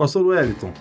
[0.00, 0.72] Pastor Wellington,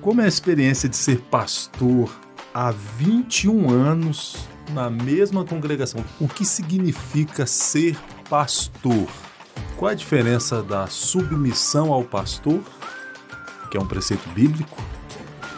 [0.00, 2.08] como é a experiência de ser pastor
[2.54, 6.04] há 21 anos na mesma congregação?
[6.20, 7.98] O que significa ser
[8.28, 9.08] pastor?
[9.76, 12.60] Qual a diferença da submissão ao pastor,
[13.72, 14.80] que é um preceito bíblico,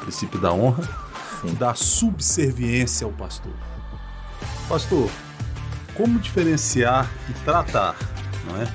[0.01, 0.89] princípio da honra,
[1.43, 1.53] Sim.
[1.53, 3.53] da subserviência ao pastor?
[4.67, 5.11] Pastor,
[5.95, 7.95] como diferenciar e tratar,
[8.47, 8.67] não é?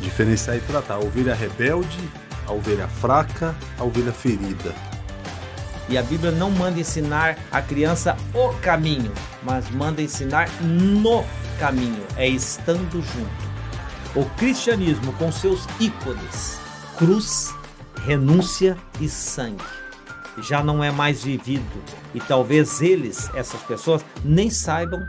[0.00, 1.98] Diferenciar e tratar a ovelha rebelde,
[2.52, 4.74] a ovelha fraca, a ovelha ferida.
[5.88, 9.12] E a Bíblia não manda ensinar a criança o caminho,
[9.42, 11.24] mas manda ensinar no
[11.58, 13.52] caminho, é estando junto.
[14.14, 16.60] O cristianismo com seus ícones,
[16.96, 17.52] cruz,
[18.04, 19.64] renúncia e sangue,
[20.38, 21.82] já não é mais vivido
[22.14, 25.00] e talvez eles, essas pessoas, nem saibam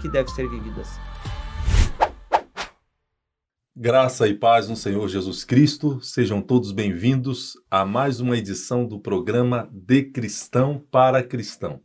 [0.00, 1.09] que deve ser vivido assim.
[3.82, 9.00] Graça e paz no Senhor Jesus Cristo, sejam todos bem-vindos a mais uma edição do
[9.00, 11.80] programa De Cristão para Cristão.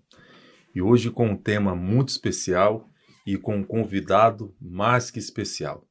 [0.75, 2.89] E hoje com um tema muito especial
[3.25, 5.87] e com um convidado mais que especial.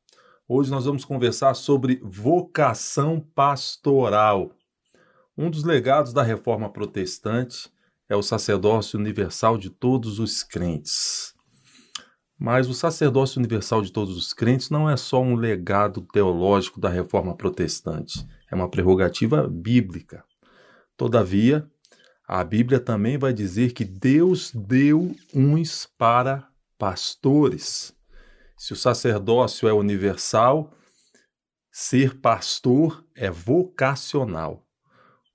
[0.47, 4.51] Hoje nós vamos conversar sobre vocação pastoral.
[5.39, 7.71] Um dos legados da reforma protestante
[8.11, 11.34] é o sacerdócio universal de todos os crentes.
[12.39, 16.89] Mas o sacerdócio universal de todos os crentes não é só um legado teológico da
[16.89, 20.25] reforma protestante, é uma prerrogativa bíblica.
[20.97, 21.69] Todavia,
[22.27, 27.95] a Bíblia também vai dizer que Deus deu uns para pastores.
[28.57, 30.73] Se o sacerdócio é universal,
[31.71, 34.65] ser pastor é vocacional.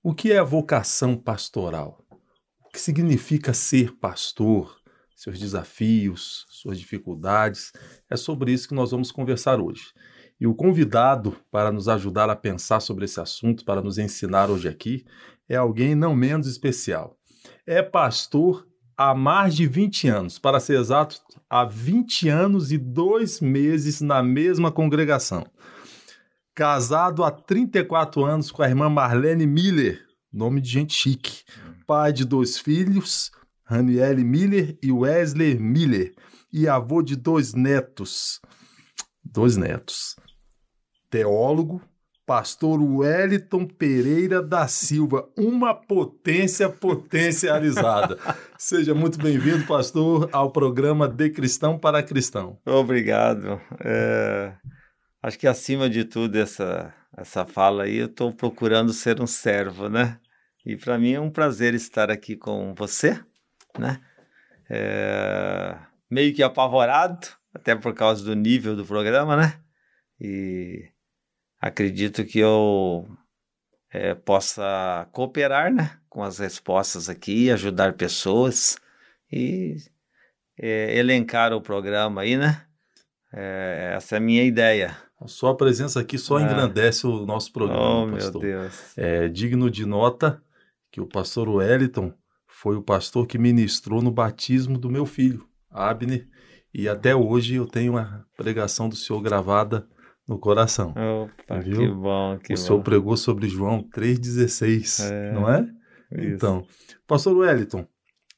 [0.02, 2.04] O que é a vocação pastoral?
[2.64, 4.79] O que significa ser pastor?
[5.20, 7.72] Seus desafios, suas dificuldades.
[8.08, 9.92] É sobre isso que nós vamos conversar hoje.
[10.40, 14.66] E o convidado para nos ajudar a pensar sobre esse assunto, para nos ensinar hoje
[14.66, 15.04] aqui,
[15.46, 17.18] é alguém não menos especial.
[17.66, 23.42] É pastor há mais de 20 anos, para ser exato, há 20 anos e dois
[23.42, 25.46] meses na mesma congregação.
[26.54, 30.00] Casado há 34 anos com a irmã Marlene Miller,
[30.32, 31.42] nome de gente chique.
[31.86, 33.30] Pai de dois filhos,
[33.70, 36.12] Raniele Miller e Wesley Miller,
[36.52, 38.40] e avô de dois netos.
[39.24, 40.16] Dois netos.
[41.08, 41.80] Teólogo,
[42.26, 48.18] pastor Wellington Pereira da Silva, uma potência potencializada.
[48.58, 52.58] Seja muito bem-vindo, pastor, ao programa De Cristão para Cristão.
[52.66, 53.60] Obrigado.
[53.84, 54.52] É,
[55.22, 59.88] acho que acima de tudo essa, essa fala aí, eu estou procurando ser um servo,
[59.88, 60.18] né?
[60.66, 63.20] E para mim é um prazer estar aqui com você
[63.78, 64.00] né?
[64.68, 65.76] É,
[66.10, 69.60] meio que apavorado, até por causa do nível do programa, né?
[70.20, 70.88] E
[71.60, 73.08] acredito que eu
[73.92, 75.98] é, possa cooperar, né?
[76.08, 78.76] Com as respostas aqui, ajudar pessoas
[79.32, 79.76] e
[80.58, 82.64] é, elencar o programa aí, né?
[83.32, 84.96] É, essa é a minha ideia.
[85.20, 86.42] A sua presença aqui só ah.
[86.42, 88.42] engrandece o nosso programa, oh, pastor.
[88.42, 88.98] meu Deus.
[88.98, 90.42] É digno de nota
[90.90, 92.12] que o pastor Wellington
[92.60, 96.28] foi o pastor que ministrou no batismo do meu filho, Abner,
[96.74, 99.88] e até hoje eu tenho a pregação do senhor gravada
[100.28, 100.90] no coração.
[100.90, 101.78] Opa, viu?
[101.78, 102.62] que bom, que o bom.
[102.62, 105.62] senhor pregou sobre João 3,16, é, não é?
[106.12, 106.34] Isso.
[106.34, 106.66] Então,
[107.06, 107.86] pastor Wellington,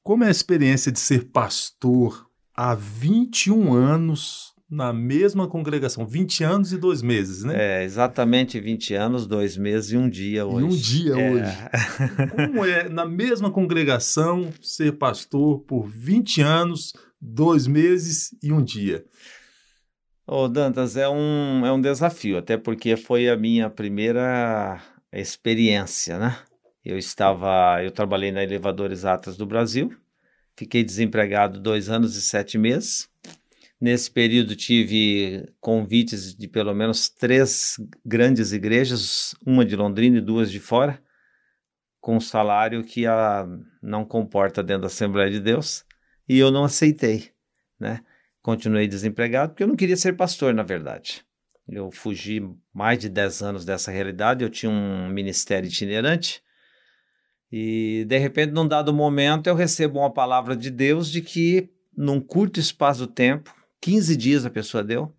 [0.05, 6.73] como é a experiência de ser pastor há 21 anos na mesma congregação, 20 anos
[6.73, 7.83] e dois meses, né?
[7.83, 10.65] É, exatamente 20 anos, dois meses e um dia hoje.
[10.65, 11.31] E um dia é.
[11.31, 11.57] hoje.
[12.35, 19.05] Como é, na mesma congregação, ser pastor por 20 anos, dois meses e um dia?
[20.27, 24.81] Ô, Dantas, é um, é um desafio, até porque foi a minha primeira
[25.13, 26.39] experiência, né?
[26.83, 29.95] Eu estava, eu trabalhei na Elevadores Atas do Brasil,
[30.57, 33.12] fiquei desempregado dois anos e sete meses,
[33.83, 37.75] Nesse período tive convites de pelo menos três
[38.07, 41.03] grandes igrejas, uma de Londrina e duas de fora,
[42.01, 43.45] com um salário que a
[43.83, 45.85] não comporta dentro da Assembleia de Deus,
[46.29, 47.33] e eu não aceitei,
[47.77, 48.05] né?
[48.41, 51.25] Continuei desempregado porque eu não queria ser pastor, na verdade.
[51.69, 52.41] Eu fugi
[52.73, 56.41] mais de 10 anos dessa realidade, eu tinha um ministério itinerante,
[57.51, 62.21] e de repente, num dado momento, eu recebo uma palavra de Deus de que, num
[62.21, 65.15] curto espaço de tempo, 15 dias a pessoa deu,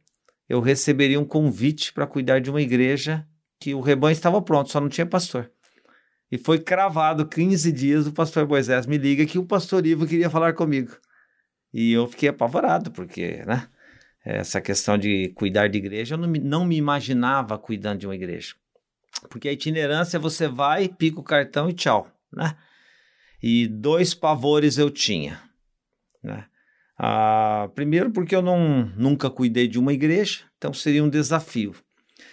[0.48, 3.28] eu receberia um convite para cuidar de uma igreja
[3.60, 5.52] que o rebanho estava pronto, só não tinha pastor.
[6.32, 10.30] E foi cravado 15 dias, o pastor Moisés me liga que o pastor Ivo queria
[10.30, 10.98] falar comigo.
[11.74, 13.68] E eu fiquei apavorado, porque, né?
[14.26, 18.16] Essa questão de cuidar de igreja, eu não me, não me imaginava cuidando de uma
[18.16, 18.56] igreja.
[19.30, 22.56] Porque a itinerância você vai, pica o cartão e tchau, né?
[23.42, 25.42] E dois pavores eu tinha,
[26.24, 26.46] né?
[26.98, 31.76] Ah, primeiro, porque eu não, nunca cuidei de uma igreja, então seria um desafio.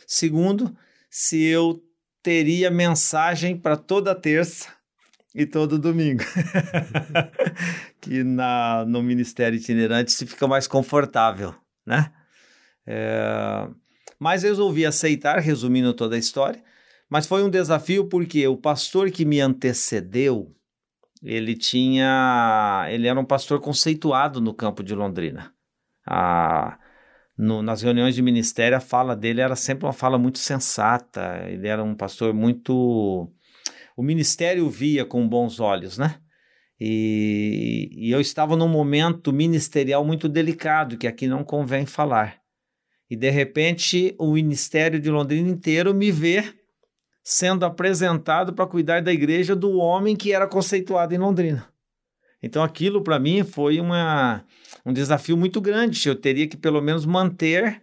[0.06, 0.76] Segundo,
[1.08, 1.82] se eu
[2.22, 4.68] teria mensagem para toda terça
[5.34, 6.22] e todo domingo.
[8.00, 11.54] que na, no ministério itinerante se fica mais confortável,
[11.86, 12.12] né?
[12.86, 13.68] É,
[14.18, 16.62] mas resolvi aceitar, resumindo toda a história.
[17.08, 20.54] Mas foi um desafio porque o pastor que me antecedeu,
[21.22, 25.52] ele tinha, ele era um pastor conceituado no campo de Londrina.
[27.36, 31.44] No, nas reuniões de ministério, a fala dele era sempre uma fala muito sensata.
[31.48, 33.30] Ele era um pastor muito,
[33.96, 36.20] o ministério via com bons olhos, né?
[36.78, 42.40] E, e eu estava num momento ministerial muito delicado que aqui não convém falar.
[43.10, 46.59] E de repente o ministério de Londrina inteiro me vê
[47.22, 51.68] sendo apresentado para cuidar da igreja do homem que era conceituado em Londrina.
[52.42, 54.44] Então aquilo para mim foi uma,
[54.84, 56.08] um desafio muito grande.
[56.08, 57.82] Eu teria que pelo menos manter,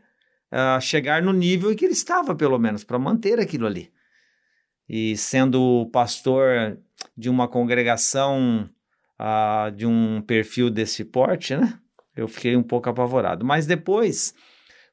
[0.52, 3.92] uh, chegar no nível em que ele estava, pelo menos, para manter aquilo ali.
[4.90, 6.80] E sendo pastor
[7.16, 8.68] de uma congregação
[9.20, 11.78] uh, de um perfil desse porte, né?
[12.16, 13.46] Eu fiquei um pouco apavorado.
[13.46, 14.34] Mas depois,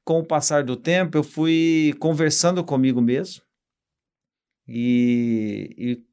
[0.04, 3.43] com o passar do tempo, eu fui conversando comigo mesmo
[4.66, 6.04] e, e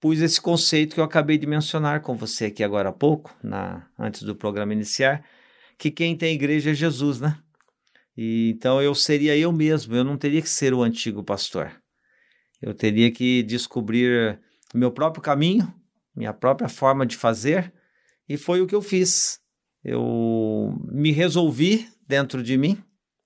[0.00, 3.86] pus esse conceito que eu acabei de mencionar com você aqui agora há pouco, na,
[3.98, 5.24] antes do programa iniciar,
[5.78, 7.38] que quem tem igreja é Jesus, né?
[8.16, 11.72] E, então eu seria eu mesmo, eu não teria que ser o antigo pastor.
[12.60, 14.38] Eu teria que descobrir
[14.74, 15.72] meu próprio caminho,
[16.14, 17.72] minha própria forma de fazer,
[18.28, 19.40] e foi o que eu fiz.
[19.82, 22.82] Eu me resolvi dentro de mim,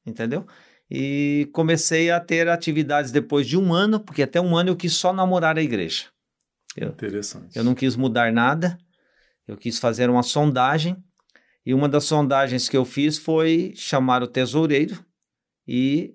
[0.07, 0.47] entendeu?
[0.97, 4.93] E comecei a ter atividades depois de um ano, porque até um ano eu quis
[4.93, 6.05] só namorar a igreja.
[6.77, 7.57] Eu, Interessante.
[7.57, 8.79] Eu não quis mudar nada,
[9.49, 10.97] eu quis fazer uma sondagem,
[11.67, 15.05] e uma das sondagens que eu fiz foi chamar o tesoureiro
[15.67, 16.15] e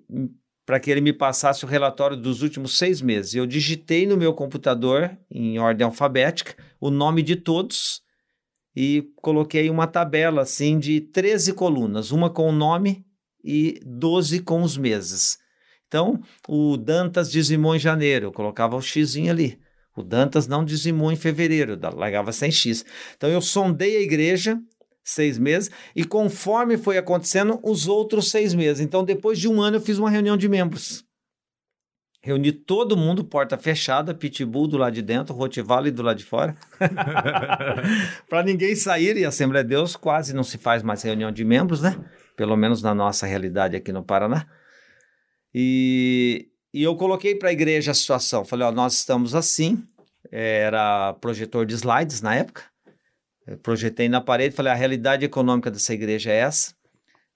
[0.64, 3.34] para que ele me passasse o relatório dos últimos seis meses.
[3.34, 8.00] Eu digitei no meu computador, em ordem alfabética, o nome de todos
[8.74, 13.04] e coloquei uma tabela assim de 13 colunas, uma com o nome
[13.44, 15.38] e 12 com os meses.
[15.86, 19.58] Então, o Dantas dizimou em janeiro, eu colocava o X ali.
[19.96, 22.84] O Dantas não dizimou em fevereiro, largava sem X.
[23.16, 24.60] Então, eu sondei a igreja
[25.02, 28.80] seis meses, e conforme foi acontecendo, os outros seis meses.
[28.80, 31.04] Então, depois de um ano, eu fiz uma reunião de membros.
[32.22, 36.54] Reuni todo mundo, porta fechada, pitbull do lado de dentro, Rottweiler do lado de fora.
[38.28, 41.44] para ninguém sair, e a Assembleia de Deus quase não se faz mais reunião de
[41.44, 41.96] membros, né?
[42.40, 44.46] Pelo menos na nossa realidade aqui no Paraná.
[45.54, 48.46] E, e eu coloquei para a igreja a situação.
[48.46, 49.86] Falei, ó, nós estamos assim.
[50.32, 52.62] Era projetor de slides na época.
[53.46, 56.74] Eu projetei na parede, falei, a realidade econômica dessa igreja é essa.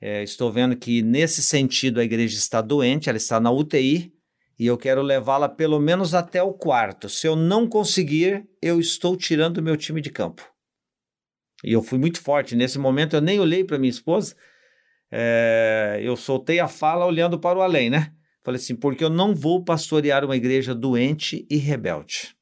[0.00, 4.10] É, estou vendo que nesse sentido a igreja está doente, ela está na UTI
[4.58, 7.10] e eu quero levá-la pelo menos até o quarto.
[7.10, 10.50] Se eu não conseguir, eu estou tirando o meu time de campo.
[11.62, 12.56] E eu fui muito forte.
[12.56, 14.34] Nesse momento eu nem olhei para minha esposa,
[15.16, 18.12] é, eu soltei a fala olhando para o além, né?
[18.42, 22.34] Falei assim, porque eu não vou pastorear uma igreja doente e rebelde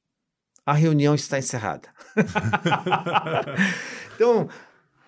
[0.65, 1.93] a reunião está encerrada.
[4.15, 4.49] então,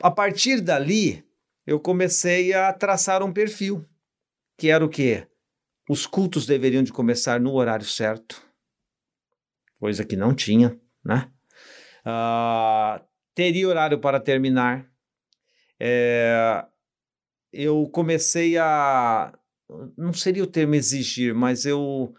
[0.01, 1.25] a partir dali,
[1.67, 3.85] eu comecei a traçar um perfil,
[4.59, 5.27] que era o quê?
[5.89, 8.43] Os cultos deveriam de começar no horário certo,
[9.79, 11.31] coisa que não tinha, né?
[12.07, 13.03] Uh,
[13.35, 14.87] teria horário para terminar.
[15.79, 16.65] É,
[17.55, 19.33] eu comecei a.
[19.97, 22.15] Não seria o termo exigir, mas eu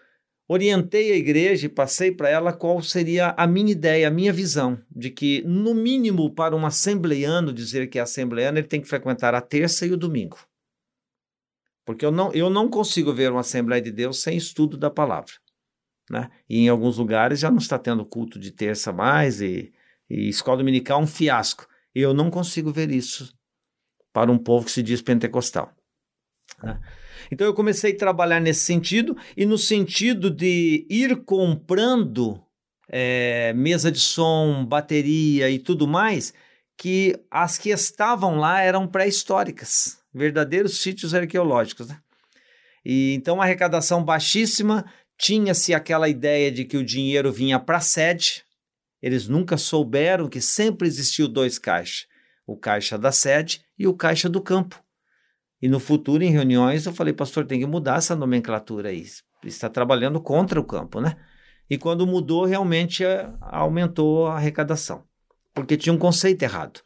[0.47, 4.79] orientei a igreja e passei para ela qual seria a minha ideia, a minha visão,
[4.89, 9.33] de que, no mínimo, para um assembleiano dizer que é assembleiano, ele tem que frequentar
[9.35, 10.37] a terça e o domingo.
[11.85, 15.33] Porque eu não, eu não consigo ver uma Assembleia de Deus sem estudo da palavra.
[16.09, 16.29] Né?
[16.49, 19.71] E em alguns lugares já não está tendo culto de terça mais, e,
[20.09, 21.67] e escola dominical é um fiasco.
[21.93, 23.35] Eu não consigo ver isso
[24.15, 25.73] para um povo que se diz pentecostal.
[26.63, 26.79] Né?
[27.29, 32.41] Então eu comecei a trabalhar nesse sentido e no sentido de ir comprando
[32.87, 36.33] é, mesa de som, bateria e tudo mais,
[36.77, 41.89] que as que estavam lá eram pré-históricas, verdadeiros sítios arqueológicos.
[41.89, 41.97] Né?
[42.85, 44.85] E então a arrecadação baixíssima,
[45.17, 48.45] tinha-se aquela ideia de que o dinheiro vinha para a sede.
[49.01, 52.07] Eles nunca souberam que sempre existiu dois caixas,
[52.45, 54.81] o caixa da sede e o caixa do campo.
[55.61, 59.05] E no futuro, em reuniões, eu falei, pastor, tem que mudar essa nomenclatura aí.
[59.43, 61.15] está trabalhando contra o campo, né?
[61.69, 65.03] E quando mudou, realmente é, aumentou a arrecadação,
[65.53, 66.81] porque tinha um conceito errado.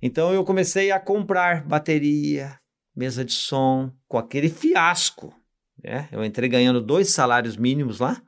[0.00, 2.58] Então eu comecei a comprar bateria,
[2.94, 5.34] mesa de som, com aquele fiasco.
[5.82, 6.08] Né?
[6.12, 8.22] Eu entrei ganhando dois salários mínimos lá.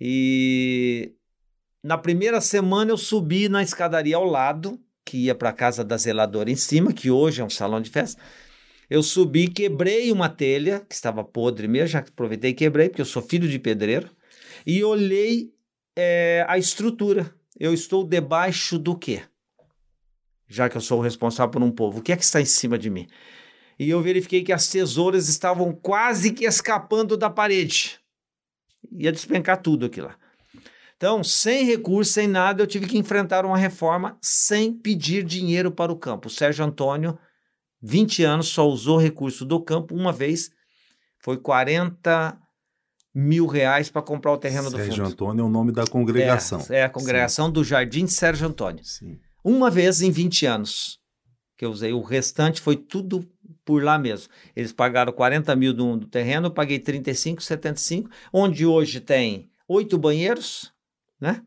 [0.00, 1.14] E
[1.82, 5.96] na primeira semana eu subi na escadaria ao lado, que ia para a casa da
[5.96, 8.20] zeladora em cima, que hoje é um salão de festa.
[8.90, 13.06] Eu subi, quebrei uma telha, que estava podre mesmo, já aproveitei e quebrei, porque eu
[13.06, 14.10] sou filho de pedreiro
[14.66, 15.50] e olhei
[15.96, 17.34] é, a estrutura.
[17.58, 19.22] Eu estou debaixo do quê?
[20.46, 22.46] Já que eu sou o responsável por um povo, o que é que está em
[22.46, 23.06] cima de mim?
[23.78, 27.98] E eu verifiquei que as tesouras estavam quase que escapando da parede.
[28.92, 30.16] Ia despencar tudo aqui lá.
[30.98, 35.92] Então, sem recurso, sem nada, eu tive que enfrentar uma reforma sem pedir dinheiro para
[35.92, 36.26] o campo.
[36.26, 37.16] O Sérgio Antônio,
[37.80, 40.50] 20 anos, só usou recurso do campo uma vez,
[41.20, 42.36] foi 40
[43.14, 44.96] mil reais para comprar o terreno Sérgio do fundo.
[44.96, 46.60] Sérgio Antônio é o nome da congregação.
[46.68, 47.52] É, é a congregação Sim.
[47.52, 48.84] do Jardim de Sérgio Antônio.
[48.84, 49.20] Sim.
[49.44, 50.98] Uma vez em 20 anos
[51.58, 51.92] que eu usei.
[51.92, 53.28] O restante foi tudo
[53.64, 54.32] por lá mesmo.
[54.54, 59.98] Eles pagaram 40 mil do, do terreno, eu paguei 35, 75, onde hoje tem oito
[59.98, 60.72] banheiros,
[61.20, 61.42] né?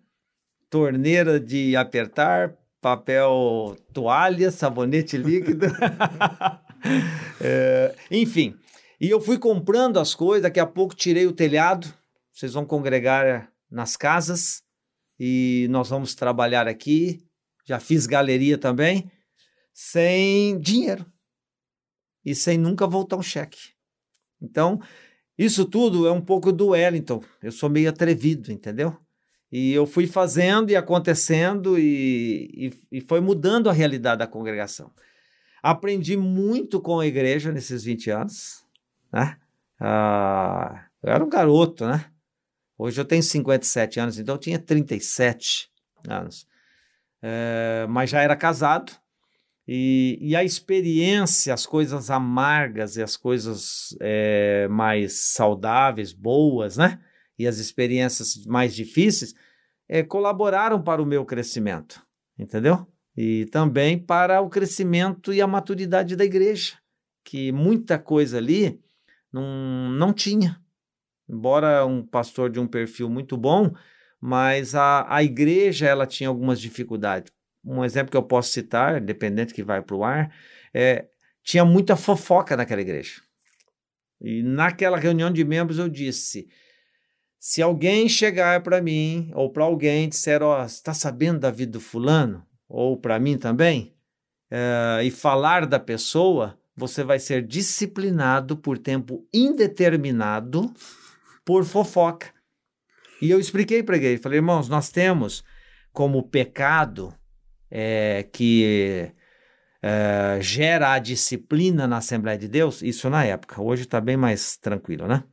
[0.70, 5.68] Torneira de apertar, papel toalha, sabonete líquido.
[7.40, 8.56] é, enfim,
[9.00, 11.92] e eu fui comprando as coisas, daqui a pouco tirei o telhado,
[12.32, 14.63] vocês vão congregar nas casas
[15.20, 17.24] e nós vamos trabalhar aqui.
[17.66, 19.12] Já fiz galeria também,
[19.74, 21.06] sem dinheiro
[22.25, 23.74] e sem nunca voltar um cheque.
[24.42, 24.80] Então,
[25.38, 27.24] isso tudo é um pouco do Wellington.
[27.42, 28.98] Eu sou meio atrevido, entendeu?
[29.51, 34.91] E eu fui fazendo e acontecendo e, e, e foi mudando a realidade da congregação.
[35.62, 38.62] Aprendi muito com a igreja nesses 20 anos
[39.12, 39.38] né?
[39.79, 42.05] Ah, eu era um garoto, né?
[42.77, 45.70] Hoje eu tenho 57 anos, então eu tinha 37
[46.08, 46.48] anos.
[47.22, 48.91] É, mas já era casado.
[49.67, 57.00] E, e, a experiência, as coisas amargas e as coisas é, mais saudáveis, boas, né?
[57.42, 59.34] E as experiências mais difíceis
[59.90, 62.06] é, colaboraram para o meu crescimento,
[62.38, 62.88] entendeu?
[63.18, 66.78] E também para o crescimento e a maturidade da igreja,
[67.24, 68.80] que muita coisa ali
[69.34, 70.62] não, não tinha.
[71.28, 73.74] Embora um pastor de um perfil muito bom,
[74.20, 77.34] mas a, a igreja ela tinha algumas dificuldades.
[77.66, 80.32] Um exemplo que eu posso citar, independente que vai para o ar,
[80.72, 81.08] é,
[81.44, 83.20] tinha muita fofoca naquela igreja.
[84.22, 86.48] E naquela reunião de membros eu disse:
[87.44, 91.72] se alguém chegar para mim ou para alguém disser, ó, oh, está sabendo da vida
[91.72, 93.96] do fulano ou para mim também,
[94.52, 100.72] é, e falar da pessoa, você vai ser disciplinado por tempo indeterminado
[101.44, 102.32] por fofoca.
[103.20, 105.44] E eu expliquei para ele, falei, irmãos, nós temos
[105.92, 107.12] como pecado
[107.72, 109.12] é, que
[109.82, 114.58] é, gera a disciplina na Assembleia de Deus, isso na época, hoje está bem mais
[114.58, 115.24] tranquilo, né?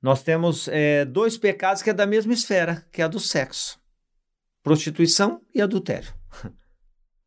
[0.00, 3.80] Nós temos é, dois pecados que é da mesma esfera, que é a do sexo:
[4.62, 6.12] prostituição e adultério.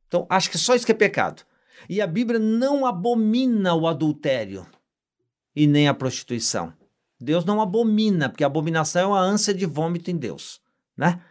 [0.07, 1.41] Então, acho que só isso que é pecado.
[1.87, 4.67] E a Bíblia não abomina o adultério
[5.55, 6.73] e nem a prostituição.
[7.17, 10.59] Deus não abomina, porque a abominação é uma ânsia de vômito em Deus,
[10.97, 11.21] né?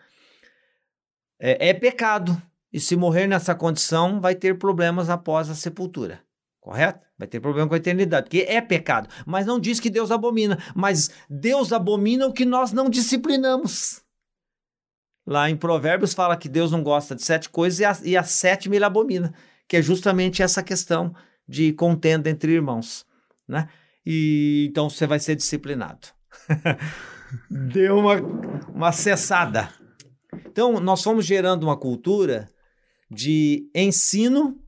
[1.38, 2.40] É, é pecado.
[2.72, 6.22] E se morrer nessa condição, vai ter problemas após a sepultura.
[6.60, 7.04] Correto?
[7.18, 9.08] Vai ter problema com a eternidade, porque é pecado.
[9.26, 10.58] Mas não diz que Deus abomina.
[10.74, 14.02] Mas Deus abomina o que nós não disciplinamos.
[15.26, 18.22] Lá em Provérbios fala que Deus não gosta de sete coisas e a, e a
[18.22, 19.32] sétima ele abomina
[19.70, 21.14] que é justamente essa questão
[21.46, 23.06] de contenda entre irmãos,
[23.46, 23.68] né?
[24.04, 26.08] E então você vai ser disciplinado.
[27.48, 28.16] Deu uma,
[28.74, 29.72] uma cessada.
[30.44, 32.50] Então, nós fomos gerando uma cultura
[33.08, 34.59] de ensino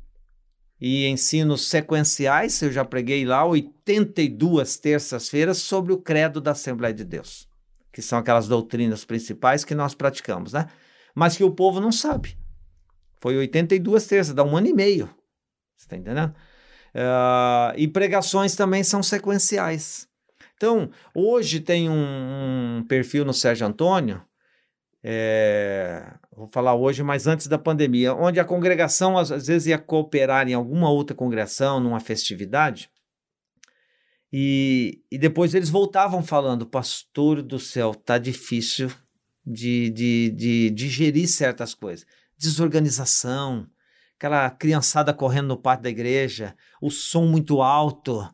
[0.85, 2.61] e ensinos sequenciais.
[2.61, 7.49] Eu já preguei lá 82 terças-feiras sobre o credo da Assembleia de Deus,
[7.93, 10.67] que são aquelas doutrinas principais que nós praticamos, né?
[11.15, 12.37] Mas que o povo não sabe.
[13.21, 15.07] Foi 82 terças, dá um ano e meio.
[15.77, 16.35] Você está entendendo?
[16.95, 20.09] Uh, e pregações também são sequenciais.
[20.57, 24.21] Então, hoje tem um, um perfil no Sérgio Antônio,
[25.05, 30.49] é, vou falar hoje, mas antes da pandemia, onde a congregação às, vezes ia cooperar
[30.49, 32.91] em alguma outra congregação, numa festividade,
[34.33, 38.91] e, e depois eles voltavam falando, pastor do céu, tá difícil
[39.45, 42.07] de, de, de digerir certas coisas
[42.43, 43.69] desorganização,
[44.17, 48.29] aquela criançada correndo no pátio da igreja, o som muito alto,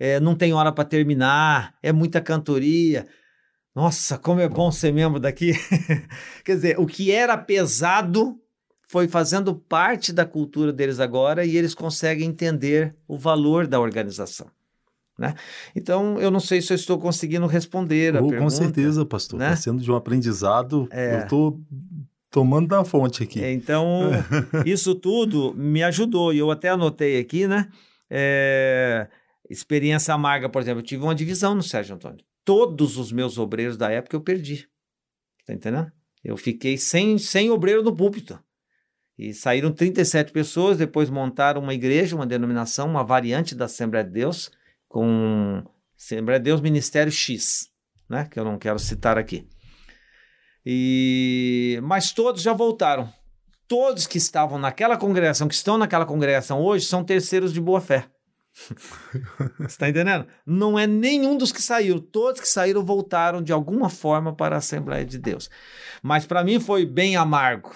[0.00, 3.06] é, não tem hora para terminar, é muita cantoria.
[3.74, 5.52] Nossa, como é bom ser membro daqui.
[6.44, 8.38] Quer dizer, o que era pesado
[8.86, 14.46] foi fazendo parte da cultura deles agora e eles conseguem entender o valor da organização.
[15.18, 15.34] Né?
[15.74, 18.42] Então, eu não sei se eu estou conseguindo responder a oh, pergunta.
[18.42, 19.40] Com certeza, pastor.
[19.40, 19.56] Está né?
[19.56, 20.86] sendo de um aprendizado.
[20.90, 21.14] É.
[21.14, 21.60] Eu estou
[22.30, 23.42] tomando da fonte aqui.
[23.42, 24.10] Então,
[24.66, 26.32] isso tudo me ajudou.
[26.32, 27.68] E eu até anotei aqui, né?
[28.10, 29.08] É,
[29.48, 30.80] experiência amarga, por exemplo.
[30.80, 32.24] Eu tive uma divisão no Sérgio Antônio.
[32.44, 34.68] Todos os meus obreiros da época eu perdi.
[35.46, 35.90] Tá entendendo?
[36.24, 38.38] Eu fiquei sem, sem obreiro no púlpito.
[39.18, 44.10] E saíram 37 pessoas, depois montaram uma igreja, uma denominação, uma variante da Assembleia de
[44.10, 44.50] Deus,
[44.88, 45.62] com
[45.96, 47.70] Assembleia de Deus Ministério X,
[48.08, 48.26] né?
[48.30, 49.46] que eu não quero citar aqui.
[50.64, 53.12] E mas todos já voltaram.
[53.66, 58.06] Todos que estavam naquela congregação, que estão naquela congregação hoje, são terceiros de boa fé.
[59.58, 60.26] Você está entendendo?
[60.44, 61.98] Não é nenhum dos que saíram.
[61.98, 65.50] Todos que saíram voltaram de alguma forma para a Assembleia de Deus.
[66.02, 67.74] Mas para mim foi bem amargo.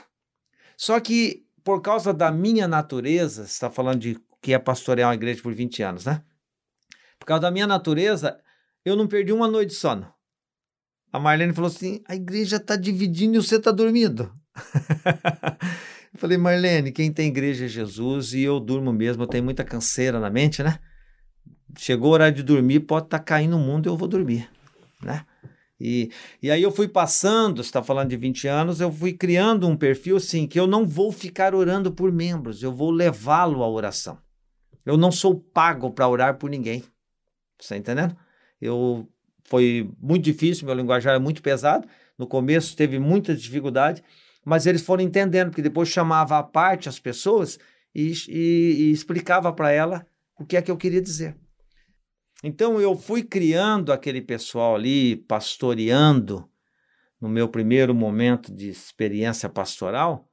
[0.76, 5.16] Só que por causa da minha natureza, você está falando de que é pastorear uma
[5.16, 6.23] igreja por 20 anos, né?
[7.18, 8.38] Por causa da minha natureza,
[8.85, 10.09] eu não perdi uma noite de sono.
[11.12, 14.33] A Marlene falou assim: a igreja está dividindo e você está dormindo.
[16.16, 19.62] eu falei, Marlene, quem tem igreja é Jesus e eu durmo mesmo, eu tenho muita
[19.62, 20.78] canseira na mente, né?
[21.78, 24.49] Chegou a hora de dormir, pode estar tá caindo o mundo, eu vou dormir,
[25.02, 25.26] né?
[25.78, 26.11] E,
[26.42, 29.76] e aí eu fui passando, você está falando de 20 anos, eu fui criando um
[29.76, 34.18] perfil assim, que eu não vou ficar orando por membros, eu vou levá-lo à oração.
[34.87, 36.80] Eu não sou pago para orar por ninguém.
[37.58, 38.16] Você está entendendo?
[38.58, 39.06] Eu
[39.44, 41.87] foi muito difícil, meu linguajar é muito pesado.
[42.16, 44.02] No começo teve muita dificuldade,
[44.46, 47.58] mas eles foram entendendo, porque depois chamava à parte as pessoas
[47.92, 50.06] e, e, e explicava para ela
[50.38, 51.36] o que é que eu queria dizer.
[52.44, 56.48] Então eu fui criando aquele pessoal ali, pastoreando
[57.20, 60.30] no meu primeiro momento de experiência pastoral,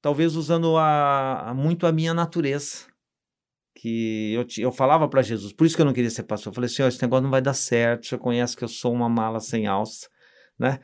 [0.00, 2.86] talvez usando a, a muito a minha natureza
[3.74, 6.52] que eu, eu falava para Jesus, por isso que eu não queria ser pastor.
[6.52, 8.06] Eu falei oh, esse negócio não vai dar certo.
[8.06, 10.08] Você conhece que eu sou uma mala sem alça,
[10.58, 10.78] né?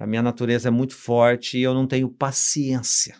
[0.00, 3.16] A minha natureza é muito forte e eu não tenho paciência,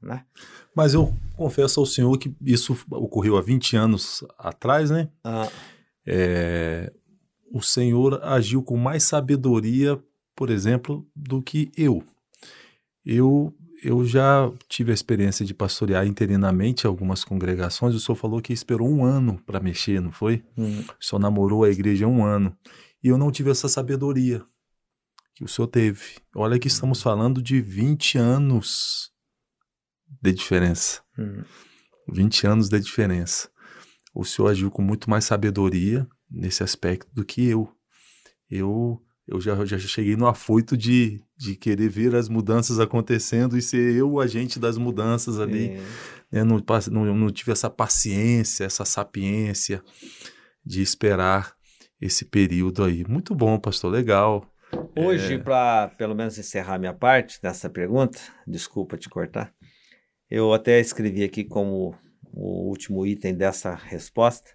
[0.00, 0.24] né?
[0.72, 5.08] Mas eu confesso ao senhor que isso ocorreu há 20 anos atrás, né?
[5.24, 5.50] Ah.
[6.06, 6.92] É,
[7.52, 10.00] o senhor agiu com mais sabedoria,
[10.36, 12.04] por exemplo, do que eu.
[13.04, 17.94] Eu eu já tive a experiência de pastorear interinamente algumas congregações.
[17.94, 20.42] O senhor falou que esperou um ano para mexer, não foi?
[20.56, 20.82] Hum.
[21.00, 22.56] O senhor namorou a igreja um ano.
[23.02, 24.42] E eu não tive essa sabedoria
[25.36, 26.16] que o senhor teve.
[26.34, 29.12] Olha que estamos falando de 20 anos
[30.20, 31.02] de diferença.
[31.18, 31.44] Hum.
[32.08, 33.50] 20 anos de diferença.
[34.14, 37.70] O senhor agiu com muito mais sabedoria nesse aspecto do que eu.
[38.50, 43.62] Eu eu já, já cheguei no afoito de, de querer ver as mudanças acontecendo e
[43.62, 45.70] ser eu o agente das mudanças ali.
[46.30, 46.44] Né?
[46.44, 49.82] Não, não, não tive essa paciência, essa sapiência
[50.64, 51.56] de esperar
[52.00, 53.04] esse período aí.
[53.08, 54.48] Muito bom, pastor, legal.
[54.98, 55.38] Hoje, é...
[55.38, 59.52] para pelo menos encerrar minha parte dessa pergunta, desculpa te cortar,
[60.30, 61.94] eu até escrevi aqui como
[62.32, 64.50] o último item dessa resposta,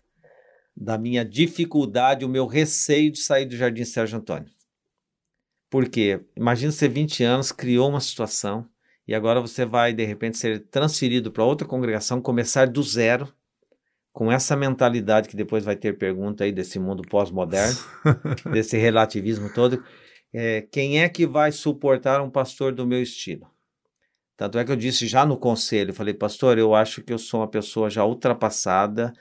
[0.75, 4.49] da minha dificuldade, o meu receio de sair do Jardim Sérgio Antônio.
[5.69, 8.67] Porque imagina você 20 anos, criou uma situação
[9.07, 13.31] e agora você vai de repente ser transferido para outra congregação, começar do zero,
[14.11, 17.77] com essa mentalidade que depois vai ter pergunta aí desse mundo pós-moderno,
[18.51, 19.83] desse relativismo todo.
[20.33, 23.49] É, quem é que vai suportar um pastor do meu estilo?
[24.37, 27.41] Tanto é que eu disse já no conselho, falei, pastor, eu acho que eu sou
[27.41, 29.13] uma pessoa já ultrapassada,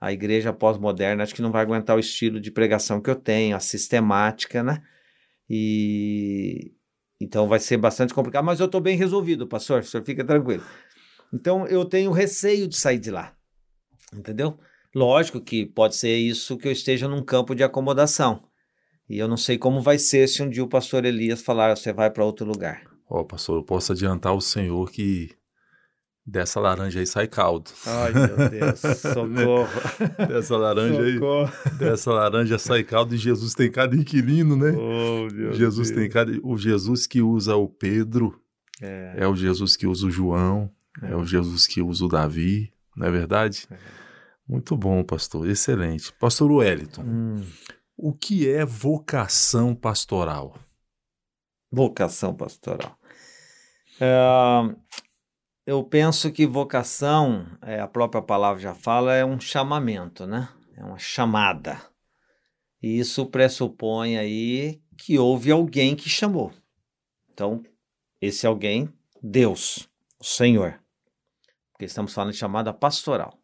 [0.00, 3.56] a igreja pós-moderna acho que não vai aguentar o estilo de pregação que eu tenho,
[3.56, 4.82] a sistemática, né?
[5.50, 6.72] E
[7.20, 10.62] então vai ser bastante complicado, mas eu estou bem resolvido, pastor, o senhor fica tranquilo.
[11.32, 13.34] Então eu tenho receio de sair de lá,
[14.14, 14.58] entendeu?
[14.94, 18.47] Lógico que pode ser isso que eu esteja num campo de acomodação.
[19.08, 21.92] E eu não sei como vai ser se um dia o pastor Elias falar, você
[21.92, 22.82] vai para outro lugar.
[23.08, 25.38] Ó, oh, pastor, eu posso adiantar ao senhor que
[26.30, 27.70] Dessa laranja aí sai caldo.
[27.86, 29.66] Ai, meu Deus, socorro.
[30.28, 31.50] dessa laranja socorro.
[31.64, 31.78] aí.
[31.78, 34.72] Dessa laranja sai caldo e Jesus tem cada inquilino, né?
[34.72, 35.98] Oh, Deus Jesus Deus.
[35.98, 36.38] tem cada.
[36.42, 38.38] O Jesus que usa o Pedro
[38.78, 40.70] é, é o Jesus que usa o João,
[41.02, 41.12] é.
[41.12, 41.16] é.
[41.16, 43.66] o Jesus que usa o Davi, não é verdade?
[43.70, 43.76] É.
[44.46, 46.12] Muito bom, pastor, excelente.
[46.20, 47.42] Pastor Wellington, hum.
[47.98, 50.54] O que é vocação pastoral?
[51.70, 52.96] Vocação pastoral.
[54.00, 54.16] É,
[55.66, 60.48] eu penso que vocação, é, a própria palavra já fala, é um chamamento, né?
[60.78, 61.82] é uma chamada.
[62.80, 66.52] E isso pressupõe aí que houve alguém que chamou.
[67.32, 67.62] Então,
[68.20, 69.88] esse alguém, Deus,
[70.20, 70.80] o Senhor.
[71.72, 73.37] Porque estamos falando de chamada pastoral?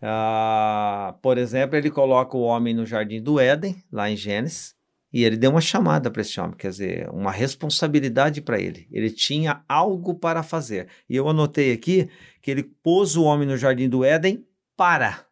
[0.00, 4.74] Ah, por exemplo, ele coloca o homem no jardim do Éden, lá em Gênesis,
[5.12, 8.86] e ele deu uma chamada para esse homem, quer dizer, uma responsabilidade para ele.
[8.90, 10.88] Ele tinha algo para fazer.
[11.08, 12.10] E eu anotei aqui
[12.42, 15.24] que ele pôs o homem no jardim do Éden para.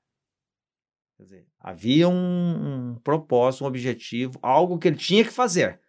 [1.17, 5.81] Quer dizer, havia um, um propósito, um objetivo, algo que ele tinha que fazer.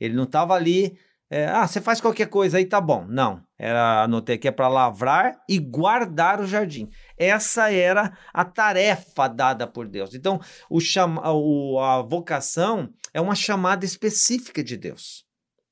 [0.00, 0.98] Ele não estava ali
[1.34, 3.06] é, ah, você faz qualquer coisa aí, tá bom.
[3.08, 6.90] Não, era, anotei aqui, é para lavrar e guardar o jardim.
[7.16, 10.14] Essa era a tarefa dada por Deus.
[10.14, 15.24] Então, o chama, o, a vocação é uma chamada específica de Deus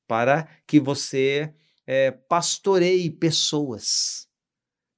[0.07, 1.53] para que você
[1.85, 4.27] é, pastoreie pessoas.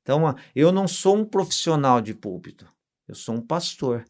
[0.02, 2.65] Então, eu não sou um profissional de púlpito,
[3.06, 4.06] eu sou um pastor.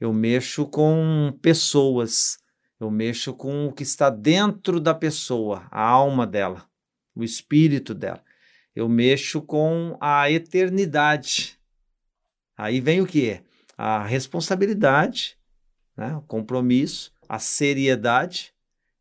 [0.00, 2.38] Eu mexo com pessoas
[2.84, 6.68] eu mexo com o que está dentro da pessoa, a alma dela,
[7.14, 8.22] o espírito dela.
[8.74, 11.58] Eu mexo com a eternidade.
[12.56, 13.40] Aí vem o que?
[13.76, 15.38] A responsabilidade,
[15.96, 16.14] né?
[16.16, 18.52] o compromisso, a seriedade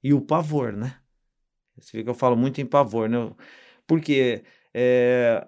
[0.04, 0.96] e o pavor, né?
[1.78, 3.18] Você vê que eu falo muito em pavor, né?
[3.86, 4.44] Porque
[4.74, 5.46] é,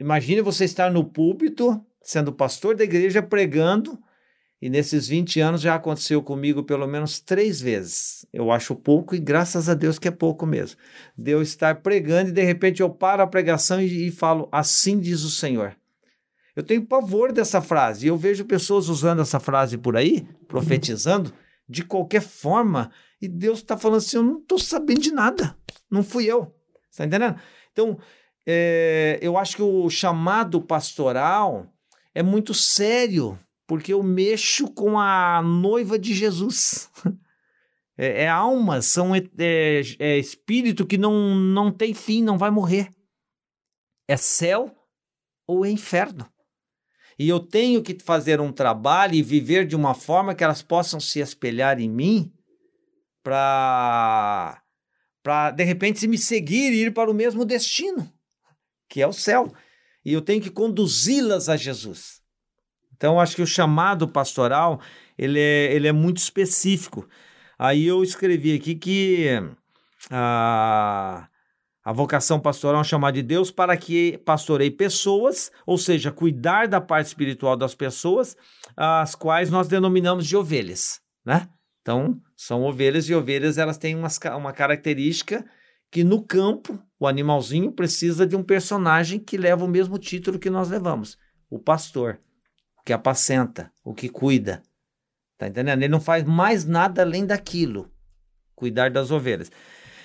[0.00, 4.02] imagine você estar no púlpito, sendo pastor da igreja, pregando
[4.60, 8.26] e nesses 20 anos já aconteceu comigo pelo menos três vezes.
[8.32, 10.78] Eu acho pouco e graças a Deus que é pouco mesmo.
[11.16, 14.98] De eu estar pregando e de repente eu paro a pregação e, e falo: Assim
[14.98, 15.76] diz o Senhor.
[16.54, 18.06] Eu tenho pavor dessa frase.
[18.06, 21.34] E eu vejo pessoas usando essa frase por aí, profetizando,
[21.68, 22.90] de qualquer forma.
[23.20, 25.54] E Deus está falando assim: Eu não estou sabendo de nada.
[25.90, 26.54] Não fui eu.
[26.90, 27.38] Está entendendo?
[27.72, 27.98] Então,
[28.46, 31.66] é, eu acho que o chamado pastoral
[32.14, 36.90] é muito sério porque eu mexo com a noiva de Jesus.
[37.98, 39.22] É, é alma, são é,
[39.98, 42.90] é, espírito que não, não tem fim, não vai morrer.
[44.06, 44.70] É céu
[45.46, 46.30] ou é inferno.
[47.18, 51.00] E eu tenho que fazer um trabalho e viver de uma forma que elas possam
[51.00, 52.30] se espelhar em mim
[53.22, 54.62] para
[55.22, 58.12] para de repente se me seguir e ir para o mesmo destino,
[58.88, 59.52] que é o céu.
[60.04, 62.15] E eu tenho que conduzi-las a Jesus.
[62.96, 64.80] Então, acho que o chamado pastoral
[65.18, 67.08] ele é, ele é muito específico.
[67.58, 69.28] Aí eu escrevi aqui que
[70.10, 71.28] a,
[71.84, 76.68] a vocação pastoral é um chamado de Deus para que pastorei pessoas, ou seja, cuidar
[76.68, 78.36] da parte espiritual das pessoas,
[78.76, 81.48] as quais nós denominamos de ovelhas, né?
[81.80, 85.46] Então, são ovelhas e ovelhas elas têm umas, uma característica
[85.90, 90.50] que no campo, o animalzinho precisa de um personagem que leva o mesmo título que
[90.50, 91.16] nós levamos,
[91.48, 92.20] o pastor
[92.86, 94.62] que apacenta, o que cuida.
[95.36, 95.80] Tá entendendo?
[95.80, 97.90] Ele não faz mais nada além daquilo,
[98.54, 99.50] cuidar das ovelhas.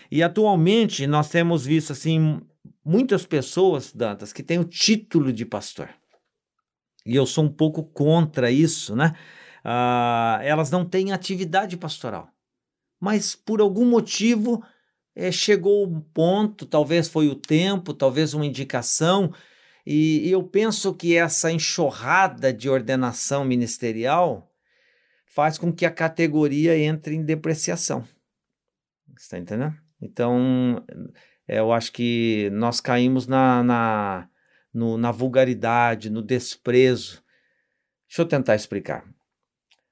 [0.10, 2.42] E atualmente nós temos visto assim
[2.84, 5.90] muitas pessoas, Dantas, que têm o título de pastor.
[7.06, 9.14] E eu sou um pouco contra isso, né?
[9.64, 12.30] Ah, elas não têm atividade pastoral.
[13.00, 14.64] Mas por algum motivo
[15.16, 19.32] é, chegou um ponto, talvez foi o tempo, talvez uma indicação,
[19.86, 24.52] e, eu penso que essa enxurrada de ordenação ministerial
[25.26, 28.04] faz com que a categoria entre em depreciação.
[29.18, 29.76] Está entendendo?
[30.02, 30.84] Então,
[31.48, 34.30] é, eu acho que nós caímos na, na,
[34.74, 37.22] no, na vulgaridade, no desprezo.
[38.08, 39.06] Deixa eu tentar explicar.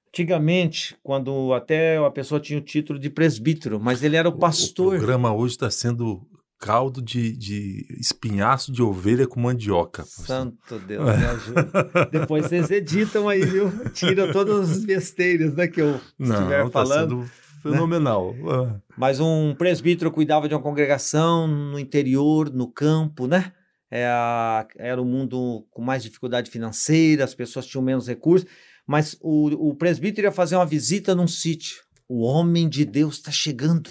[0.09, 4.95] Antigamente, quando até a pessoa tinha o título de presbítero, mas ele era o pastor.
[4.95, 6.27] O programa hoje está sendo
[6.59, 10.03] caldo de, de espinhaço de ovelha com mandioca.
[10.03, 12.09] Santo Deus, me ajuda.
[12.11, 13.71] Depois vocês editam aí, viu?
[13.93, 17.21] Tiram todas as besteiras né, que eu Não, estiver tá falando.
[17.21, 18.33] Sendo fenomenal.
[18.33, 18.81] Né?
[18.97, 23.53] Mas um presbítero cuidava de uma congregação no interior, no campo, né?
[23.89, 28.47] Era, é era um mundo com mais dificuldade financeira, as pessoas tinham menos recursos,
[28.85, 31.77] mas o, o presbítero ia fazer uma visita num sítio.
[32.07, 33.89] O homem de Deus está chegando.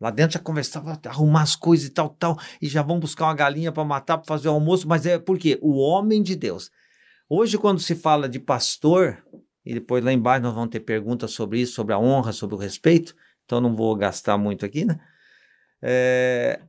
[0.00, 3.34] Lá dentro já conversava, arrumar as coisas e tal, tal, e já vão buscar uma
[3.34, 6.70] galinha para matar, para fazer o almoço, mas é porque o homem de Deus.
[7.28, 9.22] Hoje, quando se fala de pastor,
[9.64, 12.58] e depois lá embaixo nós vamos ter perguntas sobre isso, sobre a honra, sobre o
[12.58, 15.00] respeito, então não vou gastar muito aqui, né?
[15.82, 16.62] É,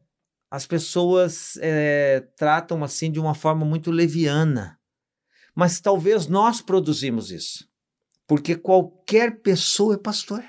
[0.49, 4.79] as pessoas é, tratam assim de uma forma muito leviana,
[5.53, 7.69] mas talvez nós produzimos isso,
[8.25, 10.43] porque qualquer pessoa é pastor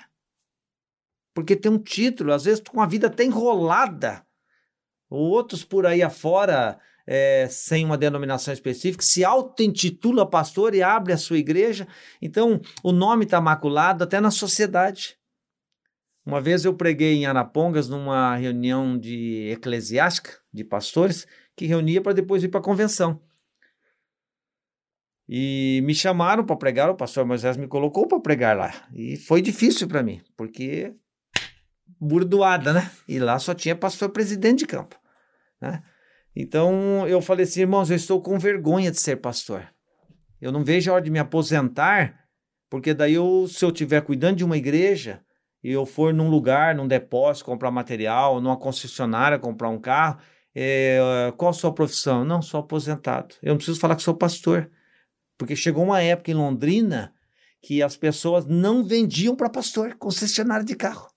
[1.35, 4.25] porque tem um título, às vezes com a vida até enrolada.
[5.09, 11.19] Outros por aí afora é, sem uma denominação específica, se auto-intitula pastor e abre a
[11.19, 11.89] sua igreja.
[12.23, 15.19] Então, o nome está maculado até na sociedade.
[16.25, 22.13] Uma vez eu preguei em Arapongas numa reunião de eclesiástica de pastores que reunia para
[22.13, 23.21] depois ir para a convenção.
[25.29, 28.89] E me chamaram para pregar, o pastor Moisés me colocou para pregar lá.
[28.93, 30.95] E foi difícil para mim, porque
[32.01, 32.91] burdoada, né?
[33.07, 34.97] E lá só tinha pastor presidente de campo,
[35.61, 35.83] né?
[36.35, 39.69] Então eu falei assim, irmãos, eu estou com vergonha de ser pastor.
[40.41, 42.25] Eu não vejo a hora de me aposentar,
[42.71, 45.21] porque daí eu, se eu estiver cuidando de uma igreja
[45.63, 50.19] e eu for num lugar, num depósito, comprar material, numa concessionária, comprar um carro,
[50.55, 52.25] é, qual a sua profissão?
[52.25, 53.35] Não, sou aposentado.
[53.43, 54.71] Eu não preciso falar que sou pastor.
[55.37, 57.13] Porque chegou uma época em Londrina
[57.63, 61.10] que as pessoas não vendiam para pastor, concessionária de carro.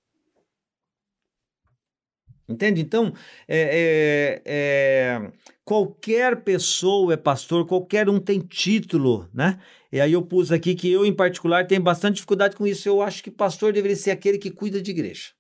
[2.48, 2.82] Entende?
[2.82, 3.14] Então,
[3.48, 5.32] é, é, é,
[5.64, 9.60] qualquer pessoa é pastor, qualquer um tem título, né?
[9.92, 12.90] E aí eu pus aqui que eu, em particular, tenho bastante dificuldade com isso.
[12.90, 15.32] Eu acho que pastor deveria ser aquele que cuida de igreja,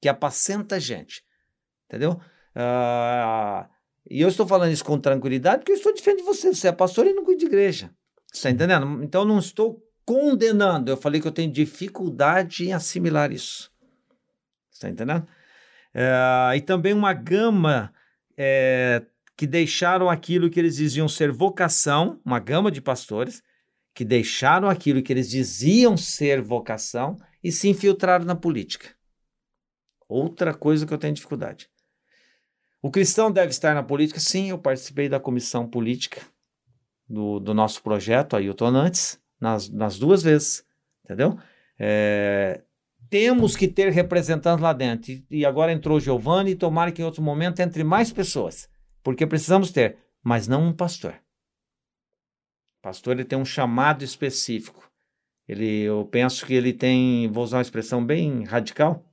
[0.00, 1.22] que apacenta gente,
[1.86, 2.18] entendeu?
[2.54, 3.68] Ah,
[4.10, 6.52] e eu estou falando isso com tranquilidade porque eu estou diferente de você.
[6.52, 7.90] Você é pastor e não cuida de igreja.
[8.32, 9.02] Está entendendo?
[9.04, 10.90] Então, não estou condenando.
[10.90, 13.70] Eu falei que eu tenho dificuldade em assimilar isso.
[14.72, 15.26] Está entendendo?
[15.94, 17.92] É, e também uma gama
[18.36, 19.04] é,
[19.36, 23.42] que deixaram aquilo que eles diziam ser vocação, uma gama de pastores
[23.94, 28.88] que deixaram aquilo que eles diziam ser vocação e se infiltraram na política.
[30.08, 31.70] Outra coisa que eu tenho dificuldade.
[32.82, 34.18] O cristão deve estar na política?
[34.20, 36.20] Sim, eu participei da comissão política
[37.08, 40.64] do, do nosso projeto, Ailton Nantes, nas, nas duas vezes,
[41.04, 41.38] entendeu?
[41.78, 42.62] É,
[43.10, 45.12] temos que ter representantes lá dentro.
[45.30, 48.68] E, agora entrou Giovanni e tomara que em outro momento entre mais pessoas.
[49.02, 51.14] Porque precisamos ter, mas não um pastor.
[52.82, 54.90] pastor ele tem um chamado específico.
[55.46, 59.04] Ele, eu penso que ele tem, vou usar uma expressão bem radical,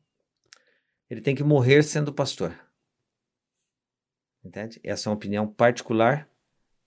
[1.10, 2.58] ele tem que morrer sendo pastor.
[4.44, 4.80] Entende?
[4.84, 6.28] Essa é uma opinião particular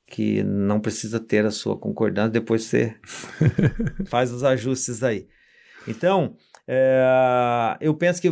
[0.07, 2.97] que não precisa ter a sua concordância, depois você
[4.07, 5.29] faz os ajustes aí.
[5.87, 8.29] Então, é, eu penso que,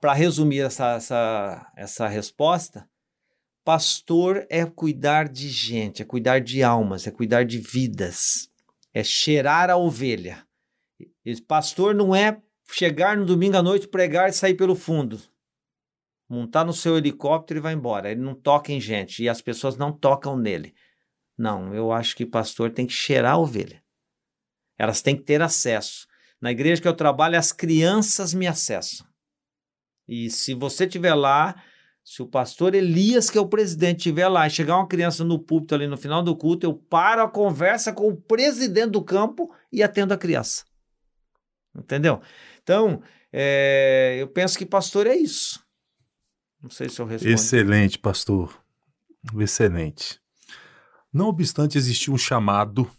[0.00, 2.88] para resumir essa, essa, essa resposta,
[3.64, 8.50] pastor é cuidar de gente, é cuidar de almas, é cuidar de vidas,
[8.92, 10.46] é cheirar a ovelha.
[11.46, 15.20] Pastor não é chegar no domingo à noite, pregar e sair pelo fundo.
[16.28, 18.10] Montar no seu helicóptero e vai embora.
[18.10, 20.74] Ele não toca em gente e as pessoas não tocam nele.
[21.36, 23.82] Não, eu acho que pastor tem que cheirar a ovelha.
[24.78, 26.06] Elas têm que ter acesso.
[26.42, 29.06] Na igreja que eu trabalho, as crianças me acessam.
[30.08, 31.62] E se você estiver lá,
[32.04, 35.38] se o pastor Elias, que é o presidente, estiver lá e chegar uma criança no
[35.38, 39.54] púlpito ali no final do culto, eu paro a conversa com o presidente do campo
[39.70, 40.64] e atendo a criança.
[41.76, 42.20] Entendeu?
[42.60, 43.00] Então,
[43.32, 45.64] é, eu penso que pastor é isso.
[46.60, 47.32] Não sei se eu respondo.
[47.32, 48.60] Excelente, pastor.
[49.38, 50.20] Excelente.
[51.12, 52.90] Não obstante existir um chamado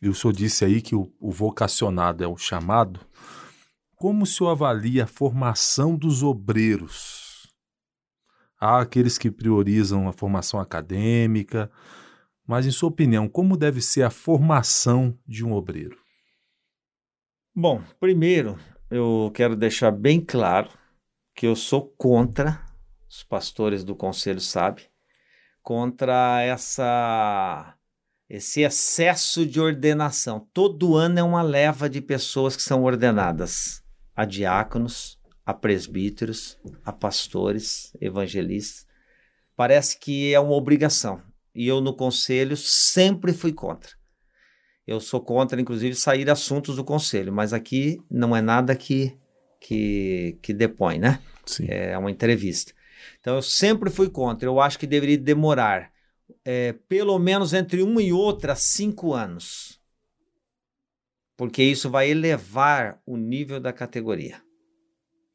[0.00, 3.00] e o senhor disse aí que o, o vocacionado é o chamado.
[3.96, 7.52] Como o senhor avalia a formação dos obreiros?
[8.60, 11.70] Há aqueles que priorizam a formação acadêmica,
[12.46, 15.98] mas, em sua opinião, como deve ser a formação de um obreiro?
[17.54, 18.58] Bom, primeiro,
[18.90, 20.70] eu quero deixar bem claro
[21.34, 22.64] que eu sou contra,
[23.08, 24.86] os pastores do conselho sabem,
[25.62, 27.77] contra essa
[28.28, 30.46] esse excesso de ordenação.
[30.52, 33.82] Todo ano é uma leva de pessoas que são ordenadas
[34.14, 38.86] a diáconos, a presbíteros, a pastores, evangelistas.
[39.56, 41.22] Parece que é uma obrigação.
[41.54, 43.90] E eu, no conselho, sempre fui contra.
[44.86, 49.16] Eu sou contra, inclusive, sair assuntos do conselho, mas aqui não é nada que,
[49.60, 51.20] que, que depõe, né?
[51.46, 51.66] Sim.
[51.68, 52.72] É uma entrevista.
[53.20, 54.46] Então, eu sempre fui contra.
[54.46, 55.90] Eu acho que deveria demorar
[56.50, 59.78] é, pelo menos entre uma e outra cinco anos.
[61.36, 64.40] Porque isso vai elevar o nível da categoria.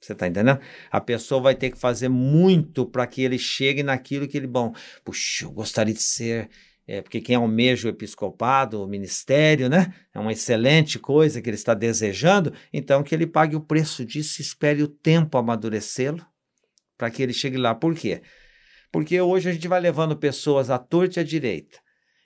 [0.02, 0.60] Você está entendendo?
[0.90, 4.74] A pessoa vai ter que fazer muito para que ele chegue naquilo que ele, bom,
[5.06, 6.50] puxa, eu gostaria de ser,
[6.88, 9.94] é, porque quem almeja o episcopado, o ministério, né?
[10.16, 14.42] É uma excelente coisa que ele está desejando, então que ele pague o preço disso,
[14.42, 16.26] espere o tempo amadurecê-lo
[16.98, 17.76] para que ele chegue lá.
[17.76, 18.24] Por quê?
[18.94, 21.80] Porque hoje a gente vai levando pessoas à torta e à direita.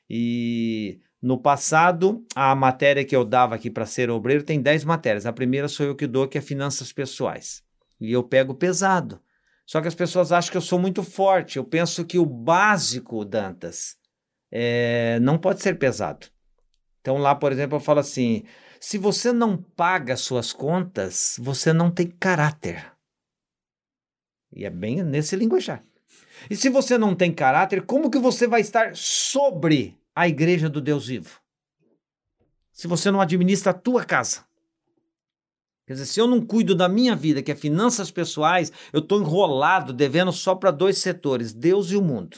[0.10, 5.26] E no passado, a matéria que eu dava aqui para ser obreiro tem 10 matérias.
[5.26, 7.64] A primeira sou eu que dou, que é finanças pessoais.
[8.02, 9.22] E eu pego pesado.
[9.66, 11.56] Só que as pessoas acham que eu sou muito forte.
[11.56, 13.96] Eu penso que o básico, Dantas,
[14.52, 16.28] é, não pode ser pesado.
[17.00, 18.44] Então, lá, por exemplo, eu falo assim:
[18.78, 22.92] se você não paga suas contas, você não tem caráter.
[24.52, 25.82] E é bem nesse linguajar.
[26.50, 30.82] E se você não tem caráter, como que você vai estar sobre a igreja do
[30.82, 31.40] Deus vivo?
[32.72, 34.46] Se você não administra a tua casa.
[35.88, 39.22] Quer dizer, se eu não cuido da minha vida, que é finanças pessoais, eu estou
[39.22, 42.38] enrolado, devendo só para dois setores, Deus e o mundo.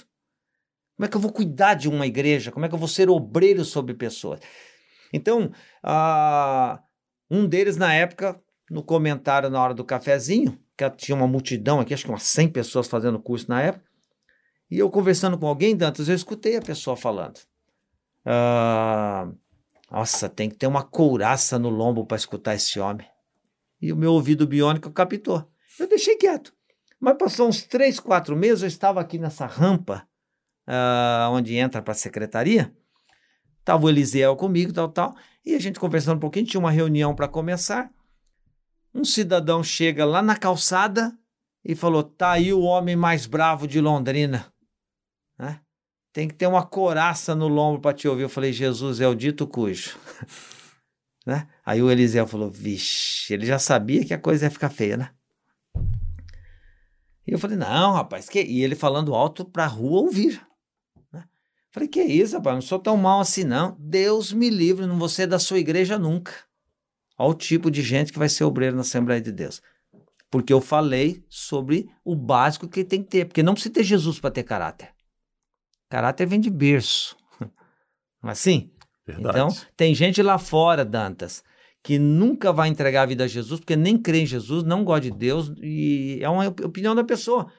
[0.95, 2.51] Como é que eu vou cuidar de uma igreja?
[2.51, 4.39] Como é que eu vou ser obreiro sobre pessoas?
[5.11, 5.51] Então,
[5.83, 6.79] uh,
[7.31, 11.93] um deles na época, no comentário na hora do cafezinho, que tinha uma multidão aqui,
[11.93, 13.88] acho que umas 100 pessoas fazendo curso na época,
[14.69, 17.39] e eu conversando com alguém, Dantas, eu escutei a pessoa falando.
[18.25, 19.35] Uh,
[19.91, 23.07] nossa, tem que ter uma couraça no lombo para escutar esse homem
[23.81, 25.49] e o meu ouvido biônico captou.
[25.79, 26.53] Eu deixei quieto.
[26.99, 30.05] Mas passou uns três, quatro meses, eu estava aqui nessa rampa
[30.67, 32.73] uh, onde entra para a secretaria.
[33.59, 35.15] Estava o Elisiel comigo, tal, tal.
[35.45, 37.89] E a gente conversando um pouquinho, tinha uma reunião para começar.
[38.93, 41.17] Um cidadão chega lá na calçada
[41.63, 44.51] e falou: tá aí o homem mais bravo de Londrina.
[45.39, 45.61] Né?
[46.11, 48.23] Tem que ter uma coraça no lombo para te ouvir.
[48.23, 49.97] Eu falei: Jesus é o dito cujo.
[51.25, 51.47] Né?
[51.63, 55.11] Aí o Eliseu falou: Vixe, ele já sabia que a coisa ia ficar feia, né?
[57.27, 58.41] E eu falei: Não, rapaz, que.
[58.41, 60.41] E ele falando alto pra rua ouvir.
[61.11, 61.23] Né?
[61.71, 63.75] Falei: Que isso, rapaz, não sou tão mal assim, não.
[63.77, 66.33] Deus me livre, não vou ser da sua igreja nunca.
[67.15, 69.61] Olha o tipo de gente que vai ser obreiro na Assembleia de Deus.
[70.31, 73.25] Porque eu falei sobre o básico que tem que ter.
[73.25, 74.89] Porque não precisa ter Jesus para ter caráter.
[75.89, 77.17] Caráter vem de berço.
[78.21, 78.69] É assim?
[79.07, 79.29] Verdade.
[79.29, 79.47] Então,
[79.77, 81.41] tem gente lá fora, Dantas,
[81.81, 85.09] que nunca vai entregar a vida a Jesus, porque nem crê em Jesus, não gosta
[85.09, 87.49] de Deus, e é uma opinião da pessoa.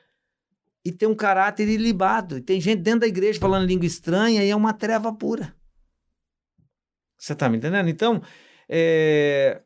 [0.84, 2.38] E tem um caráter ilibado.
[2.38, 5.54] E tem gente dentro da igreja falando língua estranha e é uma treva pura.
[7.18, 7.88] Você tá me entendendo?
[7.88, 8.22] Então,
[8.68, 9.60] é...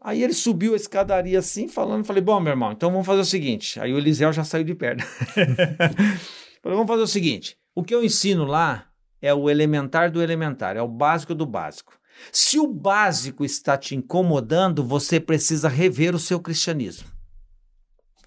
[0.00, 3.24] aí ele subiu a escadaria assim, falando, falei, bom, meu irmão, então vamos fazer o
[3.24, 3.78] seguinte.
[3.78, 5.04] Aí o Eliseu já saiu de perto.
[6.62, 10.76] falei, vamos fazer o seguinte, o que eu ensino lá é o elementar do elementar,
[10.76, 11.98] é o básico do básico.
[12.32, 17.08] Se o básico está te incomodando, você precisa rever o seu cristianismo.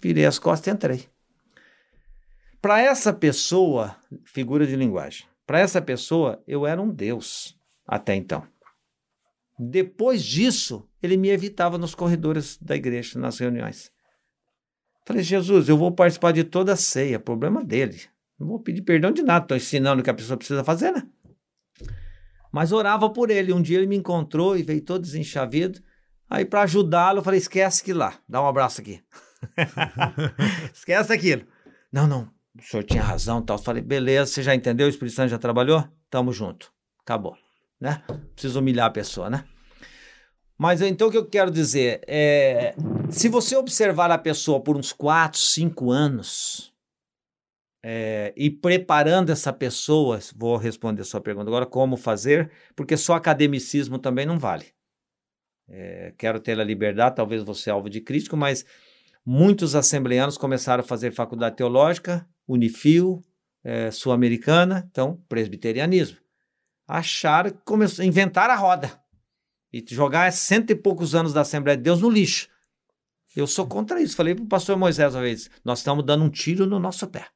[0.00, 1.08] Virei as costas e entrei.
[2.60, 8.46] Para essa pessoa, figura de linguagem, para essa pessoa, eu era um Deus até então.
[9.58, 13.92] Depois disso, ele me evitava nos corredores da igreja, nas reuniões.
[15.06, 18.00] Falei, Jesus, eu vou participar de toda a ceia, problema dele.
[18.38, 21.06] Não vou pedir perdão de nada, estou ensinando o que a pessoa precisa fazer, né?
[22.52, 23.52] Mas orava por ele.
[23.52, 25.80] Um dia ele me encontrou e veio todo desenchavido.
[26.30, 29.02] Aí, para ajudá-lo, eu falei: esquece que lá, dá um abraço aqui.
[30.72, 31.42] esquece aquilo.
[31.92, 33.56] Não, não, o senhor tinha razão tal.
[33.56, 34.86] Eu falei: beleza, você já entendeu?
[34.86, 35.84] O Espírito Santo já trabalhou?
[36.10, 36.72] Tamo junto.
[37.00, 37.36] Acabou.
[37.80, 38.02] Né?
[38.34, 39.44] Preciso humilhar a pessoa, né?
[40.56, 42.74] Mas então o que eu quero dizer é:
[43.10, 46.73] se você observar a pessoa por uns 4, 5 anos,
[47.86, 53.98] é, e preparando essa pessoa, vou responder sua pergunta agora, como fazer, porque só academicismo
[53.98, 54.72] também não vale.
[55.68, 58.64] É, quero ter a liberdade, talvez você alvo de crítico, mas
[59.22, 63.22] muitos assembleanos começaram a fazer faculdade teológica, Unifil,
[63.62, 66.16] é, Sul-Americana, então presbiterianismo.
[66.88, 68.98] Acharam que começou, inventar a roda
[69.70, 72.48] e jogar cento e poucos anos da Assembleia de Deus no lixo.
[73.36, 74.16] Eu sou contra isso.
[74.16, 77.33] Falei para o pastor Moisés uma vez: nós estamos dando um tiro no nosso pé.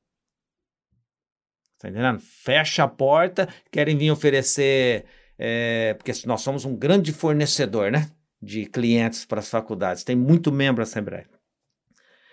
[1.78, 2.18] Tá entendendo?
[2.20, 5.04] Fecha a porta, querem vir oferecer.
[5.38, 8.10] É, porque nós somos um grande fornecedor, né?
[8.42, 10.02] De clientes para as faculdades.
[10.02, 11.28] Tem muito membro da Assembleia.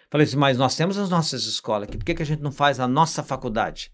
[0.10, 2.52] Falei assim, mas nós temos as nossas escolas aqui, por que, que a gente não
[2.52, 3.92] faz a nossa faculdade?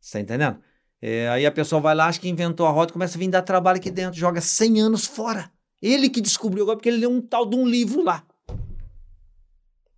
[0.00, 0.58] Você tá entendendo?
[1.00, 3.42] É, aí a pessoa vai lá, acha que inventou a roda, começa a vir dar
[3.42, 5.50] trabalho aqui dentro, joga 100 anos fora.
[5.80, 8.24] Ele que descobriu agora, porque ele leu um tal de um livro lá.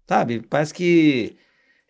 [0.06, 0.42] Sabe?
[0.42, 1.37] Parece que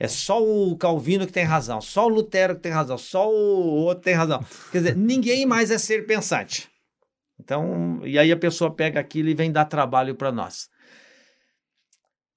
[0.02, 3.84] é só o Calvino que tem razão, só o Lutero que tem razão, só o
[3.84, 4.42] outro tem razão.
[4.72, 6.70] Quer dizer, ninguém mais é ser pensante.
[7.38, 10.70] Então, e aí a pessoa pega aquilo e vem dar trabalho para nós.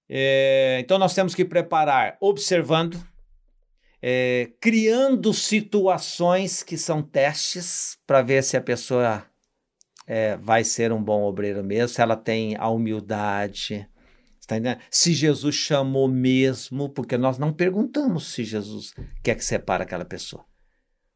[0.10, 3.02] É, então, nós temos que preparar observando,
[4.02, 9.26] é, criando situações que são testes para ver se a pessoa
[10.06, 13.88] é, vai ser um bom obreiro mesmo, se ela tem a humildade,
[14.46, 14.56] Tá
[14.92, 20.46] se Jesus chamou mesmo, porque nós não perguntamos se Jesus quer que separe aquela pessoa.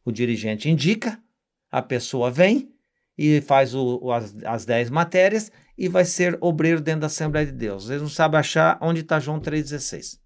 [0.05, 1.21] O dirigente indica,
[1.69, 2.73] a pessoa vem
[3.17, 7.51] e faz o, as, as dez matérias e vai ser obreiro dentro da Assembleia de
[7.51, 7.89] Deus.
[7.89, 10.19] Eles não sabem achar onde está João 3,16.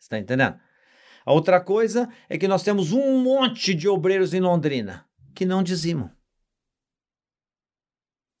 [0.00, 0.58] está entendendo?
[1.26, 5.62] A outra coisa é que nós temos um monte de obreiros em Londrina que não
[5.62, 6.10] dizimam.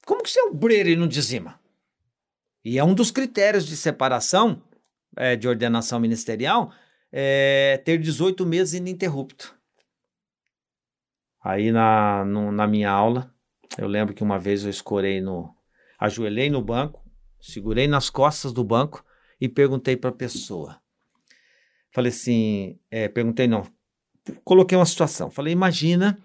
[0.06, 1.60] Como que você é obreiro e não dizima?
[2.68, 4.62] E é um dos critérios de separação
[5.16, 6.70] é, de ordenação ministerial
[7.10, 9.56] é, ter 18 meses ininterrupto.
[11.42, 13.34] Aí na, no, na minha aula,
[13.78, 15.48] eu lembro que uma vez eu escorei no.
[15.98, 17.02] ajoelhei no banco,
[17.40, 19.02] segurei nas costas do banco
[19.40, 20.78] e perguntei para a pessoa.
[21.90, 23.62] Falei assim, é, perguntei não,
[24.44, 25.30] coloquei uma situação.
[25.30, 26.18] Falei, imagina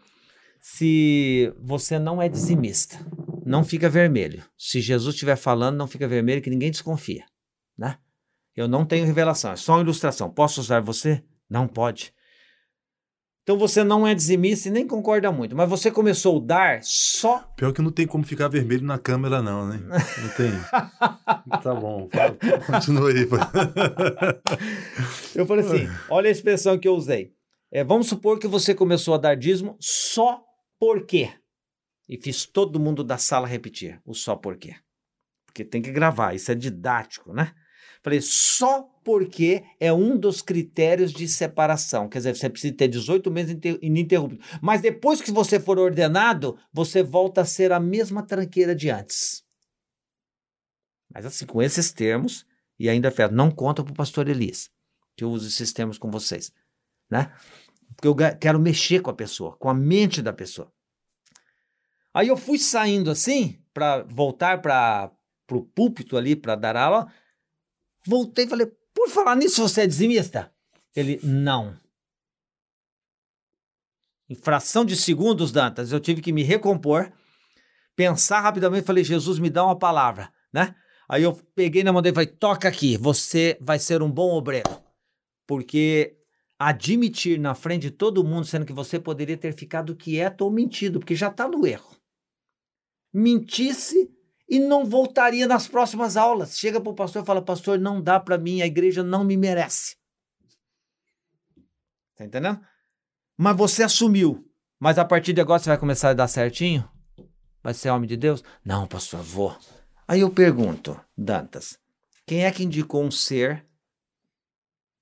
[0.59, 2.99] se você não é dizimista,
[3.45, 4.43] não fica vermelho.
[4.57, 7.25] Se Jesus estiver falando, não fica vermelho, que ninguém desconfia,
[7.77, 7.97] né?
[8.55, 10.29] Eu não tenho revelação, é só uma ilustração.
[10.29, 11.23] Posso usar você?
[11.49, 12.13] Não pode.
[13.43, 17.39] Então você não é dizimista e nem concorda muito, mas você começou a dar só.
[17.57, 19.81] Pior que não tem como ficar vermelho na câmera, não, né?
[19.81, 20.51] Não tem.
[21.61, 22.09] tá bom,
[22.65, 23.27] continua aí.
[25.35, 27.33] eu falei assim: olha a expressão que eu usei.
[27.69, 30.41] É, vamos supor que você começou a dar dízimo só
[30.79, 31.31] por quê?
[32.07, 34.75] E fiz todo mundo da sala repetir o só por quê.
[35.45, 37.53] Porque tem que gravar, isso é didático, né?
[38.03, 42.09] Falei, só porque é um dos critérios de separação.
[42.09, 44.45] Quer dizer, você precisa ter 18 meses ininterruptos.
[44.61, 49.41] Mas depois que você for ordenado, você volta a ser a mesma tranqueira de antes.
[51.13, 52.45] Mas assim, com esses termos,
[52.77, 54.69] e ainda fé, não conta para o pastor Elias,
[55.15, 56.51] que eu uso esses termos com vocês.
[57.09, 57.31] Né?
[57.95, 60.72] Porque eu quero mexer com a pessoa, com a mente da pessoa.
[62.14, 65.11] Aí eu fui saindo assim, para voltar para
[65.51, 67.11] o púlpito ali, para dar aula.
[68.05, 70.53] Voltei e falei, por falar nisso, você é dizimista?
[70.95, 71.76] Ele, não.
[74.30, 77.11] Em fração de segundos, Dantas, eu tive que me recompor,
[77.95, 80.76] pensar rapidamente, falei, Jesus, me dá uma palavra, né?
[81.09, 84.32] Aí eu peguei na mão dele e falei, toca aqui, você vai ser um bom
[84.34, 84.70] obreiro.
[85.45, 86.18] Porque
[86.57, 90.99] admitir na frente de todo mundo, sendo que você poderia ter ficado quieto ou mentido,
[90.99, 91.92] porque já está no erro.
[93.14, 94.11] Mentisse
[94.49, 96.57] e não voltaria nas próximas aulas.
[96.57, 99.38] Chega para o pastor e fala: Pastor, não dá para mim, a igreja não me
[99.38, 99.95] merece.
[102.16, 102.59] Tá entendendo?
[103.38, 104.49] Mas você assumiu.
[104.80, 106.88] Mas a partir de agora você vai começar a dar certinho?
[107.64, 108.43] Vai ser homem de Deus?
[108.66, 109.57] Não, pastor, vou.
[110.07, 111.80] Aí eu pergunto, Dantas,
[112.26, 113.66] quem é que indicou um ser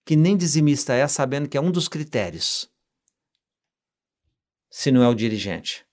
[0.05, 2.71] que nem dizimista é, sabendo que é um dos critérios?
[4.69, 5.85] Se não é o dirigente.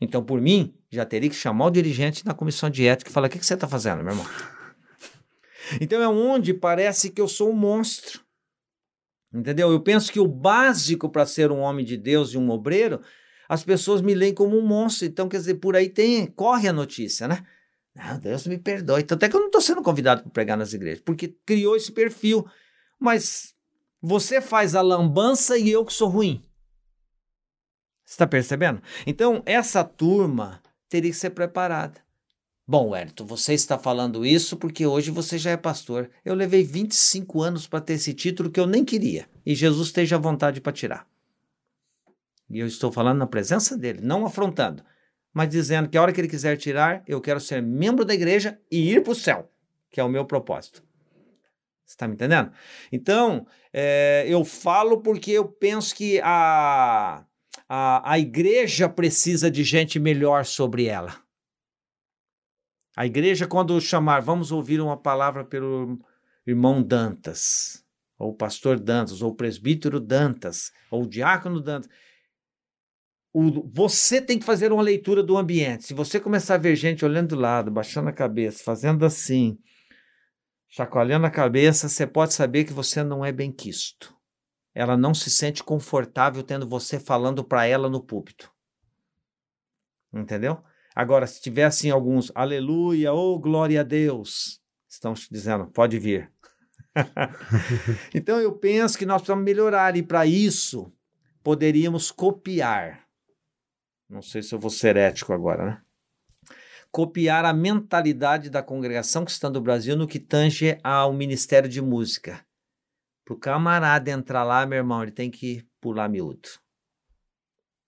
[0.00, 3.26] Então, por mim, já teria que chamar o dirigente na comissão de ética e falar:
[3.26, 4.26] o que, que você está fazendo, meu irmão?
[5.80, 8.20] Então é onde parece que eu sou um monstro.
[9.32, 9.70] Entendeu?
[9.70, 13.00] Eu penso que o básico para ser um homem de Deus e um obreiro,
[13.48, 15.06] as pessoas me leem como um monstro.
[15.06, 17.46] Então, quer dizer, por aí tem, corre a notícia, né?
[17.94, 19.04] Não, Deus me perdoe.
[19.04, 21.92] Tanto é que eu não estou sendo convidado para pregar nas igrejas, porque criou esse
[21.92, 22.46] perfil.
[22.98, 23.54] Mas
[24.02, 26.42] você faz a lambança e eu que sou ruim.
[28.04, 28.82] Você está percebendo?
[29.06, 30.60] Então, essa turma
[30.92, 32.00] teria que ser preparada.
[32.66, 36.10] Bom, Wellington, você está falando isso porque hoje você já é pastor.
[36.22, 39.26] Eu levei 25 anos para ter esse título que eu nem queria.
[39.44, 41.08] E Jesus esteja à vontade para tirar.
[42.48, 44.84] E eu estou falando na presença dele, não afrontando,
[45.32, 48.60] mas dizendo que a hora que ele quiser tirar, eu quero ser membro da igreja
[48.70, 49.50] e ir para o céu,
[49.90, 50.82] que é o meu propósito.
[51.86, 52.52] Você está me entendendo?
[52.92, 57.24] Então, é, eu falo porque eu penso que a,
[57.74, 61.18] a, a igreja precisa de gente melhor sobre ela.
[62.94, 65.98] A igreja, quando chamar, vamos ouvir uma palavra pelo
[66.46, 67.82] irmão Dantas,
[68.18, 71.88] ou pastor Dantas, ou presbítero Dantas, ou diácono Dantas.
[73.32, 75.84] O, você tem que fazer uma leitura do ambiente.
[75.84, 79.58] Se você começar a ver gente olhando do lado, baixando a cabeça, fazendo assim,
[80.68, 84.14] chacoalhando a cabeça, você pode saber que você não é bem quisto
[84.74, 88.50] ela não se sente confortável tendo você falando para ela no púlpito.
[90.12, 90.62] Entendeu?
[90.94, 96.30] Agora, se tiver assim alguns, aleluia, oh glória a Deus, estão dizendo, pode vir.
[98.14, 100.92] então eu penso que nós precisamos melhorar e para isso
[101.42, 103.06] poderíamos copiar.
[104.08, 105.82] Não sei se eu vou ser ético agora, né?
[106.90, 112.44] Copiar a mentalidade da congregação cristã do Brasil no que tange ao ministério de música.
[113.24, 116.48] Para o camarada entrar lá, meu irmão, ele tem que pular miúdo.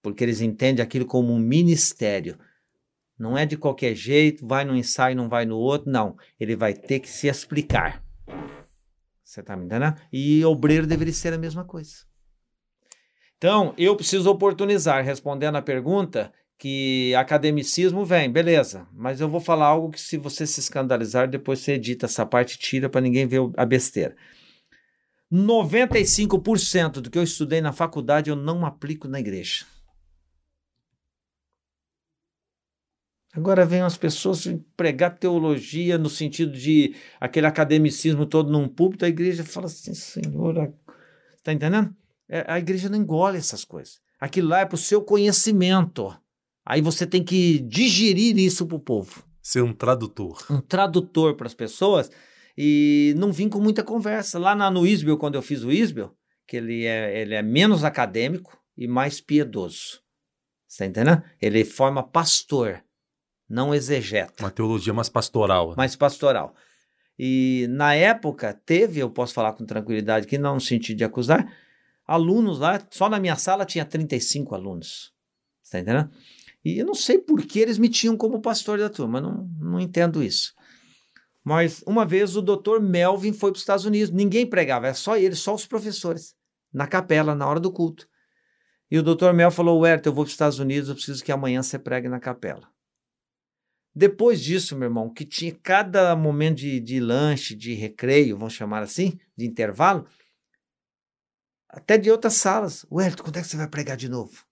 [0.02, 2.38] Porque eles entendem aquilo como um ministério.
[3.18, 5.90] Não é de qualquer jeito, vai no ensaio, não vai no outro.
[5.90, 6.16] Não.
[6.38, 8.04] Ele vai ter que se explicar.
[9.24, 9.96] Você está me entendendo?
[10.12, 12.04] E obreiro deveria ser a mesma coisa.
[13.36, 19.66] Então, eu preciso oportunizar, respondendo a pergunta, que academicismo vem, beleza, mas eu vou falar
[19.66, 23.40] algo que se você se escandalizar, depois você edita essa parte tira para ninguém ver
[23.56, 24.16] a besteira.
[25.34, 29.66] 95% do que eu estudei na faculdade eu não aplico na igreja.
[33.32, 39.08] Agora vem as pessoas pregar teologia no sentido de aquele academicismo todo num púlpito, a
[39.08, 40.72] igreja fala assim, Senhor,
[41.42, 41.92] tá entendendo?
[42.28, 44.00] É, a igreja não engole essas coisas.
[44.20, 46.16] Aquilo lá é para o seu conhecimento.
[46.64, 49.24] Aí você tem que digerir isso para o povo.
[49.42, 50.38] Ser um tradutor.
[50.48, 52.10] Um tradutor para as pessoas
[52.56, 54.38] e não vim com muita conversa.
[54.38, 57.84] Lá na, no Isbel, quando eu fiz o Isbel, que ele é, ele é menos
[57.84, 60.00] acadêmico e mais piedoso.
[60.66, 61.22] Você tá entendendo?
[61.40, 62.82] Ele forma pastor
[63.48, 64.42] não exegeta.
[64.42, 65.70] Uma teologia mais pastoral.
[65.70, 65.74] Né?
[65.76, 66.54] Mais pastoral.
[67.18, 71.46] E na época teve, eu posso falar com tranquilidade que não no sentido de acusar,
[72.06, 75.12] alunos lá, só na minha sala tinha 35 alunos.
[75.62, 76.10] Está entendendo?
[76.64, 79.78] E eu não sei por que eles me tinham como pastor da turma, não, não
[79.78, 80.54] entendo isso.
[81.44, 85.16] Mas uma vez o doutor Melvin foi para os Estados Unidos, ninguém pregava, era só
[85.18, 86.34] ele, só os professores,
[86.72, 88.08] na capela, na hora do culto.
[88.90, 91.30] E o doutor Mel falou: Werther, eu vou para os Estados Unidos, eu preciso que
[91.30, 92.66] amanhã você pregue na capela.
[93.94, 98.82] Depois disso, meu irmão, que tinha cada momento de, de lanche, de recreio, vamos chamar
[98.82, 100.08] assim, de intervalo,
[101.68, 102.84] até de outras salas.
[102.90, 104.44] Wellington, quando é que você vai pregar de novo?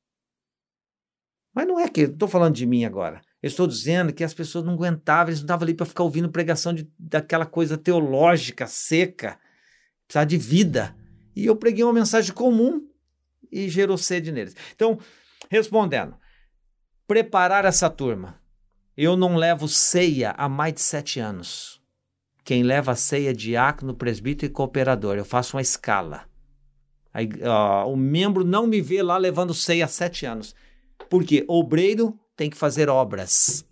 [1.55, 3.21] Mas não é que estou falando de mim agora.
[3.43, 6.31] Eu estou dizendo que as pessoas não aguentavam, eles não estavam ali para ficar ouvindo
[6.31, 9.39] pregação de, daquela coisa teológica, seca,
[10.07, 10.97] precisava de vida.
[11.35, 12.87] E eu preguei uma mensagem comum
[13.51, 14.55] e gerou sede neles.
[14.75, 14.99] Então,
[15.51, 16.15] respondendo,
[17.07, 18.41] preparar essa turma
[18.97, 21.81] eu não levo ceia há mais de sete anos.
[22.45, 25.17] Quem leva a ceia é diácono, presbítero e cooperador.
[25.17, 26.25] Eu faço uma escala.
[27.15, 30.55] Aí, uh, o membro não me vê lá levando ceia há sete anos.
[31.09, 33.67] Porque obreiro tem que fazer obras.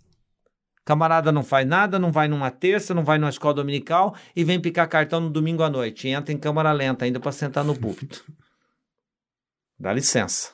[0.83, 4.59] Camarada não faz nada, não vai numa terça, não vai numa escola dominical e vem
[4.59, 6.07] picar cartão no domingo à noite.
[6.07, 8.25] E entra em câmara lenta ainda para sentar no púlpito.
[9.79, 10.53] Dá licença.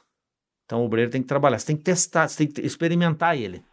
[0.65, 3.63] Então o obreiro tem que trabalhar, você tem que testar, você tem que experimentar ele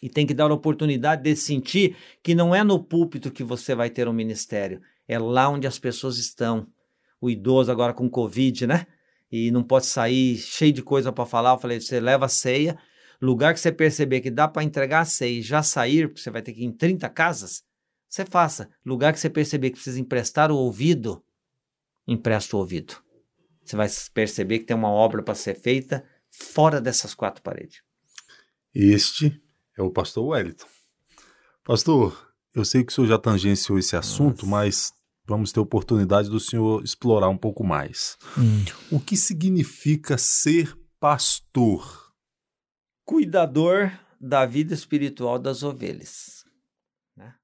[0.00, 3.74] e tem que dar a oportunidade de sentir que não é no púlpito que você
[3.74, 6.66] vai ter um ministério, é lá onde as pessoas estão.
[7.20, 8.86] O idoso agora com Covid, né?
[9.30, 11.54] E não pode sair cheio de coisa para falar.
[11.54, 12.78] Eu falei, você leva a ceia,
[13.20, 16.52] lugar que você perceber que dá para entregar e já sair, porque você vai ter
[16.52, 17.62] que ir em 30 casas,
[18.08, 18.70] você faça.
[18.84, 21.22] Lugar que você perceber que precisa emprestar o ouvido,
[22.06, 22.96] empresta o ouvido.
[23.64, 27.82] Você vai perceber que tem uma obra para ser feita fora dessas quatro paredes.
[28.74, 29.40] Este
[29.76, 30.66] é o pastor Wellington.
[31.64, 34.46] Pastor, eu sei que o senhor já tangenciou esse assunto, Nossa.
[34.46, 34.92] mas
[35.26, 38.16] vamos ter oportunidade do senhor explorar um pouco mais.
[38.38, 38.64] Hum.
[38.90, 42.07] O que significa ser pastor?
[43.08, 43.90] Cuidador
[44.20, 46.44] da vida espiritual das ovelhas.
[47.16, 47.34] Né?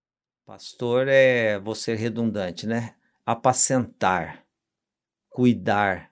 [0.45, 2.95] Pastor é, vou ser redundante, né?
[3.25, 4.45] Apacentar,
[5.31, 6.11] cuidar,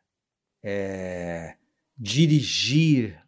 [0.64, 1.58] é,
[1.98, 3.22] dirigir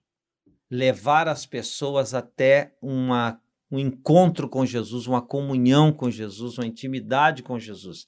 [0.70, 3.38] levar as pessoas até uma,
[3.70, 8.06] um encontro com Jesus, uma comunhão com Jesus, uma intimidade com Jesus.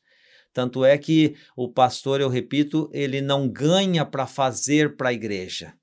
[0.54, 5.74] Tanto é que o pastor, eu repito, ele não ganha para fazer para a igreja,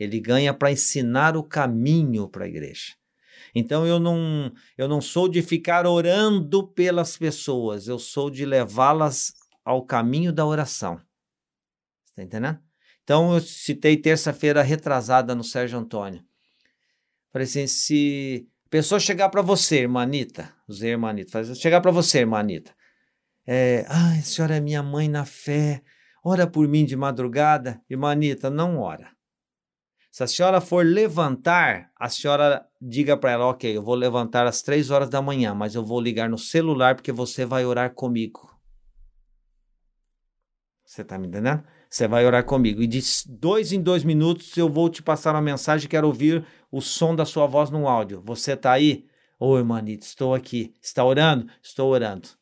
[0.00, 2.94] ele ganha para ensinar o caminho para a igreja.
[3.54, 9.34] Então eu não, eu não sou de ficar orando pelas pessoas, eu sou de levá-las
[9.64, 11.00] ao caminho da oração.
[12.10, 12.58] Está entendendo?
[13.02, 16.22] Então, eu citei terça-feira retrasada no Sérgio Antônio.
[17.32, 21.90] Falei assim: se a pessoa chegar para você, irmã Anitta, usei irmã Anitta, chegar para
[21.90, 22.72] você, irmã Anitta,
[23.46, 25.82] é, ai, a senhora é minha mãe na fé,
[26.24, 29.10] ora por mim de madrugada, irmã Anitta, não ora.
[30.10, 34.60] Se a senhora for levantar, a senhora diga para ela: ok, eu vou levantar às
[34.60, 38.50] três horas da manhã, mas eu vou ligar no celular porque você vai orar comigo.
[40.84, 41.62] Você está me entendendo?
[41.88, 42.82] Você vai orar comigo.
[42.82, 45.88] E de dois em dois minutos eu vou te passar uma mensagem.
[45.88, 48.20] Quero ouvir o som da sua voz no áudio.
[48.24, 49.06] Você está aí?
[49.38, 50.74] Oi, manito, estou aqui.
[50.82, 51.46] Está orando?
[51.62, 52.39] Estou orando.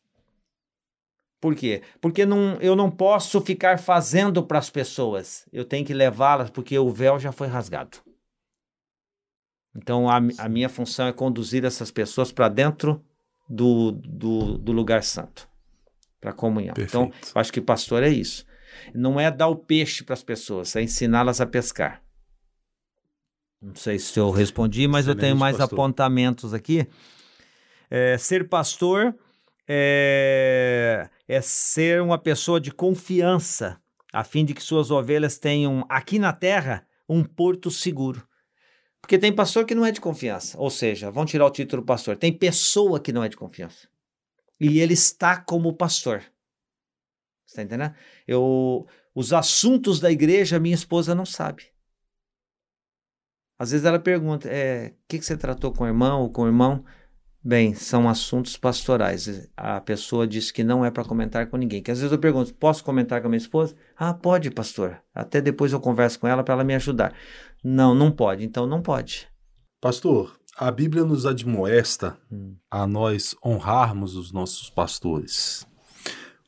[1.40, 1.82] Por quê?
[2.00, 5.46] Porque não, eu não posso ficar fazendo para as pessoas.
[5.52, 7.98] Eu tenho que levá-las, porque o véu já foi rasgado.
[9.74, 13.04] Então, a, a minha função é conduzir essas pessoas para dentro
[13.48, 15.48] do, do, do, lugar santo,
[16.20, 16.74] para comunhão.
[16.76, 17.28] Então, Perfeito.
[17.28, 18.44] Então, eu acho que pastor é isso.
[18.92, 22.02] Não é dar o peixe para as pessoas, é ensiná-las a pescar.
[23.62, 25.78] Não sei se eu respondi, mas Excelente, eu tenho mais pastor.
[25.78, 26.86] apontamentos aqui.
[27.90, 29.14] É, ser pastor
[29.68, 33.80] é, é ser uma pessoa de confiança,
[34.12, 38.26] a fim de que suas ovelhas tenham aqui na terra um porto seguro.
[39.00, 40.58] Porque tem pastor que não é de confiança.
[40.58, 42.16] Ou seja, vão tirar o título pastor.
[42.16, 43.88] Tem pessoa que não é de confiança.
[44.58, 46.20] E ele está como pastor.
[47.46, 47.94] Você está entendendo?
[48.26, 51.72] Eu, os assuntos da igreja, minha esposa não sabe.
[53.58, 56.42] Às vezes ela pergunta: é, o que, que você tratou com o irmão ou com
[56.42, 56.84] o irmão?
[57.48, 59.48] Bem, são assuntos pastorais.
[59.56, 61.82] A pessoa disse que não é para comentar com ninguém.
[61.82, 63.74] Que às vezes eu pergunto: posso comentar com a minha esposa?
[63.96, 65.00] Ah, pode, pastor.
[65.14, 67.14] Até depois eu converso com ela para ela me ajudar.
[67.64, 68.44] Não, não pode.
[68.44, 69.26] Então não pode.
[69.80, 72.54] Pastor, a Bíblia nos admoesta hum.
[72.70, 75.66] a nós honrarmos os nossos pastores.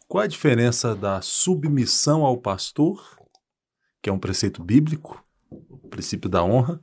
[0.06, 3.02] Qual a diferença da submissão ao pastor,
[4.02, 6.78] que é um preceito bíblico, o princípio da honra,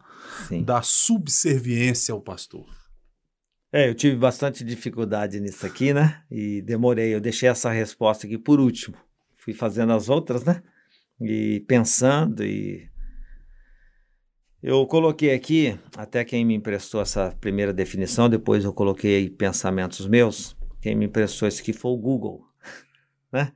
[0.48, 0.64] Sim.
[0.64, 2.77] da subserviência ao pastor?
[3.78, 6.24] É, eu tive bastante dificuldade nisso aqui, né?
[6.32, 8.98] E demorei, eu deixei essa resposta aqui por último.
[9.36, 10.64] Fui fazendo as outras, né?
[11.22, 12.90] E pensando e
[14.64, 20.58] eu coloquei aqui, até quem me emprestou essa primeira definição, depois eu coloquei pensamentos meus.
[20.82, 22.48] Quem me emprestou isso aqui foi o Google.
[23.32, 23.52] Né?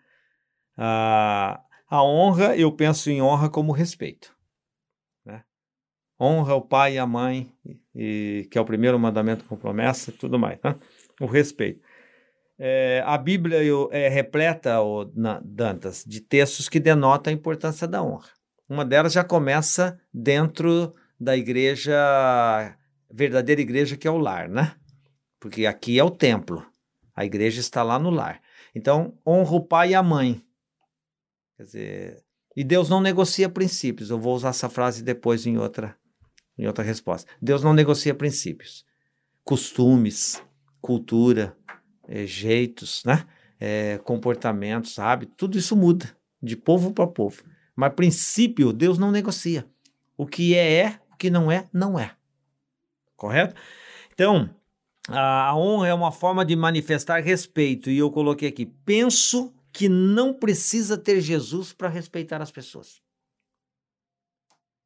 [0.77, 4.35] A, a honra, eu penso em honra como respeito.
[6.21, 7.51] Honra o pai e a mãe,
[7.95, 10.59] e, que é o primeiro mandamento com promessa e tudo mais.
[10.63, 10.75] Né?
[11.19, 11.81] O respeito.
[12.59, 13.57] É, a Bíblia
[13.89, 18.29] é repleta, o, na, Dantas, de textos que denotam a importância da honra.
[18.69, 22.77] Uma delas já começa dentro da igreja,
[23.11, 24.75] verdadeira igreja que é o lar, né?
[25.39, 26.63] Porque aqui é o templo.
[27.15, 28.39] A igreja está lá no lar.
[28.75, 30.39] Então, honra o pai e a mãe.
[31.57, 32.23] Quer dizer,
[32.55, 34.09] e Deus não negocia princípios.
[34.09, 35.97] Eu vou usar essa frase depois em outra,
[36.57, 37.31] em outra resposta.
[37.41, 38.85] Deus não negocia princípios.
[39.43, 40.41] Costumes,
[40.79, 41.55] cultura,
[42.07, 43.25] é, jeitos, né?
[43.59, 47.43] É, comportamentos, hábitos, tudo isso muda de povo para povo.
[47.75, 49.65] Mas princípio, Deus não negocia.
[50.17, 50.99] O que é, é.
[51.11, 52.15] O que não é, não é.
[53.15, 53.55] Correto?
[54.13, 54.49] Então,
[55.07, 57.89] a honra é uma forma de manifestar respeito.
[57.89, 63.01] E eu coloquei aqui: penso que não precisa ter Jesus para respeitar as pessoas.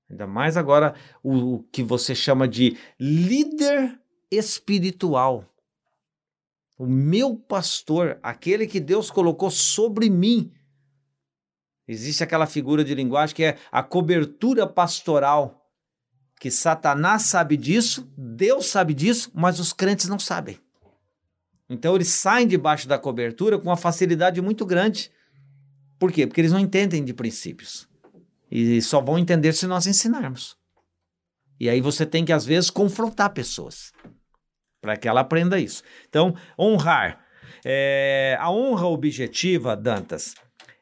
[0.09, 0.93] Ainda mais agora
[1.23, 3.99] o, o, que você chama de líder
[4.29, 5.45] espiritual.
[6.77, 10.51] O meu pastor, aquele que Deus colocou sobre mim.
[11.87, 15.65] Existe aquela figura de linguagem que é a cobertura pastoral
[16.39, 20.59] que Satanás sabe disso, Deus sabe disso, mas os crentes não sabem.
[21.69, 25.11] Então eles saem debaixo da cobertura com uma facilidade muito grande.
[25.97, 26.27] Por quê?
[26.27, 27.87] Porque eles não entendem de princípios.
[28.51, 30.55] E só vão entender se nós ensinarmos.
[31.59, 33.91] E aí você tem que, às vezes, confrontar pessoas
[34.81, 35.83] para que ela aprenda isso.
[36.07, 37.25] Então, honrar.
[37.65, 40.35] É, a honra objetiva, Dantas,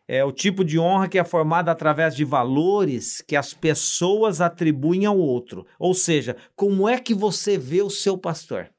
[0.05, 5.05] é o tipo de honra que é formada através de valores que as pessoas atribuem
[5.05, 5.66] ao outro.
[5.80, 8.70] Ou seja, como é que você vê o seu pastor?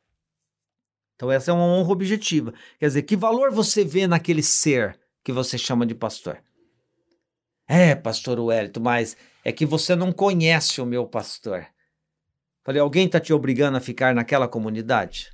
[1.15, 2.53] Então, essa é uma honra objetiva.
[2.79, 6.43] Quer dizer, que valor você vê naquele ser que você chama de pastor?
[7.67, 11.67] É, pastor Wellington, mas é que você não conhece o meu pastor.
[12.63, 15.33] Falei, alguém está te obrigando a ficar naquela comunidade?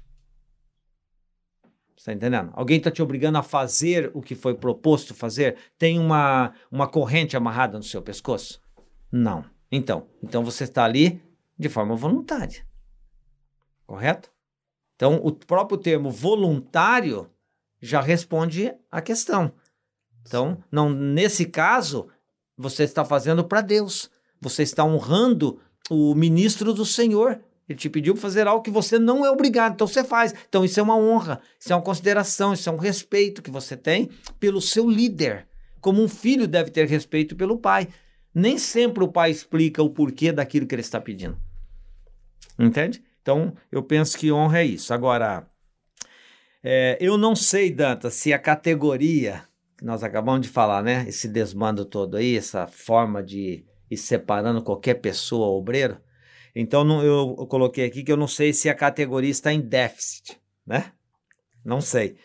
[1.96, 2.50] Está entendendo?
[2.54, 5.56] Alguém está te obrigando a fazer o que foi proposto fazer?
[5.78, 8.60] Tem uma, uma corrente amarrada no seu pescoço?
[9.12, 9.44] Não.
[9.70, 11.22] Então, então você está ali
[11.58, 12.66] de forma voluntária.
[13.86, 14.32] Correto?
[14.96, 17.30] Então, o próprio termo voluntário
[17.80, 19.52] já responde à questão.
[20.26, 22.08] Então, não, nesse caso,
[22.60, 24.10] você está fazendo para Deus.
[24.40, 25.58] Você está honrando
[25.88, 27.40] o ministro do Senhor.
[27.68, 30.34] Ele te pediu para fazer algo que você não é obrigado, então você faz.
[30.48, 33.76] Então isso é uma honra, isso é uma consideração, isso é um respeito que você
[33.76, 35.46] tem pelo seu líder.
[35.80, 37.88] Como um filho deve ter respeito pelo pai.
[38.34, 41.38] Nem sempre o pai explica o porquê daquilo que ele está pedindo.
[42.58, 43.02] Entende?
[43.22, 44.92] Então eu penso que honra é isso.
[44.92, 45.46] Agora,
[46.62, 49.44] é, eu não sei, Danta, se a categoria
[49.80, 51.04] que nós acabamos de falar, né?
[51.08, 55.98] Esse desmando todo aí, essa forma de ir separando qualquer pessoa obreiro
[56.54, 59.60] então não, eu, eu coloquei aqui que eu não sei se a categoria está em
[59.60, 60.92] déficit, né?
[61.64, 62.16] Não sei.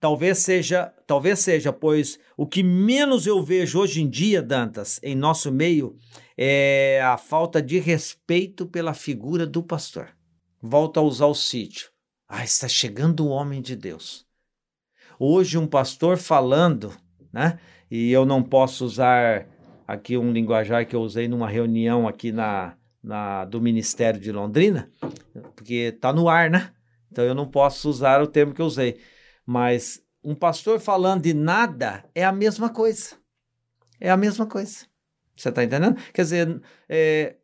[0.00, 5.14] Talvez seja, talvez seja, pois o que menos eu vejo hoje em dia, Dantas, em
[5.14, 5.96] nosso meio,
[6.36, 10.08] é a falta de respeito pela figura do pastor.
[10.62, 11.90] Volta a usar o sítio.
[12.28, 14.27] Ah, está chegando o homem de Deus.
[15.18, 16.92] Hoje um pastor falando,
[17.32, 17.58] né?
[17.90, 19.46] E eu não posso usar
[19.86, 24.90] aqui um linguajar que eu usei numa reunião aqui na na, do Ministério de Londrina,
[25.54, 26.72] porque está no ar, né?
[27.10, 29.00] Então eu não posso usar o termo que eu usei.
[29.46, 33.16] Mas um pastor falando de nada é a mesma coisa.
[34.00, 34.86] É a mesma coisa.
[35.34, 35.96] Você está entendendo?
[36.12, 37.36] Quer dizer, é,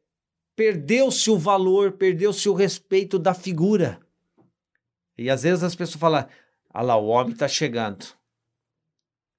[0.55, 3.99] perdeu-se o valor, perdeu-se o respeito da figura.
[5.16, 6.27] E às vezes as pessoas falam:
[6.75, 8.05] ah lá, o homem está chegando.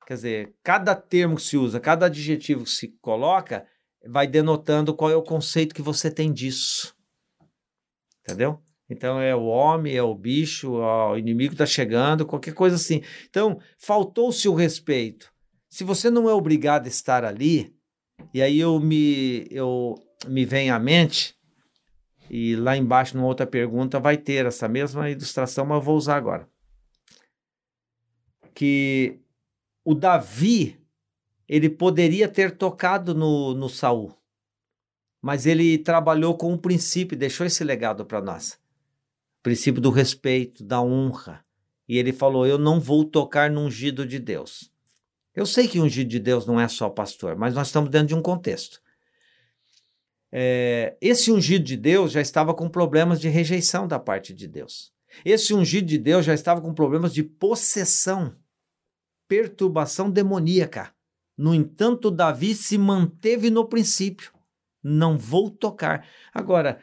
[0.07, 3.67] Quer dizer, cada termo que se usa, cada adjetivo que se coloca,
[4.07, 6.95] vai denotando qual é o conceito que você tem disso.
[8.21, 8.61] Entendeu?
[8.89, 13.01] Então é o homem, é o bicho, o inimigo está chegando, qualquer coisa assim.
[13.29, 15.33] Então, faltou-se o respeito.
[15.69, 17.75] Se você não é obrigado a estar ali,
[18.33, 19.95] e aí eu me, eu
[20.27, 21.35] me vem à mente,
[22.29, 26.15] e lá embaixo, numa outra pergunta, vai ter essa mesma ilustração, mas eu vou usar
[26.15, 26.47] agora.
[28.55, 29.19] Que
[29.83, 30.79] o Davi,
[31.47, 34.17] ele poderia ter tocado no, no Saul,
[35.21, 38.53] mas ele trabalhou com um princípio, deixou esse legado para nós.
[39.39, 41.45] O princípio do respeito, da honra.
[41.87, 44.71] E ele falou: Eu não vou tocar no ungido de Deus.
[45.35, 48.15] Eu sei que ungido de Deus não é só pastor, mas nós estamos dentro de
[48.15, 48.81] um contexto.
[50.31, 54.93] É, esse ungido de Deus já estava com problemas de rejeição da parte de Deus.
[55.23, 58.35] Esse ungido de Deus já estava com problemas de possessão,
[59.27, 60.91] perturbação demoníaca.
[61.37, 64.31] No entanto, Davi se manteve no princípio.
[64.83, 66.07] Não vou tocar.
[66.33, 66.79] Agora,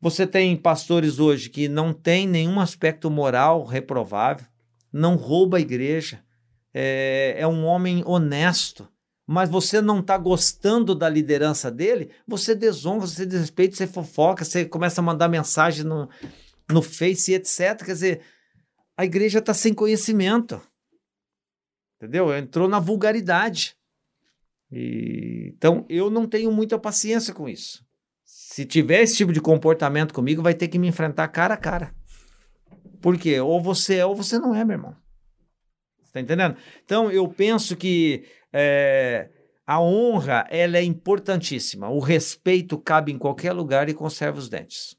[0.00, 4.46] você tem pastores hoje que não tem nenhum aspecto moral reprovável,
[4.92, 6.22] não rouba a igreja,
[6.72, 8.88] é, é um homem honesto,
[9.26, 14.64] mas você não está gostando da liderança dele, você desonra, você desrespeita, você fofoca, você
[14.64, 16.08] começa a mandar mensagem no,
[16.70, 17.82] no Face, etc.
[17.84, 18.20] Quer dizer,
[18.96, 20.60] a igreja está sem conhecimento.
[22.04, 22.36] Entendeu?
[22.36, 23.74] Entrou na vulgaridade.
[24.70, 27.84] E, então, eu não tenho muita paciência com isso.
[28.24, 31.94] Se tiver esse tipo de comportamento comigo, vai ter que me enfrentar cara a cara.
[33.00, 33.40] Por quê?
[33.40, 34.96] Ou você é ou você não é, meu irmão.
[36.12, 36.56] Tá entendendo?
[36.84, 39.30] Então, eu penso que é,
[39.66, 41.88] a honra ela é importantíssima.
[41.88, 44.96] O respeito cabe em qualquer lugar e conserva os dentes.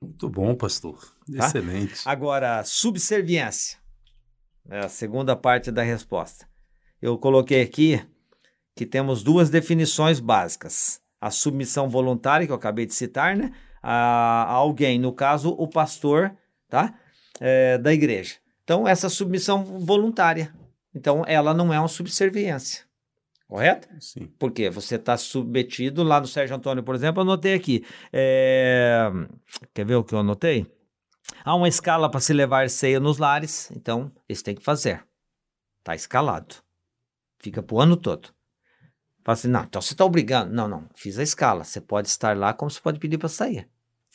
[0.00, 1.00] Muito bom, pastor.
[1.36, 1.46] Tá?
[1.46, 2.02] Excelente.
[2.04, 3.78] Agora, subserviência.
[4.70, 6.46] É a segunda parte da resposta.
[7.00, 8.00] Eu coloquei aqui
[8.76, 11.00] que temos duas definições básicas.
[11.20, 13.52] A submissão voluntária, que eu acabei de citar, né?
[13.82, 16.36] A, a alguém, no caso, o pastor,
[16.68, 16.94] tá?
[17.40, 18.36] É, da igreja.
[18.62, 20.54] Então, essa submissão voluntária.
[20.94, 22.84] Então, ela não é uma subserviência.
[23.48, 23.88] Correto?
[23.98, 24.30] Sim.
[24.38, 27.82] Porque você está submetido lá no Sérgio Antônio, por exemplo, eu anotei aqui.
[28.12, 29.10] É...
[29.72, 30.66] Quer ver o que eu anotei?
[31.44, 35.04] Há uma escala para se levar ceia nos lares, então eles têm que fazer.
[35.78, 36.56] Está escalado.
[37.38, 38.28] Fica para o ano todo.
[39.24, 40.52] Fala assim, não, então você está obrigando.
[40.54, 41.64] Não, não, fiz a escala.
[41.64, 43.68] Você pode estar lá como você pode pedir para sair.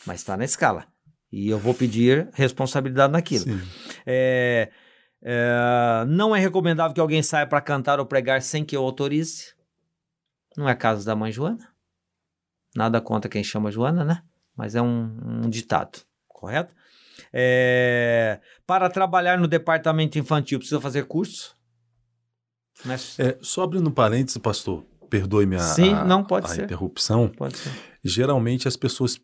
[0.06, 0.88] Mas está na escala.
[1.32, 3.46] E eu vou pedir responsabilidade naquilo.
[4.06, 4.72] É,
[5.24, 9.54] é, não é recomendável que alguém saia para cantar ou pregar sem que eu autorize.
[10.58, 11.74] Não é caso da mãe Joana.
[12.76, 14.24] Nada contra quem chama Joana, né?
[14.56, 16.74] Mas é um, um ditado, correto?
[17.34, 21.56] É, para trabalhar no departamento infantil, precisa fazer curso?
[22.86, 23.20] Mas...
[23.20, 26.64] É, só abrindo um parênteses, pastor, perdoe-me a, Sim, não, pode a ser.
[26.66, 27.30] interrupção.
[27.30, 27.72] Pode ser.
[28.04, 29.20] Geralmente as pessoas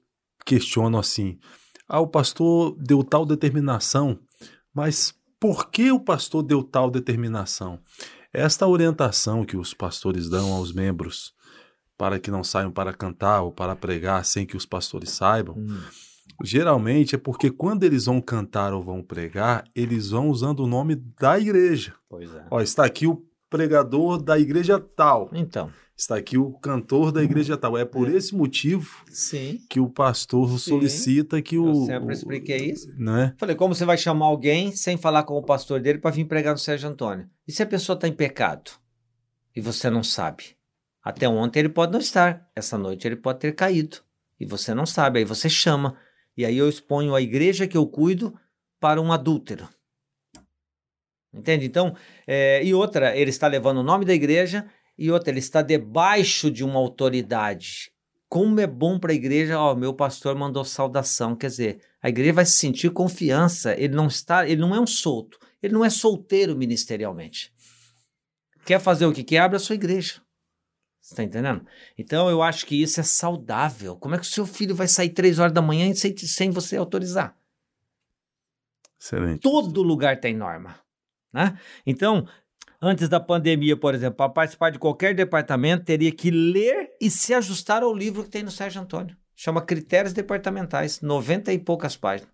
[0.45, 1.37] questionam assim:
[1.87, 4.19] ah, o pastor deu tal determinação,
[4.73, 7.79] mas por que o pastor deu tal determinação?
[8.31, 11.33] Esta orientação que os pastores dão aos membros
[11.97, 15.81] para que não saiam para cantar ou para pregar sem que os pastores saibam, hum.
[16.43, 20.95] Geralmente é porque quando eles vão cantar ou vão pregar, eles vão usando o nome
[20.95, 21.93] da igreja.
[22.09, 22.45] Pois é.
[22.49, 25.29] Ó, está aqui o pregador da igreja tal.
[25.33, 25.71] Então.
[25.99, 27.77] Está aqui o cantor da igreja tal.
[27.77, 28.15] É por é.
[28.15, 29.59] esse motivo Sim.
[29.69, 30.57] que o pastor Sim.
[30.57, 31.67] solicita que o.
[31.67, 32.87] Eu sempre expliquei isso.
[32.97, 33.35] Né?
[33.37, 36.53] Falei, como você vai chamar alguém sem falar com o pastor dele para vir pregar
[36.53, 37.29] no Sérgio Antônio?
[37.45, 38.71] E se a pessoa está em pecado
[39.53, 40.55] e você não sabe?
[41.03, 43.97] Até ontem ele pode não estar, essa noite ele pode ter caído
[44.39, 45.19] e você não sabe.
[45.19, 45.97] Aí você chama.
[46.39, 48.33] E aí eu exponho a igreja que eu cuido
[48.79, 49.67] para um adúltero.
[51.33, 51.65] Entende?
[51.65, 51.93] Então,
[52.25, 54.65] é, e outra, ele está levando o nome da igreja
[54.97, 57.91] e outra, ele está debaixo de uma autoridade.
[58.29, 62.31] Como é bom para a igreja, ó, meu pastor mandou saudação, quer dizer, a igreja
[62.31, 65.89] vai se sentir confiança, ele não está, ele não é um solto, ele não é
[65.89, 67.53] solteiro ministerialmente.
[68.65, 70.21] Quer fazer o que quer, abre a sua igreja.
[71.09, 71.65] Você está entendendo?
[71.97, 73.95] Então eu acho que isso é saudável.
[73.95, 76.77] Como é que o seu filho vai sair três horas da manhã sem, sem você
[76.77, 77.35] autorizar?
[79.01, 79.39] Excelente.
[79.39, 80.75] Todo lugar tem norma.
[81.33, 81.57] Né?
[81.83, 82.27] Então,
[82.81, 87.33] Antes da pandemia, por exemplo, para participar de qualquer departamento, teria que ler e se
[87.33, 89.17] ajustar ao livro que tem no Sérgio Antônio.
[89.35, 92.31] Chama Critérios Departamentais, 90 e poucas páginas.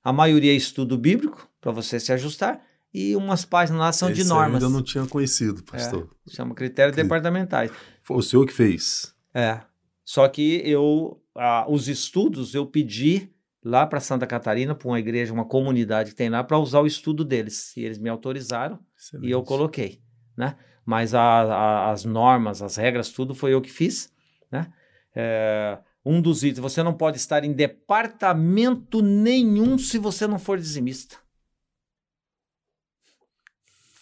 [0.00, 4.22] A maioria é estudo bíblico, para você se ajustar, e umas páginas lá são Esse
[4.22, 4.62] de normas.
[4.62, 6.08] Eu não tinha conhecido, pastor.
[6.26, 7.02] É, chama Critérios Cri...
[7.02, 7.70] Departamentais.
[8.02, 9.14] Foi o senhor que fez.
[9.34, 9.60] É.
[10.04, 13.30] Só que eu, ah, os estudos, eu pedi
[13.62, 16.86] lá para Santa Catarina, para uma igreja, uma comunidade que tem lá, para usar o
[16.86, 17.76] estudo deles.
[17.76, 18.78] E eles me autorizaram.
[18.96, 19.28] Excelente.
[19.28, 20.00] E eu coloquei,
[20.36, 20.56] né?
[20.84, 24.10] Mas a, a, as normas, as regras, tudo foi eu que fiz,
[24.50, 24.72] né?
[25.14, 30.56] É, um dos itens, você não pode estar em departamento nenhum se você não for
[30.56, 31.16] dizimista.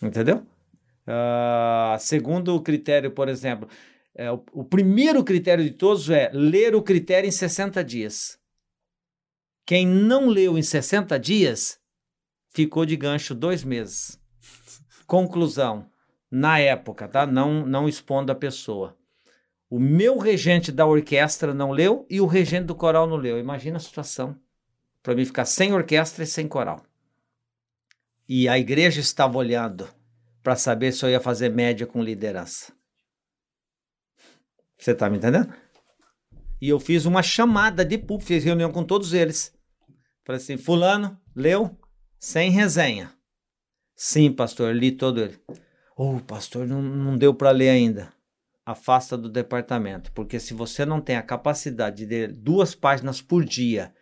[0.06, 0.46] Entendeu?
[1.06, 3.68] Uh, segundo critério, por exemplo,
[4.14, 8.38] é, o, o, primeiro critério de todos é ler o critério em 60 dias.
[9.64, 11.78] Quem não leu em 60 dias
[12.50, 14.18] ficou de gancho dois meses.
[15.06, 15.90] Conclusão,
[16.30, 17.26] na época, tá?
[17.26, 18.96] Não, não expondo a pessoa.
[19.68, 23.38] O meu regente da orquestra não leu e o regente do coral não leu.
[23.38, 24.36] Imagina a situação
[25.02, 26.84] para mim ficar sem orquestra e sem coral.
[28.28, 29.88] E a igreja estava olhando
[30.46, 32.72] para saber se eu ia fazer média com liderança.
[34.78, 35.52] Você tá me entendendo?
[36.60, 39.52] E eu fiz uma chamada de público, fiz reunião com todos eles.
[40.24, 41.76] Falei assim: Fulano, leu?
[42.20, 43.12] Sem resenha.
[43.96, 45.36] Sim, pastor, li todo ele.
[45.96, 48.12] Oh, pastor, não, não deu para ler ainda.
[48.64, 53.44] Afasta do departamento, porque se você não tem a capacidade de ler duas páginas por
[53.44, 53.92] dia,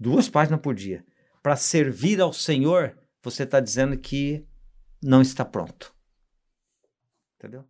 [0.00, 1.04] duas páginas por dia,
[1.42, 4.48] para servir ao Senhor, você está dizendo que
[5.04, 5.94] não está pronto.
[7.38, 7.64] Entendeu?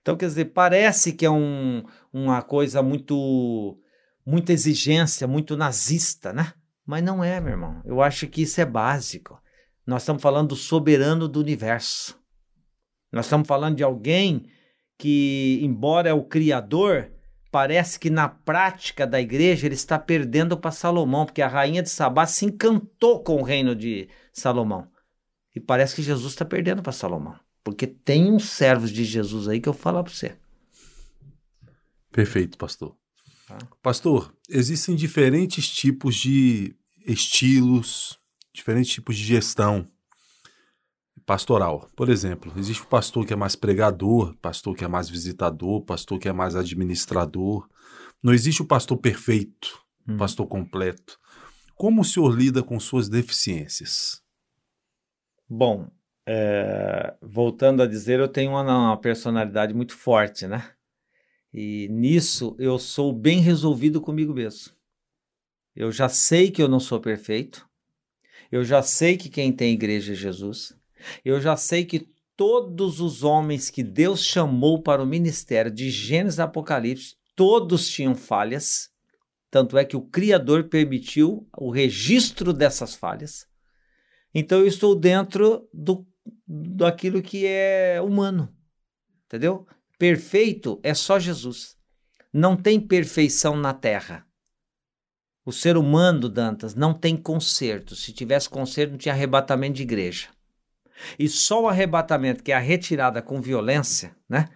[0.00, 3.78] Então, quer dizer, parece que é um, uma coisa muito,
[4.26, 6.52] muita exigência, muito nazista, né?
[6.84, 7.80] Mas não é, meu irmão.
[7.84, 9.40] Eu acho que isso é básico.
[9.86, 12.20] Nós estamos falando do soberano do universo.
[13.12, 14.46] Nós estamos falando de alguém
[14.98, 17.12] que, embora é o criador,
[17.52, 21.90] parece que na prática da igreja ele está perdendo para Salomão, porque a rainha de
[21.90, 24.91] Sabá se encantou com o reino de Salomão.
[25.54, 27.38] E parece que Jesus está perdendo para Salomão.
[27.62, 30.36] Porque tem uns servos de Jesus aí que eu falo para você.
[32.10, 32.96] Perfeito, pastor.
[33.46, 33.58] Tá.
[33.82, 36.74] Pastor, existem diferentes tipos de
[37.06, 38.18] estilos,
[38.52, 39.88] diferentes tipos de gestão
[41.24, 41.88] pastoral.
[41.96, 46.18] Por exemplo, existe o pastor que é mais pregador, pastor que é mais visitador, pastor
[46.18, 47.68] que é mais administrador.
[48.22, 50.16] Não existe o pastor perfeito, hum.
[50.16, 51.18] pastor completo.
[51.74, 54.21] Como o senhor lida com suas deficiências?
[55.54, 55.86] Bom,
[56.26, 60.72] é, voltando a dizer, eu tenho uma, uma, personalidade muito forte, né?
[61.52, 64.72] E nisso eu sou bem resolvido comigo mesmo.
[65.76, 67.68] Eu já sei que eu não sou perfeito.
[68.50, 70.74] Eu já sei que quem tem igreja é Jesus.
[71.22, 76.38] Eu já sei que todos os homens que Deus chamou para o ministério de Gênesis
[76.38, 78.90] e Apocalipse, todos tinham falhas.
[79.50, 83.51] Tanto é que o Criador permitiu o registro dessas falhas.
[84.34, 86.06] Então eu estou dentro do,
[86.46, 88.48] daquilo que é humano.
[89.26, 89.66] Entendeu?
[89.98, 91.76] Perfeito é só Jesus.
[92.32, 94.26] Não tem perfeição na terra.
[95.44, 97.96] O ser humano, Dantas, não tem conserto.
[97.96, 100.28] Se tivesse conserto, não tinha arrebatamento de igreja.
[101.18, 104.48] E só o arrebatamento, que é a retirada com violência, né?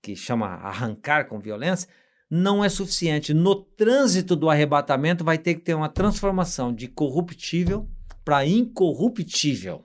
[0.00, 1.88] Que chama arrancar com violência,
[2.30, 3.34] não é suficiente.
[3.34, 7.88] No trânsito do arrebatamento, vai ter que ter uma transformação de corruptível
[8.24, 9.84] para incorruptível,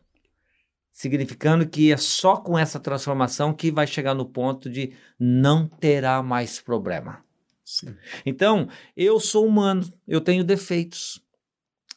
[0.92, 6.24] significando que é só com essa transformação que vai chegar no ponto de não terá
[6.24, 7.24] mais problema.
[7.64, 7.96] Sim.
[8.26, 11.22] Então, eu sou humano, eu tenho defeitos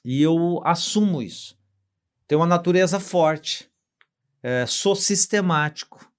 [0.05, 1.57] e eu assumo isso.
[2.27, 3.71] Tenho uma natureza forte,
[4.43, 6.11] é, sou sistemático.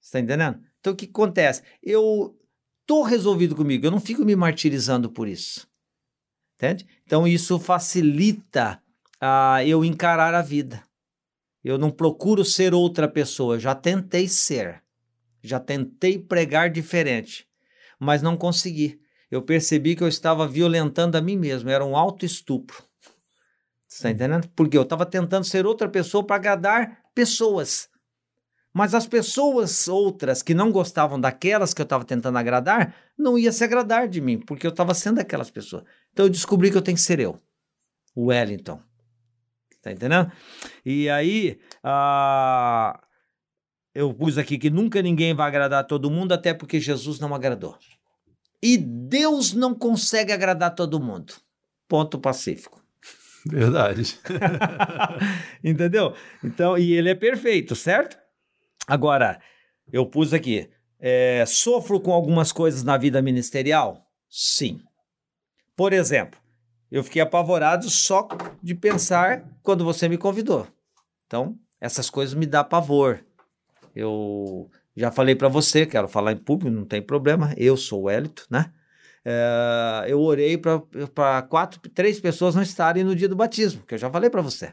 [0.00, 0.60] Está entendendo?
[0.78, 1.62] Então, o que acontece?
[1.82, 2.38] Eu
[2.86, 5.68] tô resolvido comigo, eu não fico me martirizando por isso.
[6.54, 6.86] Entende?
[7.04, 8.82] Então, isso facilita
[9.20, 10.82] a eu encarar a vida.
[11.62, 14.82] Eu não procuro ser outra pessoa, já tentei ser.
[15.42, 17.46] Já tentei pregar diferente,
[17.98, 19.00] mas não consegui.
[19.30, 22.82] Eu percebi que eu estava violentando a mim mesmo, era um auto-estupro.
[23.86, 24.48] Você está entendendo?
[24.54, 27.88] Porque eu estava tentando ser outra pessoa para agradar pessoas.
[28.72, 33.50] Mas as pessoas outras que não gostavam daquelas que eu estava tentando agradar, não ia
[33.50, 35.82] se agradar de mim, porque eu estava sendo aquelas pessoas.
[36.12, 37.40] Então eu descobri que eu tenho que ser eu,
[38.14, 38.80] o Wellington.
[39.86, 40.32] Tá entendendo?
[40.84, 43.00] E aí, ah,
[43.94, 47.78] eu pus aqui que nunca ninguém vai agradar todo mundo, até porque Jesus não agradou.
[48.60, 51.34] E Deus não consegue agradar todo mundo.
[51.86, 52.82] Ponto pacífico.
[53.48, 54.18] Verdade.
[55.62, 56.16] Entendeu?
[56.42, 58.18] Então, e ele é perfeito, certo?
[58.88, 59.40] Agora,
[59.92, 60.68] eu pus aqui,
[60.98, 64.04] é, sofro com algumas coisas na vida ministerial?
[64.28, 64.80] Sim.
[65.76, 66.40] Por exemplo,
[66.90, 68.28] eu fiquei apavorado só
[68.62, 70.66] de pensar quando você me convidou.
[71.26, 73.20] Então, essas coisas me dá pavor.
[73.94, 77.52] Eu já falei para você, quero falar em público, não tem problema.
[77.56, 78.72] Eu sou o Elito, né?
[79.24, 83.98] É, eu orei para quatro, três pessoas não estarem no dia do batismo, que eu
[83.98, 84.72] já falei para você.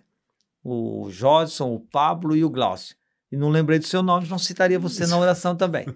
[0.63, 2.95] O Jodson, o Pablo e o Glaucio.
[3.31, 5.87] E não lembrei do seu nome, não citaria você na oração também.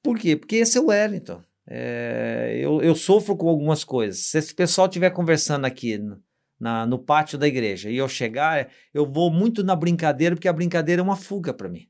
[0.00, 0.36] Por quê?
[0.36, 1.42] Porque esse é o Wellington.
[1.66, 4.26] É, eu, eu sofro com algumas coisas.
[4.26, 6.22] Se esse pessoal estiver conversando aqui no,
[6.60, 10.52] na, no pátio da igreja e eu chegar, eu vou muito na brincadeira, porque a
[10.52, 11.88] brincadeira é uma fuga para mim.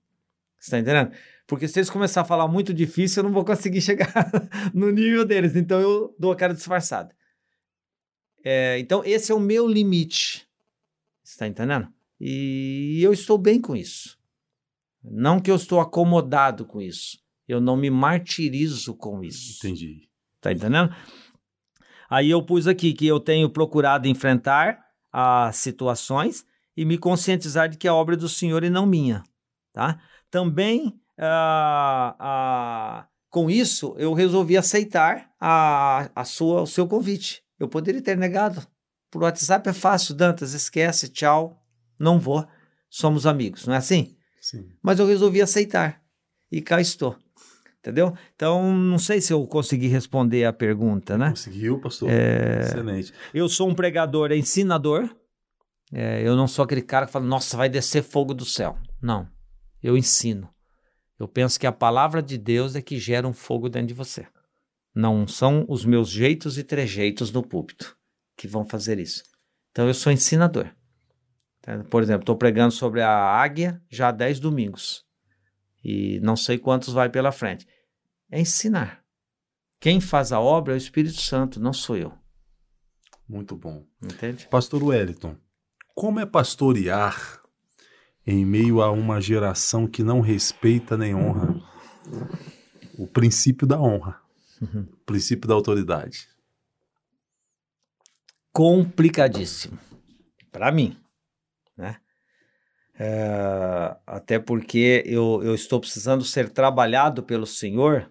[0.59, 1.12] Você está entendendo?
[1.47, 4.31] Porque se eles começarem a falar muito difícil, eu não vou conseguir chegar
[4.72, 5.57] no nível deles.
[5.57, 7.14] Então eu dou a cara disfarçada.
[8.45, 10.49] É, então esse é o meu limite.
[11.22, 11.89] Está entendendo?
[12.20, 14.18] E eu estou bem com isso.
[15.03, 17.24] Não que eu estou acomodado com isso.
[17.47, 19.59] Eu não me martirizo com isso.
[19.59, 20.09] Entendi.
[20.41, 20.95] Tá entendendo?
[22.09, 24.79] Aí eu pus aqui que eu tenho procurado enfrentar
[25.13, 26.45] as situações
[26.77, 29.23] e me conscientizar de que é obra do Senhor e não minha,
[29.73, 30.01] tá?
[30.31, 37.43] Também ah, ah, com isso eu resolvi aceitar a, a sua, o seu convite.
[37.59, 38.67] Eu poderia ter negado.
[39.11, 41.63] Por WhatsApp é fácil, Dantas, esquece, tchau,
[41.99, 42.47] não vou.
[42.91, 44.17] Somos amigos, não é assim?
[44.41, 44.69] Sim.
[44.83, 46.03] Mas eu resolvi aceitar.
[46.51, 47.17] E cá estou.
[47.85, 48.16] Entendeu?
[48.35, 51.28] Então, não sei se eu consegui responder a pergunta, né?
[51.28, 52.09] Conseguiu, pastor?
[52.11, 52.61] É...
[52.62, 53.12] Excelente.
[53.35, 55.14] Eu sou um pregador ensinador.
[55.93, 58.78] É, eu não sou aquele cara que fala, nossa, vai descer fogo do céu.
[59.03, 59.28] Não.
[59.82, 60.49] Eu ensino.
[61.20, 64.26] Eu penso que a palavra de Deus é que gera um fogo dentro de você.
[64.95, 67.95] Não são os meus jeitos e trejeitos no púlpito
[68.35, 69.22] que vão fazer isso.
[69.72, 70.70] Então, eu sou ensinador.
[71.61, 71.85] Tá?
[71.91, 75.05] Por exemplo, estou pregando sobre a águia já há 10 domingos.
[75.85, 77.66] E não sei quantos vai pela frente
[78.35, 79.05] é ensinar.
[79.78, 82.12] Quem faz a obra é o Espírito Santo, não sou eu.
[83.28, 83.87] Muito bom.
[84.03, 84.49] Entende?
[84.49, 85.37] Pastor Wellington,
[85.95, 87.41] como é pastorear
[88.26, 91.62] em meio a uma geração que não respeita nem honra
[92.99, 94.20] o princípio da honra,
[94.61, 94.82] uhum.
[94.82, 96.28] o princípio da autoridade?
[98.53, 99.78] Complicadíssimo.
[100.51, 100.99] Para mim,
[101.76, 101.99] né?
[102.99, 108.11] É, até porque eu, eu estou precisando ser trabalhado pelo Senhor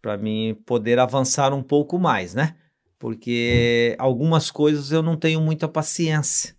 [0.00, 2.56] para mim poder avançar um pouco mais, né?
[2.98, 6.54] Porque algumas coisas eu não tenho muita paciência.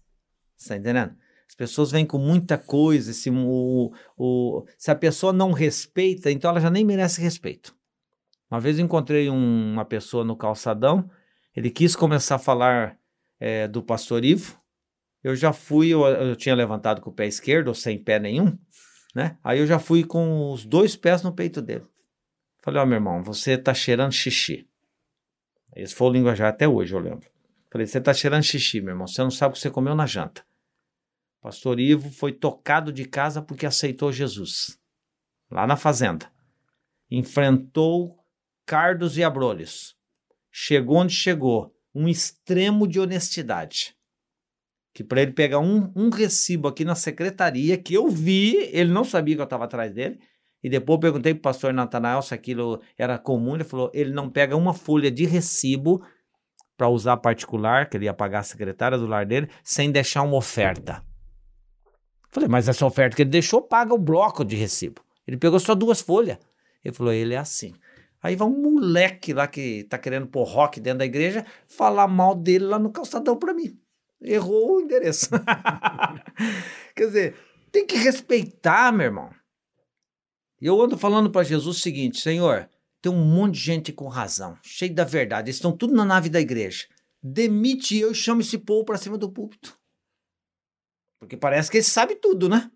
[0.58, 1.14] Está entendendo?
[1.48, 6.50] As pessoas vêm com muita coisa, se, o, o, se a pessoa não respeita, então
[6.50, 7.76] ela já nem merece respeito.
[8.50, 11.10] Uma vez eu encontrei um, uma pessoa no calçadão,
[11.56, 12.98] ele quis começar a falar
[13.40, 14.60] é, do pastor Ivo,
[15.24, 18.58] eu já fui, eu, eu, tinha levantado com o pé esquerdo, ou sem pé nenhum,
[19.14, 19.38] né?
[19.44, 21.84] Aí eu já fui com os dois pés no peito dele.
[22.62, 24.68] Falei, ó, oh, meu irmão, você tá cheirando xixi.
[25.76, 27.30] Esse foi o linguajar até hoje, eu lembro.
[27.72, 29.08] Falei, você tá cheirando xixi, meu irmão.
[29.08, 30.46] Você não sabe o que você comeu na janta.
[31.42, 34.78] Pastor Ivo foi tocado de casa porque aceitou Jesus.
[35.50, 36.32] Lá na fazenda.
[37.10, 38.24] Enfrentou
[38.66, 39.98] cardos e abrolhos.
[40.52, 41.74] Chegou onde chegou.
[41.96, 43.96] Um extremo de honestidade.
[44.94, 49.04] Que para ele pegar um, um recibo aqui na secretaria, que eu vi, ele não
[49.04, 50.20] sabia que eu estava atrás dele,
[50.64, 53.56] e depois eu perguntei para o pastor Natanael se aquilo era comum.
[53.56, 56.04] Ele falou: ele não pega uma folha de recibo
[56.78, 60.38] para usar particular, que ele ia pagar a secretária do lar dele, sem deixar uma
[60.38, 61.04] oferta.
[62.30, 65.02] Falei, mas essa oferta que ele deixou paga o bloco de recibo.
[65.28, 66.38] Ele pegou só duas folhas.
[66.84, 67.74] Ele falou: ele é assim.
[68.22, 72.36] Aí vai um moleque lá que tá querendo pôr rock dentro da igreja falar mal
[72.36, 73.80] dele lá no calçadão para mim.
[74.22, 75.30] Errou o endereço.
[76.96, 77.36] Quer dizer,
[77.72, 79.41] tem que respeitar, meu irmão.
[80.62, 82.70] Eu ando falando para Jesus o seguinte: Senhor,
[83.02, 86.30] tem um monte de gente com razão, cheio da verdade, eles estão tudo na nave
[86.30, 86.86] da igreja.
[87.24, 89.78] Demite eu e chama esse povo para cima do púlpito.
[91.20, 92.72] Porque parece que eles sabem tudo, né?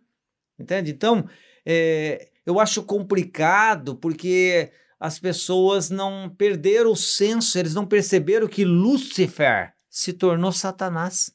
[0.58, 0.92] Entende?
[0.92, 1.28] Então,
[1.66, 8.64] é, eu acho complicado porque as pessoas não perderam o senso, eles não perceberam que
[8.64, 11.34] Lúcifer se tornou Satanás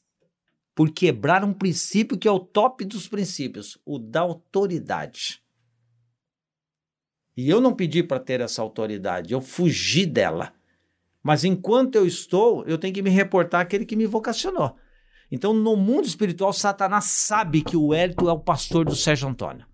[0.73, 5.40] por quebrar um princípio que é o top dos princípios, o da autoridade.
[7.35, 10.53] E eu não pedi para ter essa autoridade, eu fugi dela.
[11.23, 14.75] Mas enquanto eu estou, eu tenho que me reportar àquele que me vocacionou.
[15.31, 19.65] Então, no mundo espiritual, Satanás sabe que o Hélito é o pastor do Sérgio Antônio.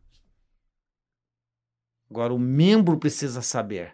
[2.10, 3.94] Agora, o membro precisa saber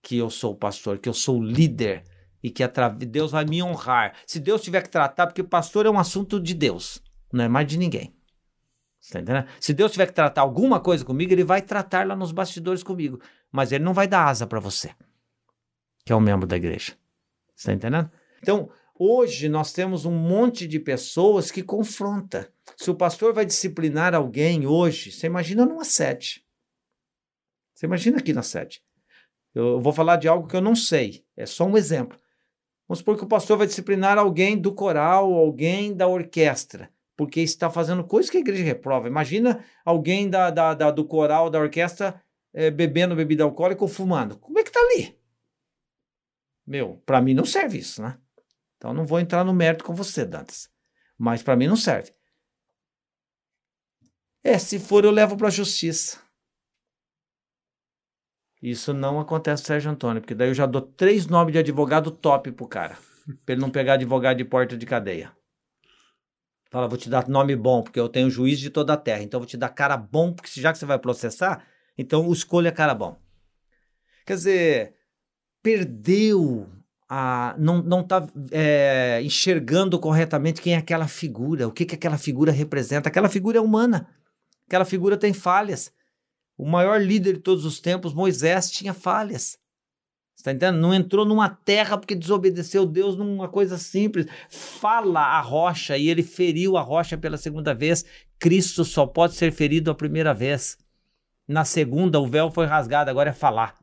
[0.00, 2.04] que eu sou o pastor, que eu sou o líder
[2.42, 2.62] e que
[3.06, 4.16] Deus vai me honrar.
[4.26, 7.66] Se Deus tiver que tratar, porque pastor é um assunto de Deus, não é mais
[7.66, 8.14] de ninguém.
[9.10, 9.48] Tá entendendo?
[9.60, 13.20] Se Deus tiver que tratar alguma coisa comigo, ele vai tratar lá nos bastidores comigo.
[13.50, 14.94] Mas ele não vai dar asa para você,
[16.04, 16.96] que é um membro da igreja.
[17.56, 18.10] Está entendendo?
[18.40, 22.52] Então, hoje nós temos um monte de pessoas que confronta.
[22.76, 26.44] Se o pastor vai disciplinar alguém hoje, você imagina numa sede.
[27.74, 28.82] Você imagina aqui na sede.
[29.54, 32.18] Eu vou falar de algo que eu não sei, é só um exemplo.
[32.88, 36.90] Vamos supor que o pastor vai disciplinar alguém do coral, alguém da orquestra.
[37.16, 39.08] Porque está fazendo coisas que a igreja reprova.
[39.08, 44.38] Imagina alguém da, da, da do coral, da orquestra, é, bebendo bebida alcoólica ou fumando.
[44.38, 45.18] Como é que tá ali?
[46.66, 48.18] Meu, para mim não serve isso, né?
[48.76, 50.70] Então não vou entrar no mérito com você, Dantas.
[51.18, 52.12] Mas para mim não serve.
[54.44, 56.18] É, se for eu levo para a justiça.
[58.60, 62.52] Isso não acontece, Sérgio Antônio, porque daí eu já dou três nomes de advogado top
[62.52, 62.96] pro cara,
[63.44, 65.36] pra ele não pegar advogado de porta de cadeia.
[66.72, 69.38] Fala, vou te dar nome bom, porque eu tenho juiz de toda a terra, então
[69.38, 71.66] vou te dar cara bom, porque já que você vai processar,
[71.98, 73.20] então escolha cara bom.
[74.24, 74.94] Quer dizer,
[75.62, 76.66] perdeu
[77.06, 82.16] a, não, não tá é, enxergando corretamente quem é aquela figura, o que, que aquela
[82.16, 83.10] figura representa.
[83.10, 84.08] Aquela figura é humana,
[84.66, 85.92] aquela figura tem falhas.
[86.56, 89.58] O maior líder de todos os tempos, Moisés, tinha falhas.
[90.36, 90.80] Está entendendo?
[90.80, 94.26] Não entrou numa terra porque desobedeceu Deus numa coisa simples.
[94.48, 98.04] Fala a rocha e ele feriu a rocha pela segunda vez.
[98.38, 100.76] Cristo só pode ser ferido a primeira vez.
[101.46, 103.78] Na segunda, o véu foi rasgado, agora é falar.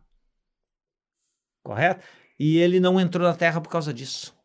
[1.63, 2.03] Correto?
[2.37, 4.37] E ele não entrou na terra por causa disso.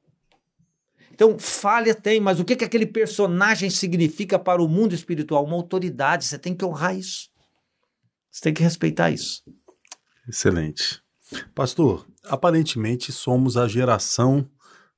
[1.12, 5.44] Então, falha tem, mas o que, que aquele personagem significa para o mundo espiritual?
[5.44, 7.30] Uma autoridade, você tem que honrar isso.
[8.30, 9.44] Você tem que respeitar isso.
[10.28, 11.03] Excelente.
[11.54, 14.48] Pastor, aparentemente somos a geração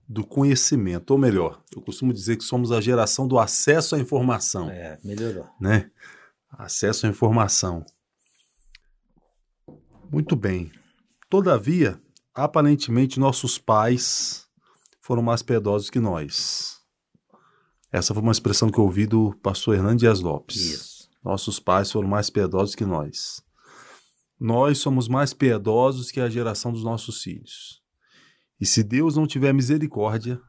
[0.09, 4.71] do conhecimento, ou melhor, eu costumo dizer que somos a geração do acesso à informação.
[4.71, 5.49] É, melhorou.
[5.61, 5.91] Né?
[6.51, 7.85] Acesso à informação.
[10.11, 10.71] Muito bem.
[11.29, 12.01] Todavia,
[12.33, 14.47] aparentemente nossos pais
[15.01, 16.81] foram mais piedosos que nós.
[17.91, 20.57] Essa foi uma expressão que eu ouvi do pastor Hernandes Lopes.
[20.57, 21.11] Isso.
[21.25, 23.43] Nossos pais foram mais piedosos que nós.
[24.39, 27.83] Nós somos mais piedosos que a geração dos nossos filhos.
[28.61, 30.41] E se Deus não tiver misericórdia,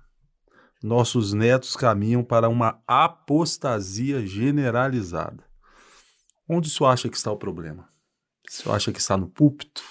[0.83, 5.43] nossos netos caminham para uma apostasia generalizada.
[6.47, 7.89] Onde o senhor acha que está o problema?
[8.47, 9.83] O senhor acha que está no púlpito?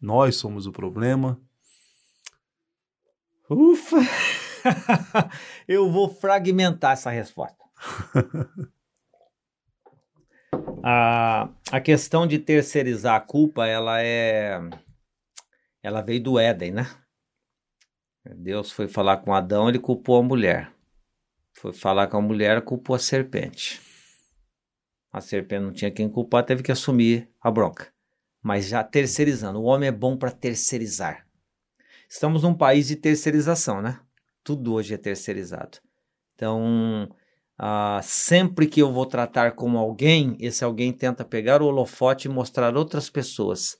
[0.00, 1.40] Nós somos o problema.
[3.50, 3.98] Ufa!
[5.66, 7.64] Eu vou fragmentar essa resposta.
[10.82, 14.58] a, a questão de terceirizar a culpa, ela é.
[15.82, 16.90] Ela veio do Éden, né?
[18.36, 20.72] Deus foi falar com Adão, ele culpou a mulher.
[21.54, 23.80] Foi falar com a mulher, culpou a serpente.
[25.10, 27.92] A serpente não tinha quem culpar, teve que assumir a bronca
[28.42, 29.60] mas já terceirizando.
[29.60, 31.26] O homem é bom para terceirizar.
[32.08, 34.00] Estamos num país de terceirização, né?
[34.42, 35.78] Tudo hoje é terceirizado.
[36.34, 37.08] Então,
[37.60, 42.30] uh, sempre que eu vou tratar com alguém, esse alguém tenta pegar o holofote e
[42.30, 43.76] mostrar outras pessoas,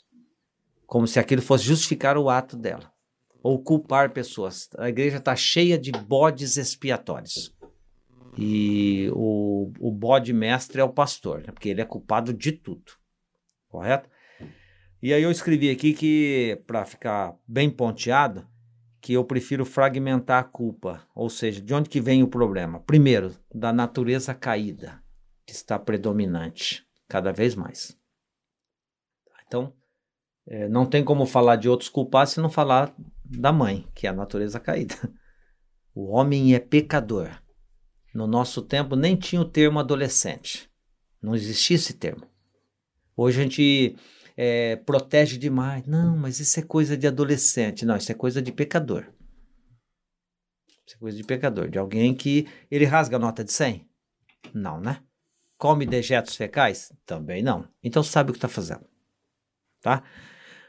[0.87, 2.93] como se aquilo fosse justificar o ato dela,
[3.43, 4.69] ou culpar pessoas.
[4.79, 7.55] A igreja está cheia de bodes expiatórios.
[8.37, 11.53] E o, o bode mestre é o pastor, né?
[11.53, 12.93] porque ele é culpado de tudo.
[13.69, 14.09] Correto?
[15.03, 18.47] E aí eu escrevi aqui que, para ficar bem ponteado,
[19.01, 22.81] que eu prefiro fragmentar a culpa, ou seja, de onde que vem o problema?
[22.81, 25.03] Primeiro, da natureza caída,
[25.47, 27.97] que está predominante cada vez mais.
[29.47, 29.73] Então,
[30.47, 32.95] é, não tem como falar de outros culpados se não falar
[33.25, 34.95] da mãe, que é a natureza caída.
[35.95, 37.29] O homem é pecador.
[38.15, 40.71] No nosso tempo nem tinha o termo adolescente.
[41.21, 42.27] Não existia esse termo.
[43.17, 43.97] Hoje a gente
[44.41, 45.85] é, protege demais.
[45.85, 47.85] Não, mas isso é coisa de adolescente.
[47.85, 49.13] Não, isso é coisa de pecador.
[50.87, 51.69] Isso é coisa de pecador.
[51.69, 53.85] De alguém que ele rasga a nota de 100?
[54.55, 55.03] Não, né?
[55.59, 56.93] Come dejetos fecais?
[57.05, 57.69] Também não.
[57.83, 58.87] Então sabe o que está fazendo.
[59.81, 60.05] Tá?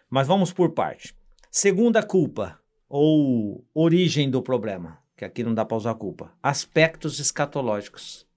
[0.09, 1.15] Mas vamos por parte.
[1.51, 6.33] Segunda culpa, ou origem do problema, que aqui não dá para usar culpa.
[6.41, 8.27] Aspectos escatológicos.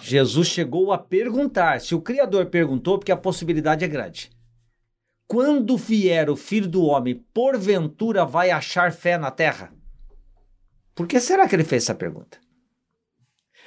[0.00, 1.80] Jesus chegou a perguntar.
[1.80, 4.30] Se o Criador perguntou, porque a possibilidade é grande.
[5.26, 9.72] Quando vier o filho do homem, porventura vai achar fé na terra?
[10.94, 12.38] Por que será que ele fez essa pergunta?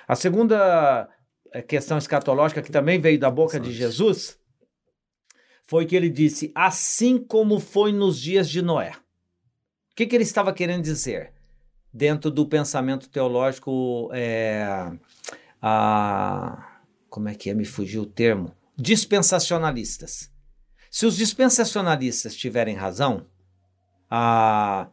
[0.08, 1.10] A segunda
[1.52, 4.40] eh, questão escatológica, que também veio da boca de Jesus,
[5.68, 8.94] foi que ele disse: assim como foi nos dias de Noé.
[9.92, 11.34] O que, que ele estava querendo dizer?
[11.94, 14.92] Dentro do pensamento teológico é,
[15.62, 16.82] a.
[17.10, 17.54] Como é que é?
[17.54, 18.56] Me fugiu o termo.
[18.78, 20.32] Dispensacionalistas.
[20.92, 23.26] Se os dispensacionalistas tiverem razão,
[24.10, 24.88] a,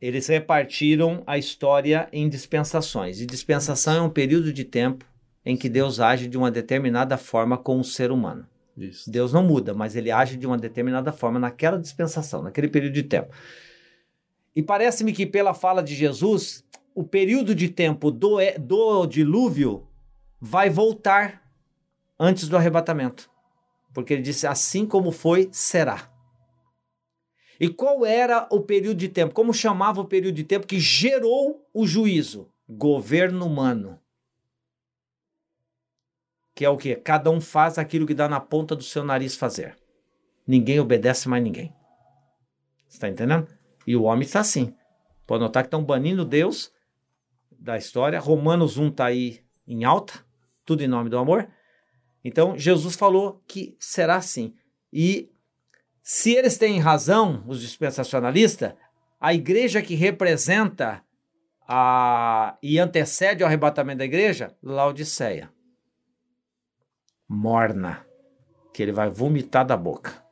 [0.00, 3.20] eles repartiram a história em dispensações.
[3.20, 5.04] E dispensação é um período de tempo
[5.44, 8.46] em que Deus age de uma determinada forma com o ser humano.
[8.76, 9.10] Isso.
[9.10, 13.04] Deus não muda, mas ele age de uma determinada forma naquela dispensação, naquele período de
[13.04, 13.32] tempo.
[14.54, 16.64] E parece-me que pela fala de Jesus,
[16.94, 19.85] o período de tempo do, do dilúvio
[20.46, 21.42] vai voltar
[22.18, 23.28] antes do arrebatamento.
[23.92, 26.10] Porque ele disse: assim como foi, será.
[27.58, 29.34] E qual era o período de tempo?
[29.34, 32.50] Como chamava o período de tempo que gerou o juízo?
[32.68, 33.98] Governo humano.
[36.54, 36.94] Que é o que?
[36.96, 39.76] Cada um faz aquilo que dá na ponta do seu nariz fazer.
[40.46, 41.74] Ninguém obedece mais ninguém.
[42.88, 43.48] Está entendendo?
[43.86, 44.74] E o homem está assim.
[45.26, 46.72] Pode notar que estão banindo Deus
[47.50, 48.20] da história.
[48.20, 50.25] Romanos 1 está aí em alta,
[50.66, 51.48] tudo em nome do amor.
[52.22, 54.54] Então, Jesus falou que será assim.
[54.92, 55.30] E
[56.02, 58.74] se eles têm razão, os dispensacionalistas,
[59.20, 61.02] a igreja que representa
[61.68, 65.50] a, e antecede o arrebatamento da igreja, Laodiceia.
[67.28, 68.06] Morna,
[68.74, 70.22] que ele vai vomitar da boca.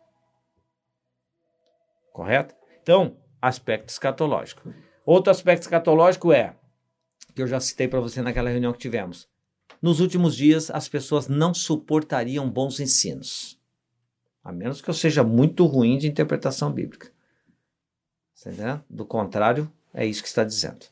[2.13, 2.55] Correto?
[2.83, 4.73] Então, aspecto escatológico.
[5.05, 6.57] Outro aspecto escatológico é,
[7.35, 9.29] que eu já citei para você naquela reunião que tivemos.
[9.85, 13.61] Nos últimos dias, as pessoas não suportariam bons ensinos.
[14.43, 17.13] A menos que eu seja muito ruim de interpretação bíblica.
[18.41, 18.81] Entendeu?
[18.89, 20.87] Do contrário, é isso que está dizendo.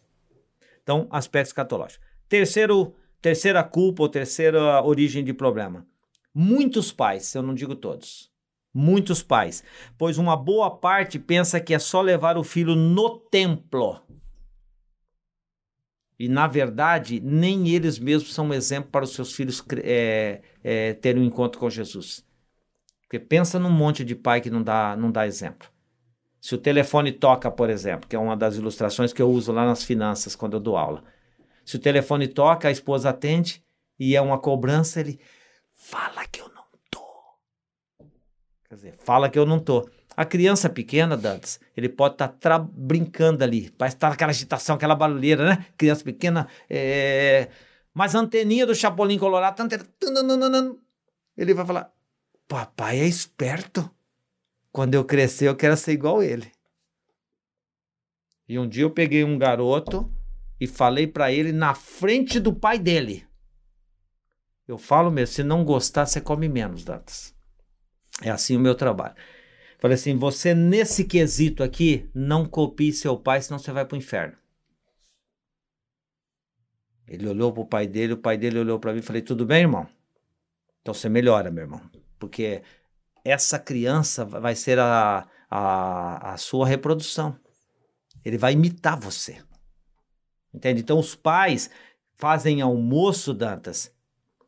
[0.83, 2.05] Então, aspecto escatológico.
[2.29, 5.87] Terceiro, terceira culpa ou terceira origem de problema.
[6.35, 8.31] Muitos pais, eu não digo todos,
[8.75, 9.65] muitos pais,
[9.97, 14.03] pois uma boa parte pensa que é só levar o filho no templo
[16.23, 20.93] e, na verdade, nem eles mesmos são um exemplo para os seus filhos é, é,
[20.95, 22.25] terem um encontro com Jesus.
[23.01, 25.69] Porque pensa num monte de pai que não dá, não dá exemplo.
[26.41, 29.67] Se o telefone toca, por exemplo, que é uma das ilustrações que eu uso lá
[29.67, 31.03] nas finanças quando eu dou aula.
[31.65, 33.61] Se o telefone toca, a esposa atende
[33.99, 35.19] e é uma cobrança, ele
[35.75, 37.05] fala que eu não tô.
[38.69, 39.91] Quer dizer, fala que eu não tô.
[40.17, 44.77] A criança pequena, Dantes, ele pode estar tá brincando ali, parece estar tá naquela agitação,
[44.77, 45.67] aquela barulheira, né?
[45.77, 47.49] Criança pequena, é...
[47.95, 49.57] mas a anteninha do Chapolin Colorado,
[51.37, 51.91] ele vai falar:
[52.47, 53.91] Papai é esperto.
[54.71, 56.51] Quando eu crescer, eu quero ser igual ele.
[58.49, 60.11] E um dia eu peguei um garoto
[60.61, 63.27] e falei para ele na frente do pai dele.
[64.67, 67.35] Eu falo mesmo, se não gostar, você come menos, Dantas.
[68.23, 69.15] É assim o meu trabalho.
[69.83, 73.99] Falei assim: você nesse quesito aqui, não copie seu pai, senão você vai para o
[73.99, 74.37] inferno.
[77.05, 79.45] Ele olhou para o pai dele, o pai dele olhou para mim e falei: tudo
[79.45, 79.89] bem, irmão?
[80.81, 81.81] Então você melhora, meu irmão.
[82.17, 82.63] Porque
[83.25, 87.37] essa criança vai ser a, a, a sua reprodução.
[88.25, 89.43] Ele vai imitar você.
[90.55, 90.81] Entende?
[90.81, 91.69] Então os pais
[92.15, 93.93] fazem almoço, Dantas,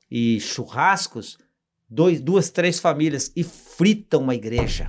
[0.09, 1.39] e churrascos,
[1.90, 4.89] dois, duas, três famílias, e fritam uma igreja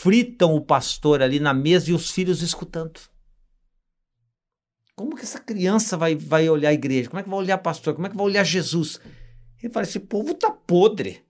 [0.00, 2.98] fritam o pastor ali na mesa e os filhos escutando.
[4.96, 7.10] Como que essa criança vai, vai olhar a igreja?
[7.10, 7.94] Como é que vai olhar o pastor?
[7.94, 8.98] Como é que vai olhar Jesus?
[9.62, 11.22] Ele fala: esse povo tá podre.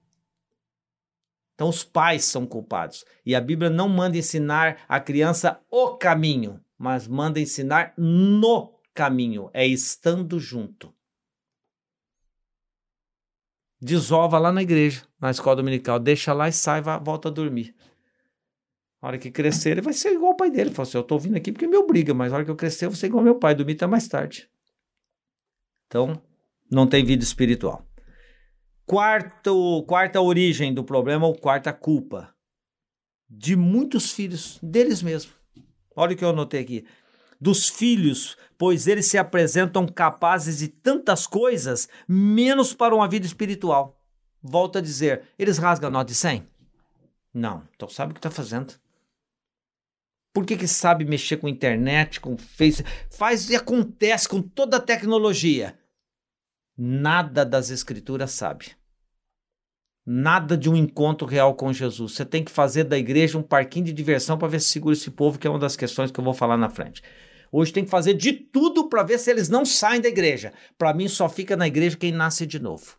[1.55, 3.05] Então os pais são culpados.
[3.27, 9.51] E a Bíblia não manda ensinar a criança o caminho, mas manda ensinar no caminho,
[9.53, 10.95] é estando junto.
[13.81, 17.75] Desova lá na igreja, na escola dominical, deixa lá e sai, volta a dormir.
[19.01, 20.69] A hora que crescer, ele vai ser igual ao pai dele.
[20.69, 22.57] Ele falou assim: Eu tô vindo aqui porque me obriga, mas a hora que eu
[22.57, 24.49] crescer, eu vou ser igual ao meu pai, dormir até mais tarde.
[25.87, 26.21] Então,
[26.71, 27.85] não tem vida espiritual.
[28.87, 32.35] Quarto, quarta origem do problema, ou quarta culpa,
[33.29, 35.35] de muitos filhos, deles mesmos.
[35.95, 36.85] Olha o que eu anotei aqui.
[37.41, 43.99] Dos filhos, pois eles se apresentam capazes de tantas coisas, menos para uma vida espiritual.
[44.43, 46.47] Volto a dizer, eles rasgam a nota de 100?
[47.33, 48.75] Não, então sabe o que está fazendo.
[50.33, 52.85] Por que, que sabe mexer com internet, com Face?
[53.11, 55.79] Faz e acontece com toda a tecnologia.
[56.77, 58.77] Nada das escrituras sabe.
[60.07, 62.13] Nada de um encontro real com Jesus.
[62.13, 65.11] Você tem que fazer da igreja um parquinho de diversão para ver se segura esse
[65.11, 67.03] povo, que é uma das questões que eu vou falar na frente.
[67.53, 70.53] Hoje tem que fazer de tudo para ver se eles não saem da igreja.
[70.79, 72.97] Para mim, só fica na igreja quem nasce de novo.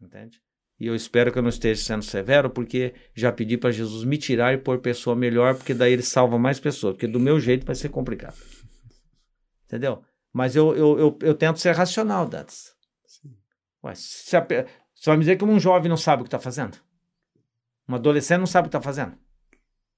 [0.00, 0.43] Entende?
[0.78, 4.18] E eu espero que eu não esteja sendo severo, porque já pedi para Jesus me
[4.18, 6.94] tirar e pôr pessoa melhor, porque daí ele salva mais pessoas.
[6.94, 8.36] Porque do meu jeito vai ser complicado.
[9.66, 10.02] Entendeu?
[10.32, 12.74] Mas eu, eu, eu, eu tento ser racional, Dantas.
[13.84, 16.40] Ué, se a, você vai me dizer que um jovem não sabe o que está
[16.40, 16.76] fazendo?
[17.88, 19.16] Um adolescente não sabe o que está fazendo?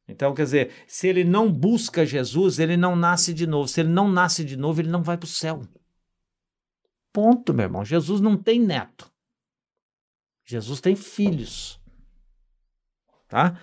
[0.08, 3.66] Então, quer dizer, se ele não busca Jesus, ele não nasce de novo.
[3.66, 5.62] Se ele não nasce de novo, ele não vai para o céu.
[7.12, 7.84] Ponto, meu irmão.
[7.84, 9.10] Jesus não tem neto.
[10.46, 11.80] Jesus tem filhos.
[13.28, 13.60] Tá?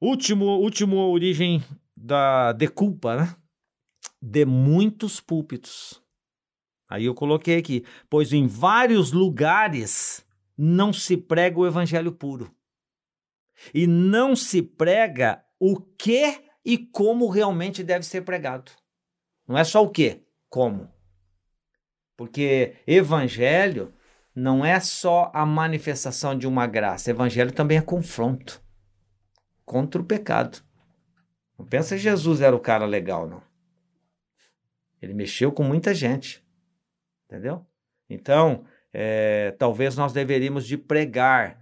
[0.00, 1.62] Último, último origem
[1.96, 3.36] da de culpa, né?
[4.22, 6.00] de muitos púlpitos.
[6.88, 10.24] Aí eu coloquei aqui, pois em vários lugares
[10.56, 12.54] não se prega o evangelho puro.
[13.74, 18.70] E não se prega o que e como realmente deve ser pregado.
[19.48, 20.88] Não é só o que, como.
[22.16, 23.92] Porque evangelho
[24.36, 28.62] não é só a manifestação de uma graça, evangelho também é confronto
[29.64, 30.58] contra o pecado.
[31.58, 33.42] Não pensa que Jesus era o cara legal, não.
[35.00, 36.44] Ele mexeu com muita gente.
[37.24, 37.64] Entendeu?
[38.10, 41.58] Então, é, talvez nós deveríamos de pregar.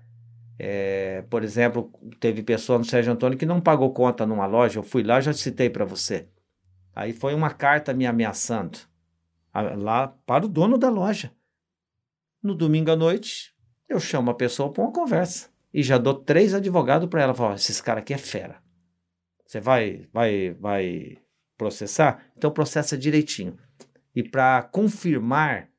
[0.58, 4.80] É, por exemplo, teve pessoa no Sérgio Antônio que não pagou conta numa loja.
[4.80, 6.28] Eu fui lá, já citei para você.
[6.92, 8.78] Aí foi uma carta me ameaçando
[9.76, 11.30] lá para o dono da loja.
[12.44, 13.54] No domingo à noite,
[13.88, 17.32] eu chamo a pessoa para uma conversa e já dou três advogados para ela.
[17.32, 18.62] Falo, esses cara aqui é fera.
[19.46, 21.16] Você vai, vai, vai
[21.56, 22.22] processar?
[22.36, 23.58] Então processa direitinho.
[24.14, 25.70] E para confirmar,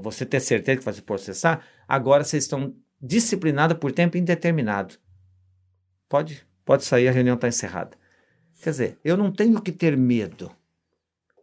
[0.00, 4.94] você ter certeza que vai se processar, agora vocês estão disciplinados por tempo indeterminado.
[6.08, 7.98] Pode, pode sair, a reunião está encerrada.
[8.62, 10.54] Quer dizer, eu não tenho que ter medo.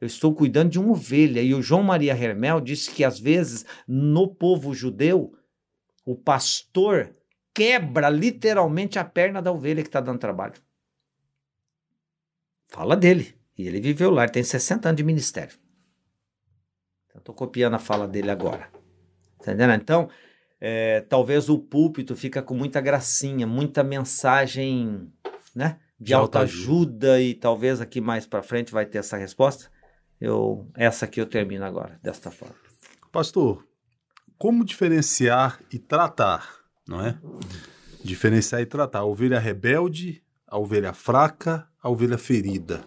[0.02, 1.42] Eu estou cuidando de uma ovelha.
[1.42, 5.38] E o João Maria Hermel disse que às vezes no povo judeu,
[6.04, 7.16] o pastor
[7.54, 10.56] quebra literalmente a perna da ovelha que está dando trabalho.
[12.68, 13.40] Fala dele.
[13.56, 15.56] E ele viveu lá, ele tem 60 anos de ministério.
[17.16, 18.72] Estou copiando a fala dele agora.
[19.38, 19.80] Tá entendendo?
[19.80, 20.10] Então,
[20.60, 25.12] é, talvez o púlpito fica com muita gracinha, muita mensagem,
[25.56, 25.80] né?
[26.00, 29.71] De, de alta ajuda e talvez aqui mais para frente vai ter essa resposta.
[30.22, 32.56] Eu, essa aqui eu termino agora, desta forma.
[33.12, 33.68] Pastor,
[34.38, 37.20] como diferenciar e tratar, não é?
[38.04, 42.86] Diferenciar e tratar a ovelha rebelde, a ovelha fraca, a ovelha ferida.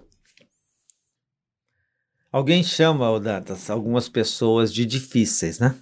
[2.31, 5.77] Alguém chama, Dantas, algumas pessoas de difíceis, né?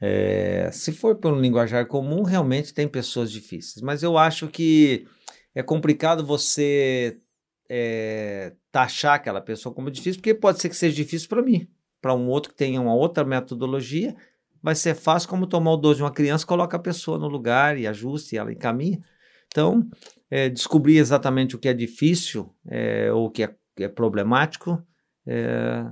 [0.00, 5.06] É, se for pelo linguajar comum, realmente tem pessoas difíceis, mas eu acho que
[5.54, 7.20] é complicado você
[7.68, 11.68] é, taxar aquela pessoa como difícil, porque pode ser que seja difícil para mim,
[12.00, 14.14] para um outro que tenha uma outra metodologia,
[14.62, 17.78] vai ser fácil como tomar o doce de uma criança, coloca a pessoa no lugar
[17.78, 19.00] e ajusta e ela encaminha.
[19.48, 19.88] Então,
[20.30, 24.82] é, descobrir exatamente o que é difícil é, ou o que é, é problemático
[25.26, 25.84] é,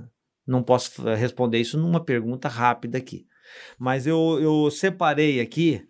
[0.45, 3.27] não posso responder isso numa pergunta rápida aqui.
[3.77, 5.85] Mas eu, eu separei aqui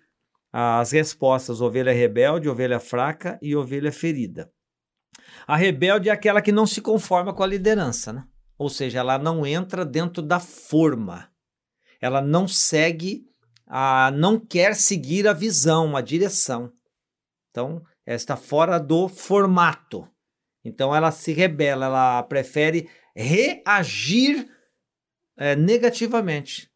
[0.52, 4.52] as respostas: ovelha rebelde, ovelha fraca e ovelha ferida.
[5.48, 8.24] A rebelde é aquela que não se conforma com a liderança, né?
[8.60, 11.32] ou seja, ela não entra dentro da forma,
[12.02, 13.26] ela não segue,
[13.66, 16.74] a, não quer seguir a visão, a direção.
[17.50, 20.06] Então, ela está fora do formato.
[20.64, 24.46] Então, ela se rebela, ela prefere reagir
[25.38, 26.70] é, negativamente.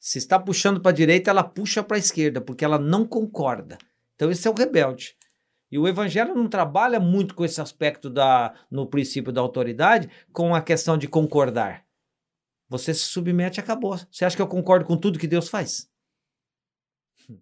[0.00, 3.78] Se está puxando para a direita, ela puxa para a esquerda, porque ela não concorda.
[4.16, 5.14] Então, esse é o rebelde.
[5.70, 10.54] E o evangelho não trabalha muito com esse aspecto da, no princípio da autoridade, com
[10.54, 11.84] a questão de concordar.
[12.68, 13.96] Você se submete e acabou.
[14.10, 15.88] Você acha que eu concordo com tudo que Deus faz?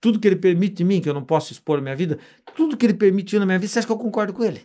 [0.00, 2.20] Tudo que Ele permite em mim, que eu não posso expor a minha vida,
[2.54, 4.64] tudo que Ele permitiu na minha vida, você acha que eu concordo com Ele?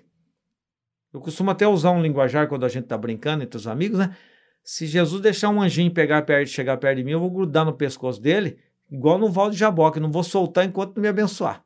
[1.12, 4.16] Eu costumo até usar um linguajar quando a gente está brincando entre os amigos, né?
[4.64, 7.74] Se Jesus deixar um anjinho pegar perto, chegar perto de mim, eu vou grudar no
[7.74, 8.60] pescoço dele,
[8.92, 11.66] igual no val de Jaboque, não vou soltar enquanto não me abençoar.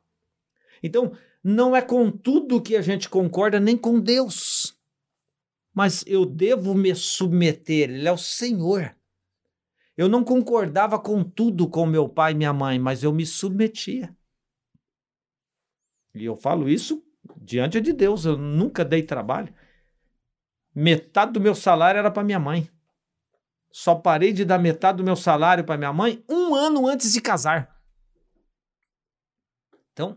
[0.82, 4.76] Então, não é com tudo que a gente concorda, nem com Deus.
[5.74, 8.94] Mas eu devo me submeter, Ele é o Senhor.
[9.96, 14.16] Eu não concordava com tudo com meu pai e minha mãe, mas eu me submetia.
[16.14, 17.04] E eu falo isso
[17.36, 19.52] diante de Deus, eu nunca dei trabalho.
[20.74, 22.70] Metade do meu salário era para minha mãe.
[23.70, 27.20] Só parei de dar metade do meu salário para minha mãe um ano antes de
[27.20, 27.76] casar.
[29.92, 30.16] Então,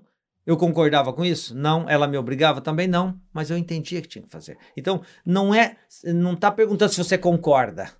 [0.52, 1.56] eu concordava com isso?
[1.56, 1.90] Não.
[1.90, 2.62] Ela me obrigava?
[2.62, 3.20] Também não.
[3.34, 4.58] Mas eu entendia que tinha que fazer.
[4.76, 5.78] Então, não é.
[6.04, 7.92] Não está perguntando se você concorda.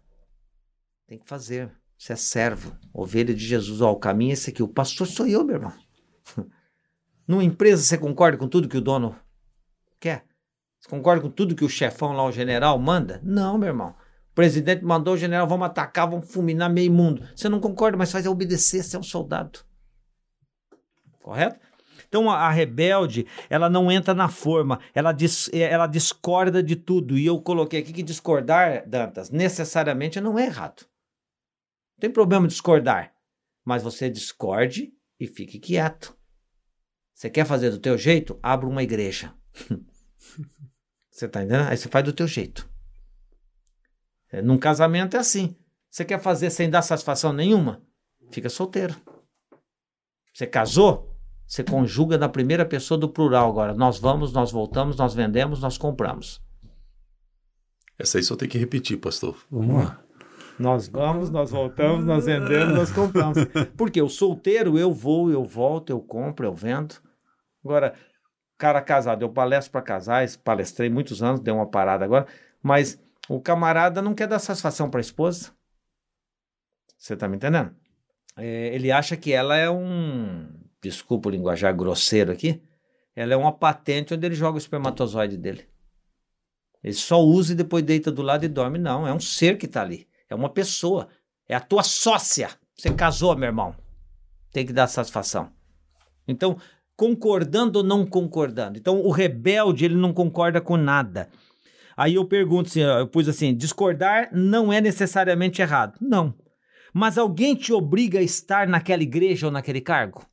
[1.08, 1.72] Tem que fazer.
[1.98, 3.80] Você é servo, ovelha de Jesus.
[3.80, 4.64] Ó, o caminho é esse aqui.
[4.64, 5.74] O pastor sou eu, meu irmão.
[7.28, 9.16] Numa empresa você concorda com tudo que o dono
[10.00, 10.26] quer?
[10.80, 13.22] Você concorda com tudo que o chefão lá, o general, manda?
[13.24, 13.96] Não, meu irmão.
[14.32, 17.24] O presidente mandou o general, vamos atacar, vamos fulminar meio mundo.
[17.36, 19.60] Você não concorda, mas faz é obedecer, você é um soldado.
[21.22, 21.60] Correto?
[22.12, 27.18] Então a, a, rebelde, ela não entra na forma, ela, dis, ela discorda de tudo.
[27.18, 30.82] E eu coloquei aqui que discordar, Dantas, necessariamente não é errado.
[30.82, 33.14] Não tem problema discordar.
[33.64, 36.14] Mas você discorde e fique quieto.
[37.14, 38.38] Você quer fazer do teu jeito?
[38.44, 39.34] Abra uma igreja.
[41.10, 41.68] Você tá entendendo?
[41.68, 42.68] Aí você faz do teu jeito.
[44.32, 45.56] É, num casamento é assim.
[45.90, 47.84] Você quer fazer sem dar satisfação nenhuma?
[48.32, 48.96] Fica solteiro.
[50.34, 51.11] Você casou?
[51.52, 53.74] Você conjuga na primeira pessoa do plural agora.
[53.74, 56.42] Nós vamos, nós voltamos, nós vendemos, nós compramos.
[58.00, 59.36] Essa aí só tem que repetir, pastor.
[59.52, 60.02] Vamos lá.
[60.58, 63.40] Nós vamos, nós voltamos, nós vendemos, nós compramos.
[63.76, 66.96] Porque o solteiro, eu vou, eu volto, eu compro, eu vendo.
[67.66, 67.96] Agora,
[68.58, 72.28] cara casado, eu palestro para casais, palestrei muitos anos, dei uma parada agora,
[72.64, 72.98] mas
[73.28, 75.52] o camarada não quer dar satisfação para a esposa.
[76.98, 77.76] Você tá me entendendo?
[78.38, 80.48] É, ele acha que ela é um,
[80.82, 82.62] desculpa o linguajar grosseiro aqui,
[83.16, 85.66] ela é uma patente onde ele joga o espermatozoide dele.
[86.84, 88.80] Ele só usa e depois deita do lado e dorme.
[88.80, 90.08] Não, é um ser que está ali.
[90.30, 91.08] É uma pessoa.
[91.48, 92.50] É a tua sócia.
[92.76, 93.76] Você casou, meu irmão.
[94.52, 95.52] Tem que dar satisfação.
[96.28, 96.58] Então,
[96.96, 98.78] concordando ou não concordando.
[98.78, 101.30] Então, o rebelde, ele não concorda com nada.
[101.96, 105.98] Aí eu pergunto assim, eu pus assim, discordar não é necessariamente errado.
[106.02, 106.34] Não.
[106.94, 110.26] Mas alguém te obriga a estar naquela igreja ou naquele cargo?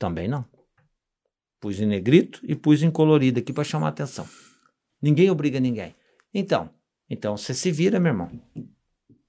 [0.00, 0.46] Também não.
[1.60, 4.26] Pus em negrito e pus em colorido aqui para chamar atenção.
[5.00, 5.94] Ninguém obriga ninguém.
[6.32, 6.70] Então,
[7.08, 8.30] então você se vira, meu irmão.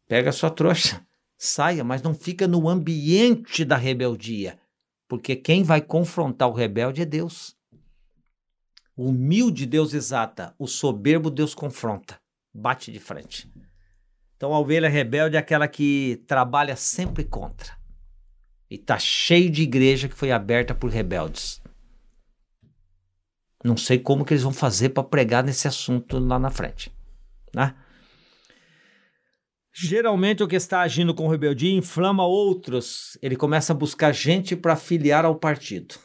[0.07, 1.06] Pega a sua trouxa,
[1.38, 4.57] saia, mas não fica no ambiente da rebeldia,
[5.10, 7.53] porque quem vai confrontar o rebelde é Deus.
[8.95, 12.18] O humilde Deus exata, o soberbo Deus confronta,
[12.53, 13.52] bate de frente.
[14.38, 17.81] Então a ovelha rebelde é aquela que trabalha sempre contra.
[18.72, 21.61] E tá cheio de igreja que foi aberta por rebeldes.
[23.61, 26.89] Não sei como que eles vão fazer para pregar nesse assunto lá na frente.
[27.53, 27.76] Né?
[29.73, 33.18] Geralmente o que está agindo com rebeldia inflama outros.
[33.22, 35.95] Ele começa a buscar gente para filiar ao partido,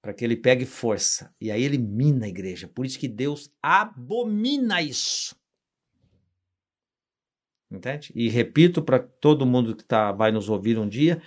[0.00, 1.30] para que ele pegue força.
[1.38, 2.66] E aí ele mina a igreja.
[2.66, 5.36] Por isso que Deus abomina isso.
[7.70, 8.12] Entende?
[8.14, 11.22] E repito para todo mundo que tá, vai nos ouvir um dia,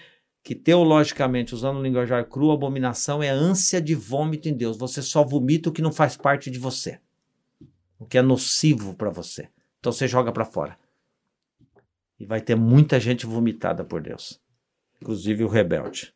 [0.45, 4.77] que teologicamente, usando o linguajar cru, abominação é ânsia de vômito em Deus.
[4.77, 6.99] Você só vomita o que não faz parte de você,
[7.97, 9.49] o que é nocivo para você.
[9.79, 10.77] Então você joga para fora.
[12.19, 14.39] E vai ter muita gente vomitada por Deus,
[15.01, 16.13] inclusive o rebelde.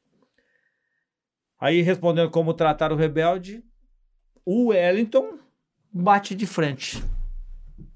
[1.59, 3.63] Aí, respondendo como tratar o rebelde,
[4.45, 5.39] o Wellington
[5.91, 7.03] bate de frente.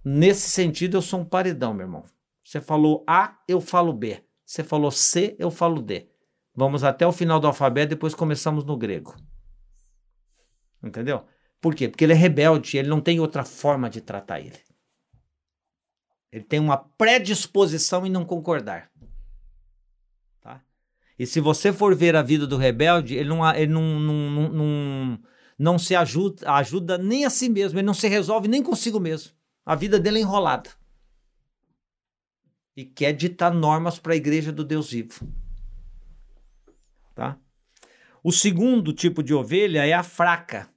[0.04, 2.06] Nesse sentido, eu sou um paredão, meu irmão.
[2.44, 4.24] Você falou A, eu falo B.
[4.44, 6.12] Você falou C, eu falo D.
[6.56, 9.16] Vamos até o final do alfabeto, depois começamos no grego.
[10.84, 11.26] Entendeu?
[11.60, 11.88] Por quê?
[11.88, 14.60] Porque ele é rebelde, ele não tem outra forma de tratar ele.
[16.32, 18.92] Ele tem uma predisposição em não concordar.
[20.42, 20.62] Tá?
[21.18, 25.20] E se você for ver a vida do rebelde, ele não, ele não, não, não,
[25.58, 29.32] não, se ajuda, ajuda nem a si mesmo, ele não se resolve nem consigo mesmo.
[29.66, 30.70] A vida dele é enrolada.
[32.76, 35.26] E quer ditar normas para a igreja do Deus vivo.
[37.16, 37.38] Tá?
[38.24, 40.70] O segundo tipo de ovelha é a fraca.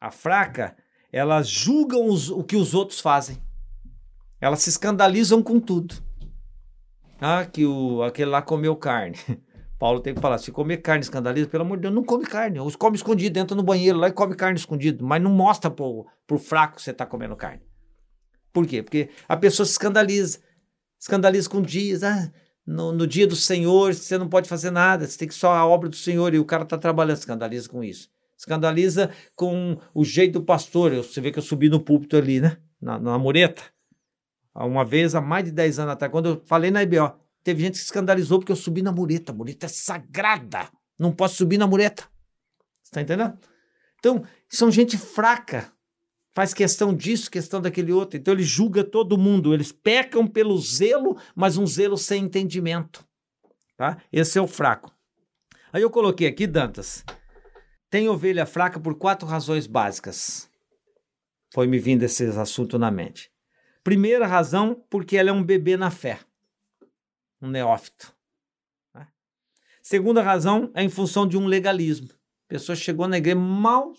[0.00, 0.76] A fraca,
[1.12, 3.42] elas julgam os, o que os outros fazem.
[4.40, 5.94] Elas se escandalizam com tudo.
[7.20, 9.16] Ah, que o, aquele lá comeu carne.
[9.78, 12.60] Paulo tem que falar, se comer carne escandaliza, pelo amor de Deus, não come carne.
[12.60, 16.06] Os come escondido, entra no banheiro lá e come carne escondido, mas não mostra pro,
[16.26, 17.62] pro fraco que você está comendo carne.
[18.52, 18.82] Por quê?
[18.82, 20.38] Porque a pessoa se escandaliza.
[21.00, 22.04] Escandaliza com dias.
[22.04, 22.30] Ah,
[22.66, 25.66] no, no, dia do Senhor, você não pode fazer nada, você tem que só a
[25.66, 28.10] obra do Senhor, e o cara está trabalhando, escandaliza com isso.
[28.36, 30.94] Escandaliza com o jeito do pastor.
[30.96, 32.56] Você vê que eu subi no púlpito ali, né?
[32.80, 33.62] Na, na mureta.
[34.54, 37.14] Uma vez, há mais de 10 anos atrás, quando eu falei na IBO,
[37.44, 39.30] teve gente que escandalizou porque eu subi na mureta.
[39.30, 40.68] A mureta é sagrada.
[40.98, 42.02] Não posso subir na mureta.
[42.82, 43.38] Você está entendendo?
[43.98, 45.72] Então, são gente fraca
[46.34, 48.18] faz questão disso, questão daquele outro.
[48.18, 49.54] Então ele julga todo mundo.
[49.54, 53.06] Eles pecam pelo zelo, mas um zelo sem entendimento.
[53.76, 54.02] Tá?
[54.12, 54.94] Esse é o fraco.
[55.72, 57.04] Aí eu coloquei aqui, Dantas.
[57.90, 60.50] Tem ovelha fraca por quatro razões básicas.
[61.52, 63.30] Foi me vindo esse assunto na mente.
[63.84, 66.20] Primeira razão, porque ela é um bebê na fé.
[67.40, 68.14] Um neófito.
[68.92, 69.08] Tá?
[69.82, 72.08] Segunda razão é em função de um legalismo.
[72.10, 73.92] A pessoa chegou na igreja mal,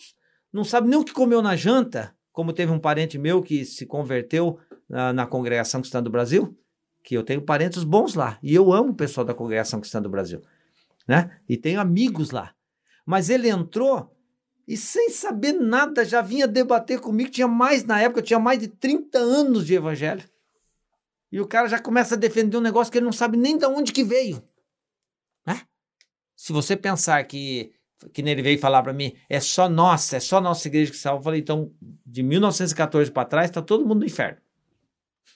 [0.52, 3.86] não sabe nem o que comeu na janta, como teve um parente meu que se
[3.86, 6.58] converteu na, na congregação cristã do Brasil,
[7.04, 10.10] que eu tenho parentes bons lá, e eu amo o pessoal da congregação cristã do
[10.10, 10.42] Brasil,
[11.08, 11.40] né?
[11.48, 12.54] E tenho amigos lá.
[13.06, 14.14] Mas ele entrou
[14.68, 18.60] e sem saber nada já vinha debater comigo, tinha mais na época, eu tinha mais
[18.60, 20.24] de 30 anos de evangelho.
[21.32, 23.66] E o cara já começa a defender um negócio que ele não sabe nem de
[23.66, 24.42] onde que veio.
[25.46, 25.62] Né?
[26.36, 27.74] Se você pensar que
[28.12, 31.20] que ele veio falar para mim, é só nossa, é só nossa igreja que salva.
[31.20, 31.72] Eu falei, então,
[32.06, 34.40] de 1914 para trás, está todo mundo no inferno.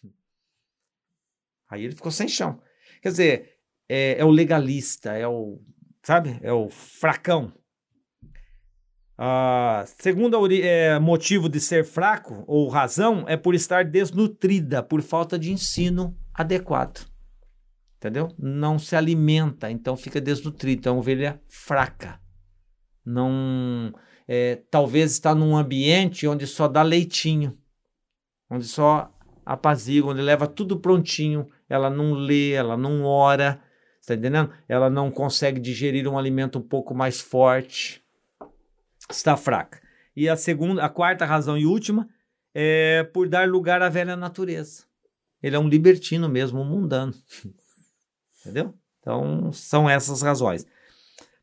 [1.70, 2.60] Aí ele ficou sem chão.
[3.02, 3.58] Quer dizer,
[3.88, 5.62] é, é o legalista, é o,
[6.04, 7.54] sabe, é o fracão.
[9.20, 15.40] Ah, segundo é, motivo de ser fraco ou razão é por estar desnutrida, por falta
[15.40, 17.08] de ensino adequado.
[17.98, 18.32] Entendeu?
[18.38, 20.80] Não se alimenta, então fica desnutrida.
[20.82, 22.20] Então, ovelha fraca.
[23.08, 23.94] Não.
[24.28, 27.58] É, talvez está num ambiente onde só dá leitinho,
[28.50, 29.10] onde só
[29.46, 31.48] apazigua, onde leva tudo prontinho.
[31.70, 33.62] Ela não lê, ela não ora,
[34.02, 34.52] está entendendo?
[34.68, 38.04] Ela não consegue digerir um alimento um pouco mais forte
[39.14, 39.82] está fraca.
[40.16, 42.08] E a segunda, a quarta razão e última
[42.54, 44.84] é por dar lugar à velha natureza.
[45.42, 47.14] Ele é um libertino mesmo, um mundano.
[48.42, 48.74] Entendeu?
[49.00, 50.66] Então, são essas razões.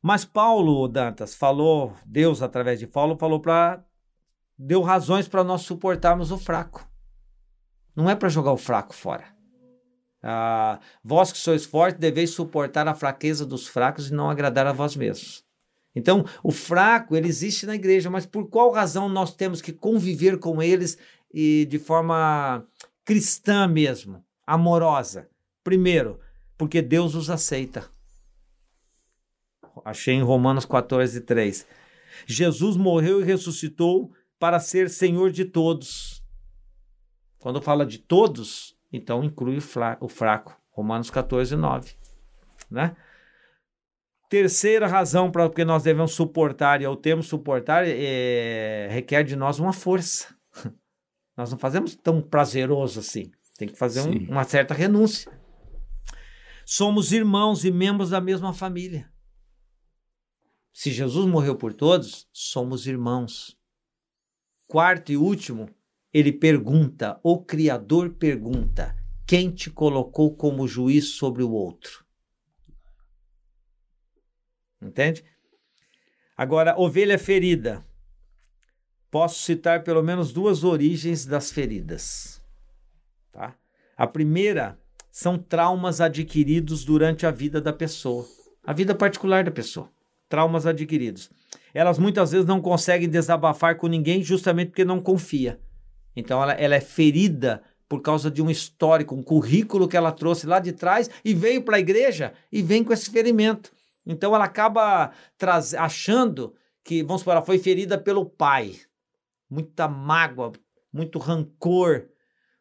[0.07, 3.83] Mas Paulo, Dantas, falou, Deus através de Paulo falou para
[4.59, 6.87] deu razões para nós suportarmos o fraco.
[7.97, 9.25] Não é para jogar o fraco fora.
[10.23, 14.75] Ah, vós que sois fortes, deveis suportar a fraqueza dos fracos e não agradar a
[14.75, 15.43] vós mesmos.
[15.95, 20.39] Então, o fraco, ele existe na igreja, mas por qual razão nós temos que conviver
[20.39, 20.99] com eles
[21.33, 22.63] e de forma
[23.07, 25.31] cristã mesmo, amorosa?
[25.63, 26.21] Primeiro,
[26.59, 27.95] porque Deus os aceita.
[29.85, 31.67] Achei em Romanos 14, 3.
[32.27, 36.23] Jesus morreu e ressuscitou para ser Senhor de todos.
[37.39, 39.59] Quando fala de todos, então inclui
[40.01, 40.57] o fraco.
[40.71, 41.93] Romanos 14, 9.
[42.71, 42.97] Né?
[44.29, 49.59] Terceira razão para que nós devemos suportar, e ao termo suportar, é, requer de nós
[49.59, 50.35] uma força.
[51.37, 53.31] Nós não fazemos tão prazeroso assim.
[53.59, 55.31] Tem que fazer um, uma certa renúncia.
[56.65, 59.13] Somos irmãos e membros da mesma família.
[60.75, 63.57] Se Jesus morreu por todos, somos irmãos.
[64.67, 65.71] Quarto e último,
[66.13, 72.05] ele pergunta, o Criador pergunta: quem te colocou como juiz sobre o outro?
[74.83, 75.25] Entende?
[76.37, 77.87] Agora, ovelha ferida.
[79.13, 82.43] Posso citar pelo menos duas origens das feridas.
[83.31, 83.57] Tá?
[83.97, 84.77] A primeira
[85.09, 88.27] são traumas adquiridos durante a vida da pessoa,
[88.65, 89.94] a vida particular da pessoa.
[90.35, 91.31] Traumas adquiridos.
[91.73, 95.61] Elas muitas vezes não conseguem desabafar com ninguém justamente porque não confia.
[96.17, 100.45] Então ela, ela é ferida por causa de um histórico, um currículo que ela trouxe
[100.45, 103.71] lá de trás e veio para a igreja e vem com esse ferimento.
[104.05, 105.73] Então ela acaba traz...
[105.73, 106.53] achando
[106.83, 108.75] que, vamos supor, ela foi ferida pelo pai.
[109.49, 110.51] Muita mágoa,
[110.93, 112.09] muito rancor,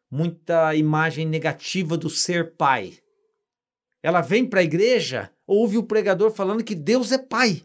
[0.08, 2.98] muita imagem negativa do ser pai.
[4.00, 7.64] Ela vem para a igreja, ouve o pregador falando que Deus é pai.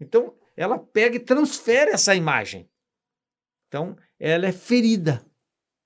[0.00, 2.68] Então ela pega e transfere essa imagem.
[3.68, 5.24] Então ela é ferida,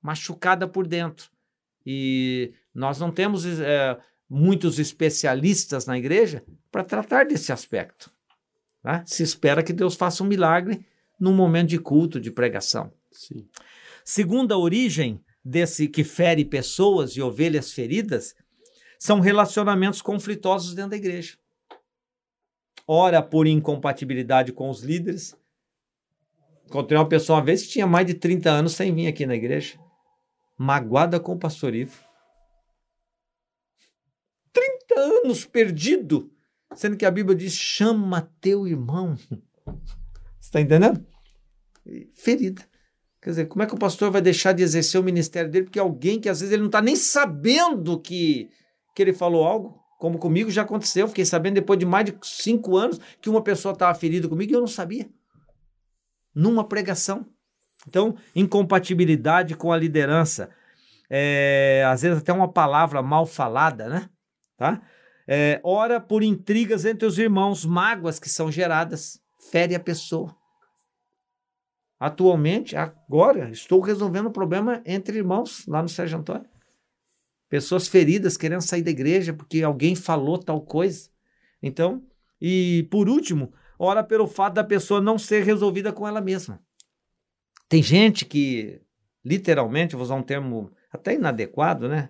[0.02, 1.30] machucada por dentro.
[1.84, 3.98] E nós não temos é,
[4.28, 8.12] muitos especialistas na igreja para tratar desse aspecto.
[8.82, 9.02] Né?
[9.06, 10.84] Se espera que Deus faça um milagre
[11.18, 12.92] num momento de culto, de pregação.
[13.10, 13.48] Sim.
[14.04, 18.34] Segunda origem desse que fere pessoas e ovelhas feridas
[19.00, 21.36] são relacionamentos conflitosos dentro da igreja.
[22.86, 25.34] Ora por incompatibilidade com os líderes.
[26.66, 29.34] Encontrei uma pessoa uma vez que tinha mais de 30 anos sem vir aqui na
[29.34, 29.76] igreja,
[30.56, 32.10] magoada com o pastor Ivo
[35.00, 36.30] anos perdido,
[36.74, 39.16] sendo que a Bíblia diz: chama teu irmão.
[39.16, 39.76] Você
[40.40, 41.04] está entendendo?
[42.14, 42.62] Ferida.
[43.22, 45.78] Quer dizer, como é que o pastor vai deixar de exercer o ministério dele porque
[45.78, 48.48] alguém que às vezes ele não está nem sabendo que,
[48.94, 49.80] que ele falou algo?
[49.98, 53.72] Como comigo já aconteceu, fiquei sabendo depois de mais de cinco anos que uma pessoa
[53.72, 55.08] estava ferida comigo e eu não sabia.
[56.34, 57.26] Numa pregação.
[57.86, 60.50] Então, incompatibilidade com a liderança.
[61.08, 64.08] É, às vezes até uma palavra mal falada, né?
[64.56, 64.80] Tá?
[65.26, 70.34] É, ora por intrigas entre os irmãos, mágoas que são geradas, fere a pessoa.
[72.00, 76.49] Atualmente, agora, estou resolvendo um problema entre irmãos lá no Sérgio Antônio.
[77.50, 81.10] Pessoas feridas querendo sair da igreja porque alguém falou tal coisa.
[81.62, 82.02] Então,
[82.40, 86.58] e por último, ora pelo fato da pessoa não ser resolvida com ela mesma.
[87.68, 88.80] Tem gente que,
[89.22, 92.08] literalmente, vou usar um termo até inadequado, né?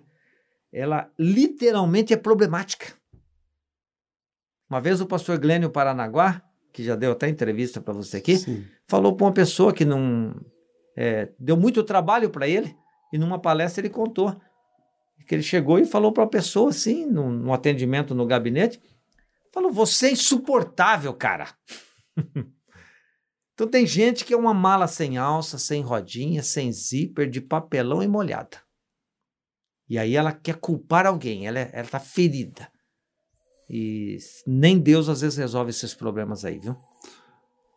[0.71, 2.93] ela literalmente é problemática.
[4.69, 6.41] Uma vez o pastor Glênio Paranaguá,
[6.71, 8.65] que já deu até entrevista para você aqui, Sim.
[8.87, 10.33] falou para uma pessoa que não
[10.95, 12.73] é, deu muito trabalho para ele,
[13.11, 14.39] e numa palestra ele contou
[15.25, 18.79] que ele chegou e falou para a pessoa assim, num, num atendimento no gabinete,
[19.51, 21.53] Falou, você é insuportável, cara.
[23.53, 28.01] então tem gente que é uma mala sem alça, sem rodinha, sem zíper, de papelão
[28.01, 28.57] e molhada.
[29.89, 32.71] E aí ela quer culpar alguém, ela, ela tá ferida.
[33.69, 34.17] E
[34.47, 36.75] nem Deus às vezes resolve esses problemas aí, viu?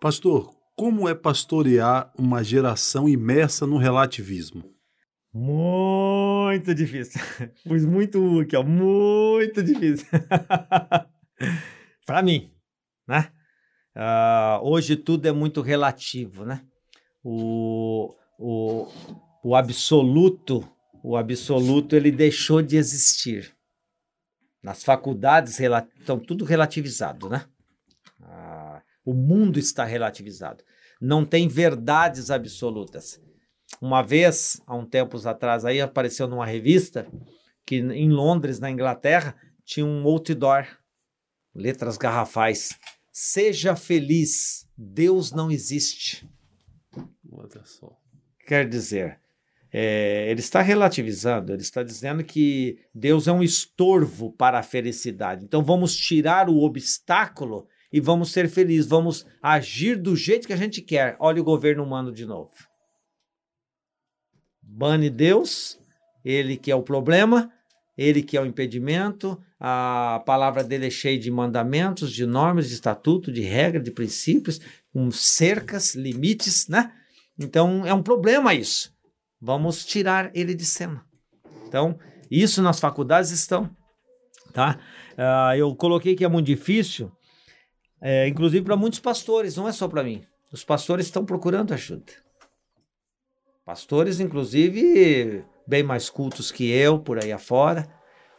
[0.01, 4.74] Pastor, como é pastorear uma geração imersa no relativismo?
[5.35, 7.21] Muito difícil.
[7.67, 8.63] Pus muito aqui, ó.
[8.63, 10.07] Muito difícil.
[12.07, 12.55] Para mim,
[13.09, 13.33] né?
[13.97, 16.65] Uh, hoje tudo é muito relativo, né?
[17.23, 18.87] O, o,
[19.43, 20.69] o absoluto,
[21.03, 23.53] o absoluto, ele deixou de existir.
[24.63, 27.45] Nas faculdades estão tudo relativizado, né?
[28.21, 30.63] Uh, o mundo está relativizado.
[31.01, 33.21] Não tem verdades absolutas.
[33.81, 37.07] Uma vez, há um tempos atrás, aí apareceu numa revista
[37.67, 39.35] que em Londres, na Inglaterra,
[39.65, 40.67] tinha um outdoor,
[41.55, 42.79] letras garrafais.
[43.13, 46.29] Seja feliz, Deus não existe.
[47.31, 47.97] Olha só.
[48.47, 49.19] Quer dizer,
[49.73, 55.45] é, ele está relativizando, ele está dizendo que Deus é um estorvo para a felicidade.
[55.45, 60.57] Então vamos tirar o obstáculo e vamos ser felizes, vamos agir do jeito que a
[60.57, 61.17] gente quer.
[61.19, 62.53] Olha o governo humano de novo.
[64.77, 65.79] Bane Deus,
[66.25, 67.49] ele que é o problema,
[67.97, 72.75] ele que é o impedimento, a palavra dele é cheia de mandamentos, de normas, de
[72.75, 74.61] estatuto, de regras, de princípios,
[74.93, 76.93] com cercas, limites, né?
[77.39, 78.93] Então é um problema isso.
[79.41, 81.05] Vamos tirar ele de cena.
[81.69, 81.97] Então,
[82.29, 83.71] isso nas faculdades estão,
[84.53, 84.81] tá?
[85.13, 87.13] Uh, eu coloquei que é muito difícil,
[88.01, 90.25] é, inclusive para muitos pastores, não é só para mim.
[90.51, 92.24] Os pastores estão procurando ajuda.
[93.65, 97.89] Pastores, inclusive, bem mais cultos que eu por aí afora,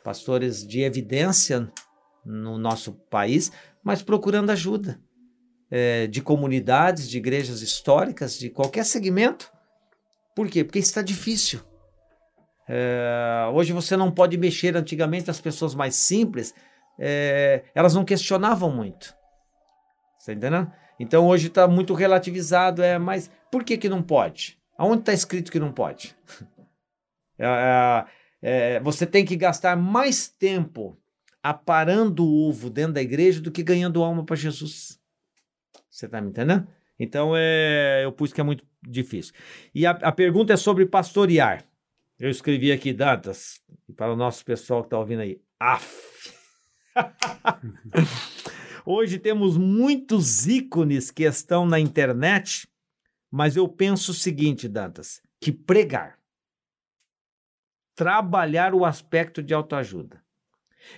[0.03, 1.67] pastores de evidência
[2.23, 3.51] no nosso país,
[3.83, 4.99] mas procurando ajuda
[5.71, 9.51] é, de comunidades, de igrejas históricas, de qualquer segmento.
[10.35, 10.63] Por quê?
[10.63, 11.59] Porque está difícil.
[12.67, 14.77] É, hoje você não pode mexer.
[14.77, 16.53] Antigamente, as pessoas mais simples,
[16.99, 19.15] é, elas não questionavam muito.
[20.19, 20.71] Está entendendo?
[20.99, 24.57] Então hoje está muito relativizado, é, mas por que que não pode?
[24.77, 26.15] Aonde está escrito que não pode?
[27.37, 28.05] É,
[28.41, 30.97] é, é, você tem que gastar mais tempo
[31.43, 34.97] aparando o ovo dentro da igreja do que ganhando alma para Jesus.
[35.89, 36.65] Você está me entendendo?
[36.97, 39.33] Então é, eu pus que é muito difícil.
[39.73, 41.65] E a, a pergunta é sobre pastorear.
[42.17, 43.61] Eu escrevi aqui datas
[43.97, 45.41] para o nosso pessoal que está ouvindo aí.
[45.59, 46.33] Af.
[48.85, 52.67] Hoje temos muitos ícones que estão na internet,
[53.35, 56.17] mas eu penso o seguinte, Dantas, que pregar,
[57.93, 60.23] trabalhar o aspecto de autoajuda,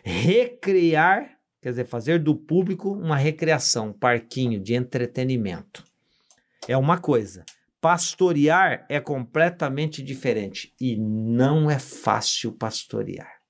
[0.04, 5.84] recriar, quer dizer, fazer do público uma recreação, um parquinho de entretenimento.
[6.68, 7.44] É uma coisa.
[7.82, 13.42] Pastorear é completamente diferente e não é fácil pastorear.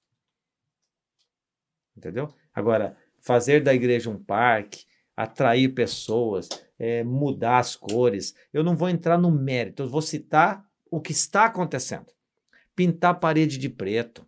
[1.93, 2.33] Entendeu?
[2.53, 6.47] Agora, fazer da igreja um parque, atrair pessoas,
[6.79, 8.35] é, mudar as cores.
[8.53, 12.07] Eu não vou entrar no mérito, eu vou citar o que está acontecendo.
[12.75, 14.25] Pintar a parede de preto,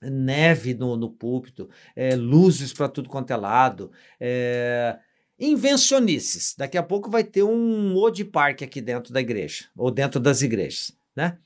[0.00, 4.98] neve no, no púlpito, é, luzes para tudo quanto é lado, é,
[5.38, 6.54] invencionices.
[6.56, 10.42] Daqui a pouco vai ter um Ode Parque aqui dentro da igreja, ou dentro das
[10.42, 11.38] igrejas, né?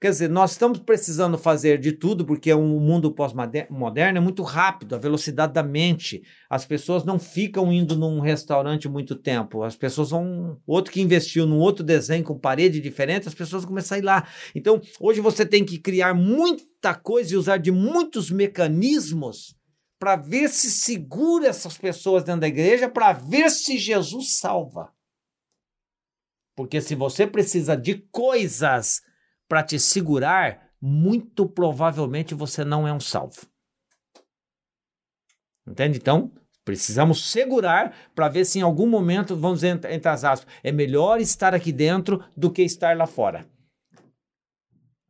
[0.00, 4.42] Quer dizer, nós estamos precisando fazer de tudo, porque o um mundo pós-moderno é muito
[4.42, 6.22] rápido, a velocidade da mente.
[6.48, 9.62] As pessoas não ficam indo num restaurante muito tempo.
[9.62, 10.58] As pessoas vão.
[10.66, 14.26] Outro que investiu num outro desenho com parede diferente, as pessoas começam a ir lá.
[14.54, 19.54] Então, hoje você tem que criar muita coisa e usar de muitos mecanismos
[19.98, 24.94] para ver se segura essas pessoas dentro da igreja, para ver se Jesus salva.
[26.56, 29.02] Porque se você precisa de coisas
[29.50, 33.48] para te segurar, muito provavelmente você não é um salvo.
[35.66, 35.98] Entende?
[35.98, 36.32] Então,
[36.64, 41.20] precisamos segurar para ver se em algum momento, vamos dizer entre as aspas, é melhor
[41.20, 43.44] estar aqui dentro do que estar lá fora.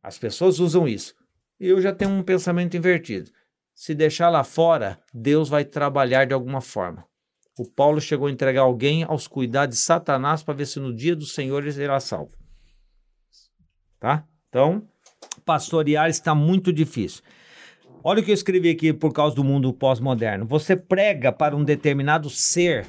[0.01, 1.13] As pessoas usam isso.
[1.59, 3.29] Eu já tenho um pensamento invertido.
[3.75, 7.05] Se deixar lá fora, Deus vai trabalhar de alguma forma.
[7.59, 11.15] O Paulo chegou a entregar alguém aos cuidados de Satanás para ver se no dia
[11.15, 12.35] do Senhor ele será salvo.
[13.99, 14.27] Tá?
[14.51, 14.83] Então,
[15.45, 17.23] pastorear está muito difícil.
[18.03, 20.45] Olha o que eu escrevi aqui por causa do mundo pós-moderno.
[20.45, 22.85] Você prega para um determinado ser,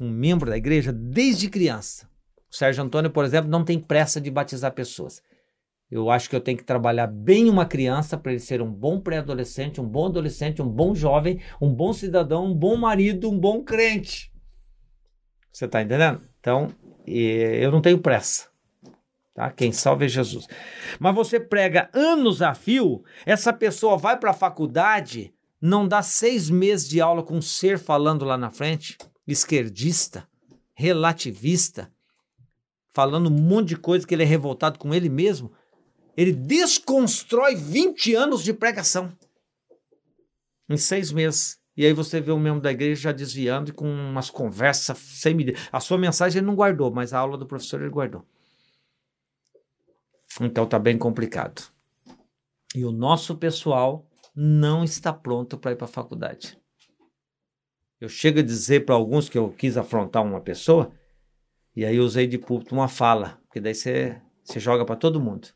[0.00, 2.08] um membro da igreja, desde criança.
[2.50, 5.22] O Sérgio Antônio, por exemplo, não tem pressa de batizar pessoas.
[5.90, 8.98] Eu acho que eu tenho que trabalhar bem uma criança para ele ser um bom
[8.98, 13.62] pré-adolescente, um bom adolescente, um bom jovem, um bom cidadão, um bom marido, um bom
[13.62, 14.32] crente.
[15.52, 16.22] Você está entendendo?
[16.40, 16.68] Então,
[17.06, 18.48] eu não tenho pressa.
[19.36, 19.50] Tá?
[19.50, 20.46] Quem salva é Jesus.
[20.98, 25.30] Mas você prega anos a fio, essa pessoa vai para a faculdade,
[25.60, 28.96] não dá seis meses de aula com um ser falando lá na frente,
[29.28, 30.26] esquerdista,
[30.72, 31.92] relativista,
[32.94, 35.52] falando um monte de coisa que ele é revoltado com ele mesmo.
[36.16, 39.12] Ele desconstrói 20 anos de pregação
[40.66, 41.58] em seis meses.
[41.76, 45.34] E aí você vê o membro da igreja já desviando e com umas conversas sem
[45.34, 45.58] medida.
[45.70, 48.24] A sua mensagem ele não guardou, mas a aula do professor ele guardou.
[50.40, 51.62] Então tá bem complicado.
[52.74, 56.58] E o nosso pessoal não está pronto para ir para a faculdade.
[58.00, 60.92] Eu chego a dizer para alguns que eu quis afrontar uma pessoa,
[61.74, 64.20] e aí usei de púlpito uma fala, porque daí você,
[64.58, 65.48] joga para todo mundo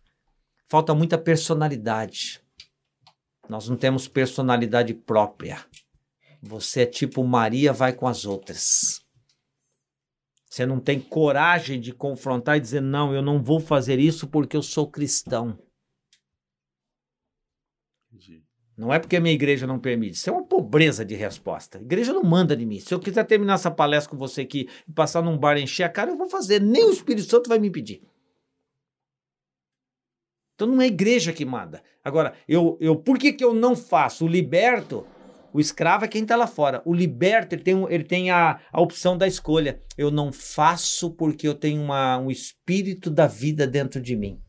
[0.71, 2.41] falta muita personalidade.
[3.49, 5.67] Nós não temos personalidade própria.
[6.41, 9.00] Você é tipo Maria vai com as outras.
[10.51, 14.57] Você não tem coragem de confrontar e dizer: não, eu não vou fazer isso porque
[14.57, 15.57] eu sou cristão.
[18.77, 20.15] Não é porque a minha igreja não permite.
[20.15, 21.79] Isso é uma pobreza de resposta.
[21.79, 22.81] A igreja não manda de mim.
[22.81, 25.85] Se eu quiser terminar essa palestra com você aqui e passar num bar e encher
[25.85, 26.61] a cara, eu vou fazer.
[26.61, 28.03] Nem o Espírito Santo vai me impedir.
[30.55, 31.83] Então não é a igreja que manda.
[32.03, 34.25] Agora, eu, eu por que, que eu não faço?
[34.25, 35.07] O liberto,
[35.53, 36.83] o escravo é quem está lá fora.
[36.85, 39.81] O liberto, ele tem, ele tem a, a opção da escolha.
[39.97, 44.41] Eu não faço porque eu tenho uma, um espírito da vida dentro de mim.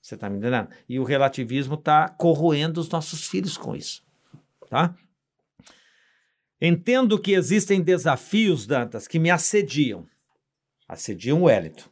[0.00, 0.68] Você está me entendendo?
[0.88, 4.02] E o relativismo está corroendo os nossos filhos com isso.
[4.68, 4.94] Tá?
[6.60, 10.06] Entendo que existem desafios, Dantas, que me assediam.
[10.86, 11.88] Assediam o Wellington.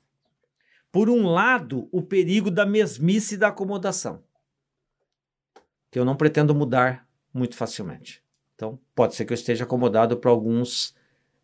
[0.92, 4.22] Por um lado, o perigo da mesmice e da acomodação,
[5.90, 8.22] que eu não pretendo mudar muito facilmente.
[8.55, 10.94] Então, pode ser que eu esteja acomodado para alguns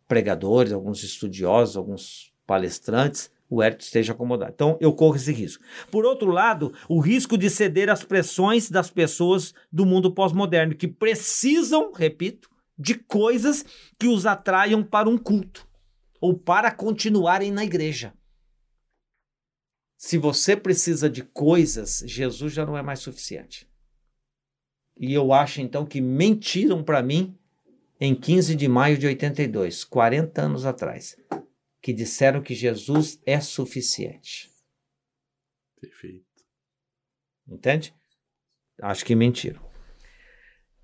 [0.07, 4.51] pregadores, alguns estudiosos, alguns palestrantes, o Hérito esteja acomodado.
[4.53, 5.63] Então, eu corro esse risco.
[5.91, 10.87] Por outro lado, o risco de ceder às pressões das pessoas do mundo pós-moderno, que
[10.87, 13.65] precisam, repito, de coisas
[13.97, 15.67] que os atraiam para um culto
[16.19, 18.13] ou para continuarem na igreja.
[19.97, 23.67] Se você precisa de coisas, Jesus já não é mais suficiente.
[24.97, 27.37] E eu acho então que mentiram para mim
[27.99, 31.17] em 15 de maio de 82, 40 anos atrás,
[31.81, 34.49] que disseram que Jesus é suficiente.
[35.79, 36.25] Perfeito.
[37.47, 37.93] Entende?
[38.81, 39.63] Acho que mentiram.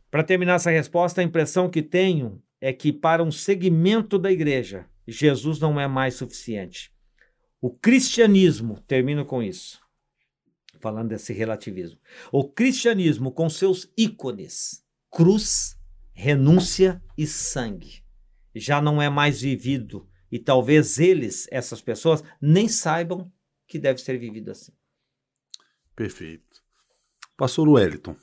[0.10, 4.86] Para terminar essa resposta, a impressão que tenho é que para um segmento da igreja,
[5.08, 6.92] Jesus não é mais suficiente.
[7.60, 9.82] O cristianismo, termino com isso,
[10.82, 12.00] falando desse relativismo.
[12.32, 15.78] O cristianismo, com seus ícones, cruz,
[16.14, 18.04] renúncia e sangue,
[18.56, 20.08] já não é mais vivido.
[20.32, 23.32] E talvez eles, essas pessoas, nem saibam
[23.68, 24.72] que deve ser vivido assim.
[25.96, 26.62] Perfeito.
[27.38, 28.16] Pastor Wellington,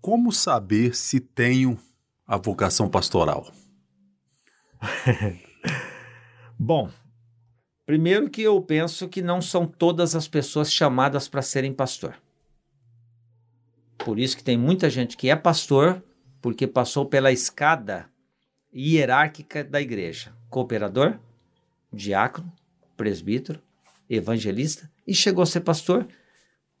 [0.00, 1.78] como saber se tenho
[2.26, 3.52] a vocação pastoral?
[6.58, 6.90] Bom,
[7.88, 12.20] Primeiro que eu penso que não são todas as pessoas chamadas para serem pastor.
[13.96, 16.04] Por isso que tem muita gente que é pastor
[16.42, 18.10] porque passou pela escada
[18.70, 20.36] hierárquica da igreja.
[20.50, 21.18] Cooperador,
[21.90, 22.52] diácono,
[22.94, 23.62] presbítero,
[24.06, 26.06] evangelista e chegou a ser pastor.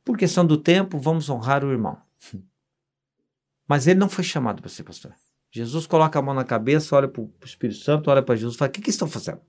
[0.04, 1.96] Por questão do tempo, vamos honrar o irmão.
[3.66, 5.14] Mas ele não foi chamado para ser pastor.
[5.50, 8.58] Jesus coloca a mão na cabeça, olha para o Espírito Santo, olha para Jesus e
[8.58, 9.40] fala: O que, que estão fazendo?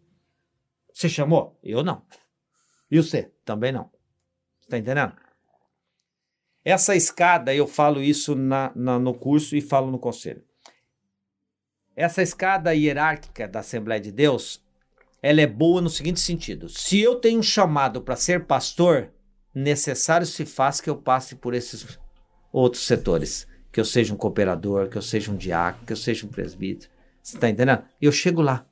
[1.00, 1.58] Você chamou?
[1.64, 2.02] Eu não.
[2.92, 3.32] E você?
[3.46, 3.90] Também não.
[4.62, 5.14] Está entendendo?
[6.62, 10.44] Essa escada, eu falo isso na, na, no curso e falo no conselho.
[11.96, 14.62] Essa escada hierárquica da Assembleia de Deus,
[15.22, 19.10] ela é boa no seguinte sentido: se eu tenho um chamado para ser pastor,
[19.56, 21.98] necessário se faz que eu passe por esses
[22.52, 26.26] outros setores, que eu seja um cooperador, que eu seja um diácono, que eu seja
[26.26, 26.92] um presbítero.
[27.24, 27.86] Você está entendendo?
[28.02, 28.68] Eu chego lá.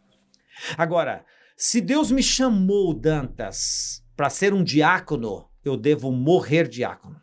[0.77, 1.25] Agora,
[1.59, 7.19] se Deus me chamou, Dantas, para ser um diácono, eu devo morrer diácono.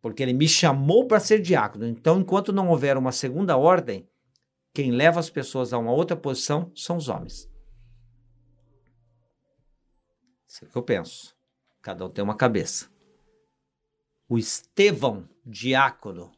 [0.00, 1.84] Porque ele me chamou para ser diácono.
[1.84, 4.08] Então, enquanto não houver uma segunda ordem,
[4.72, 7.50] quem leva as pessoas a uma outra posição são os homens.
[10.46, 11.36] Isso é o que eu penso.
[11.82, 12.88] Cada um tem uma cabeça.
[14.28, 16.30] O Estevão, diácono,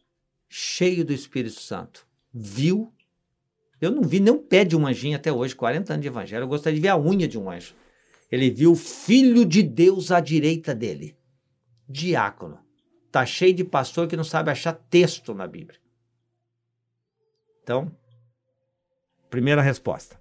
[0.49, 2.91] cheio do Espírito Santo, viu
[3.81, 6.45] eu não vi nem um pé de um anjinho até hoje, 40 anos de evangelho.
[6.45, 7.75] Eu gostaria de ver a unha de um anjo.
[8.31, 11.17] Ele viu o filho de Deus à direita dele.
[11.89, 12.59] Diácono.
[13.11, 15.79] Tá cheio de pastor que não sabe achar texto na Bíblia.
[17.63, 17.91] Então,
[19.31, 20.21] primeira resposta.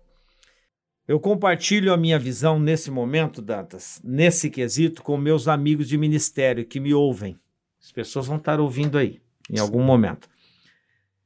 [1.08, 6.66] Eu compartilho a minha visão nesse momento, Dantas, nesse quesito, com meus amigos de ministério
[6.66, 7.40] que me ouvem.
[7.82, 10.30] As pessoas vão estar ouvindo aí, em algum momento.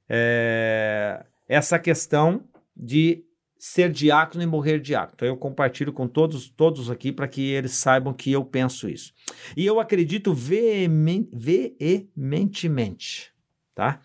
[0.08, 3.26] É, essa questão de
[3.60, 5.16] ser diácono e morrer diácono.
[5.16, 9.14] Então eu compartilho com todos, todos aqui para que eles saibam que eu penso isso.
[9.58, 13.34] E eu acredito veementemente,
[13.76, 14.02] tá?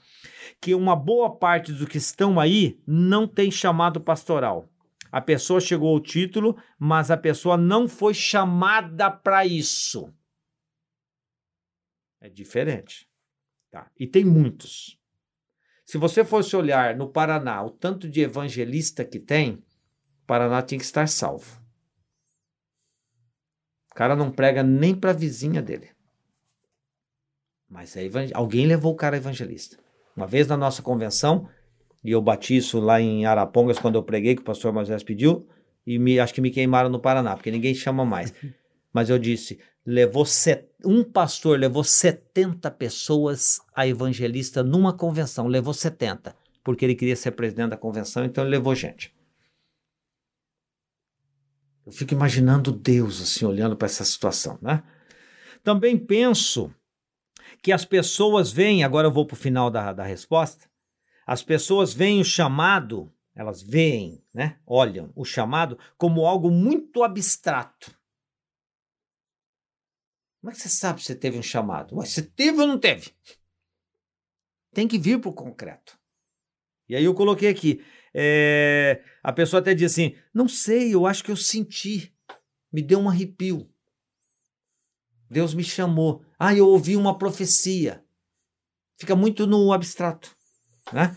[0.60, 4.68] Que uma boa parte dos que estão aí não tem chamado pastoral.
[5.12, 10.12] A pessoa chegou ao título, mas a pessoa não foi chamada para isso.
[12.20, 13.08] É diferente.
[13.70, 13.88] Tá?
[13.96, 14.98] E tem muitos.
[15.86, 19.52] Se você fosse olhar no Paraná o tanto de evangelista que tem,
[20.24, 21.62] o Paraná tinha que estar salvo.
[23.92, 25.90] O cara não prega nem para a vizinha dele.
[27.68, 28.02] Mas é
[28.34, 29.78] alguém levou o cara evangelista.
[30.16, 31.48] Uma vez na nossa convenção,
[32.02, 35.48] e eu bati isso lá em Arapongas quando eu preguei, que o pastor Moisés pediu,
[35.86, 38.34] e me, acho que me queimaram no Paraná, porque ninguém chama mais.
[38.96, 45.74] Mas eu disse, levou set, um pastor levou 70 pessoas a evangelista numa convenção, levou
[45.74, 49.14] 70, porque ele queria ser presidente da convenção, então ele levou gente.
[51.84, 54.82] Eu fico imaginando Deus assim olhando para essa situação, né?
[55.62, 56.74] Também penso
[57.62, 60.70] que as pessoas veem, agora eu vou para o final da, da resposta,
[61.26, 67.94] as pessoas veem o chamado, elas veem, né, olham o chamado como algo muito abstrato.
[70.46, 71.96] Como é que você sabe se teve um chamado?
[71.96, 73.10] Ué, você teve ou não teve?
[74.72, 75.98] Tem que vir para o concreto.
[76.88, 81.24] E aí eu coloquei aqui, é, a pessoa até diz assim, não sei, eu acho
[81.24, 82.14] que eu senti,
[82.72, 83.68] me deu um arrepio.
[85.28, 86.24] Deus me chamou.
[86.38, 88.04] Ah, eu ouvi uma profecia.
[88.96, 90.30] Fica muito no abstrato
[90.92, 91.16] né?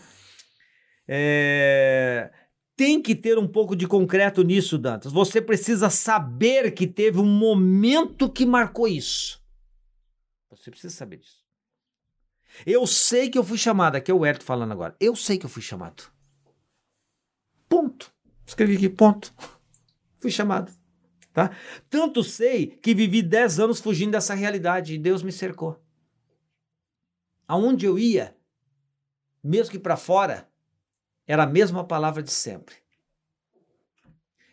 [1.06, 2.32] É...
[2.80, 5.12] Tem que ter um pouco de concreto nisso, Dantas.
[5.12, 9.38] Você precisa saber que teve um momento que marcou isso.
[10.48, 11.44] Você precisa saber disso.
[12.64, 13.96] Eu sei que eu fui chamado.
[13.96, 14.96] Aqui é o Herto falando agora.
[14.98, 16.04] Eu sei que eu fui chamado.
[17.68, 18.10] Ponto.
[18.46, 19.30] Escrevi aqui, ponto.
[20.18, 20.72] Fui chamado.
[21.34, 21.54] Tá?
[21.90, 25.78] Tanto sei que vivi 10 anos fugindo dessa realidade e Deus me cercou.
[27.46, 28.34] Aonde eu ia,
[29.44, 30.49] mesmo que para fora,
[31.30, 32.74] era a mesma palavra de sempre.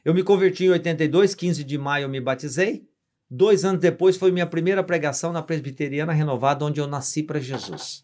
[0.05, 2.87] Eu me converti em 82, 15 de maio eu me batizei.
[3.27, 8.03] Dois anos depois foi minha primeira pregação na Presbiteriana Renovada, onde eu nasci para Jesus.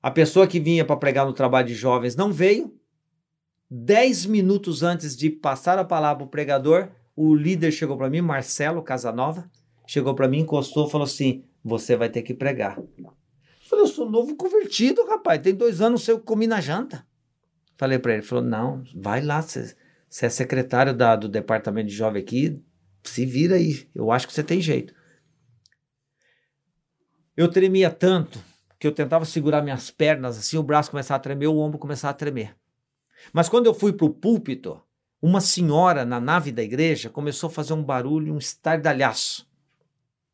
[0.00, 2.78] A pessoa que vinha para pregar no trabalho de jovens não veio.
[3.68, 8.20] Dez minutos antes de passar a palavra para o pregador, o líder chegou para mim,
[8.20, 9.50] Marcelo Casanova,
[9.84, 12.80] chegou para mim, encostou falou assim: Você vai ter que pregar.
[13.68, 15.42] Falei, eu sou novo convertido, rapaz.
[15.42, 17.04] Tem dois anos eu comi na janta.
[17.82, 19.74] Falei para ele, falou, não, vai lá, você
[20.20, 22.62] é secretário da, do departamento de jovem aqui,
[23.02, 24.94] se vira aí, eu acho que você tem jeito.
[27.36, 28.38] Eu tremia tanto
[28.78, 32.12] que eu tentava segurar minhas pernas assim, o braço começava a tremer, o ombro começava
[32.12, 32.54] a tremer.
[33.32, 34.80] Mas quando eu fui para o púlpito,
[35.20, 39.44] uma senhora na nave da igreja começou a fazer um barulho, um estardalhaço.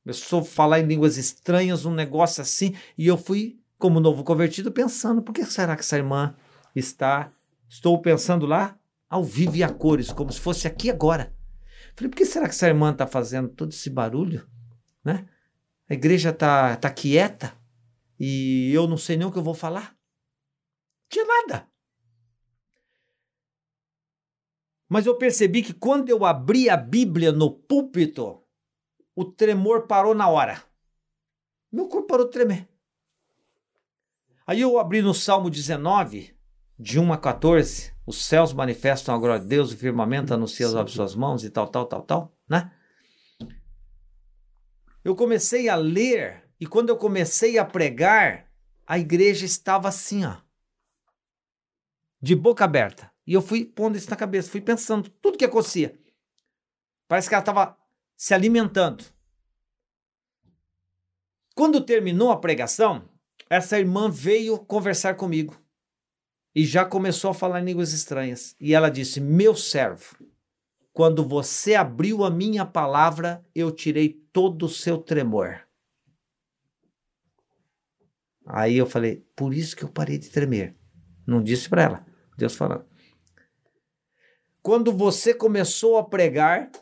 [0.02, 4.70] Começou a falar em línguas estranhas, um negócio assim, e eu fui, como novo convertido,
[4.70, 6.36] pensando: por que será que essa irmã
[6.78, 7.30] está.
[7.68, 8.78] Estou pensando lá,
[9.08, 11.34] ao vivo e a cores, como se fosse aqui agora.
[11.94, 14.48] Falei: por que será que essa irmã está fazendo todo esse barulho?
[15.04, 15.28] Né?
[15.88, 17.52] A igreja está tá quieta
[18.18, 19.96] e eu não sei nem o que eu vou falar.
[21.08, 21.68] Tinha nada.
[24.88, 28.42] Mas eu percebi que quando eu abri a Bíblia no púlpito,
[29.14, 30.62] o tremor parou na hora.
[31.70, 32.68] Meu corpo parou de tremer.
[34.46, 36.34] Aí eu abri no Salmo 19,
[36.78, 40.92] de 1 a 14, os céus manifestam a glória de Deus, o firmamento anuncia as
[40.92, 42.72] suas mãos e tal, tal, tal, tal, né?
[45.04, 48.48] Eu comecei a ler e quando eu comecei a pregar,
[48.86, 50.36] a igreja estava assim, ó,
[52.20, 53.10] de boca aberta.
[53.26, 55.98] E eu fui pondo isso na cabeça, fui pensando tudo que acontecia.
[57.06, 57.76] Parece que ela estava
[58.16, 59.04] se alimentando.
[61.54, 63.08] Quando terminou a pregação,
[63.50, 65.56] essa irmã veio conversar comigo
[66.58, 68.56] e já começou a falar línguas estranhas.
[68.60, 70.16] E ela disse: Meu servo,
[70.92, 75.60] quando você abriu a minha palavra, eu tirei todo o seu tremor.
[78.44, 80.76] Aí eu falei: Por isso que eu parei de tremer.
[81.24, 82.06] Não disse para ela,
[82.36, 82.84] Deus falando.
[84.60, 86.72] Quando você começou a pregar,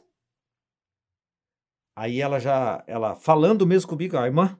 [1.94, 4.59] Aí ela já, ela falando mesmo comigo, a irmã,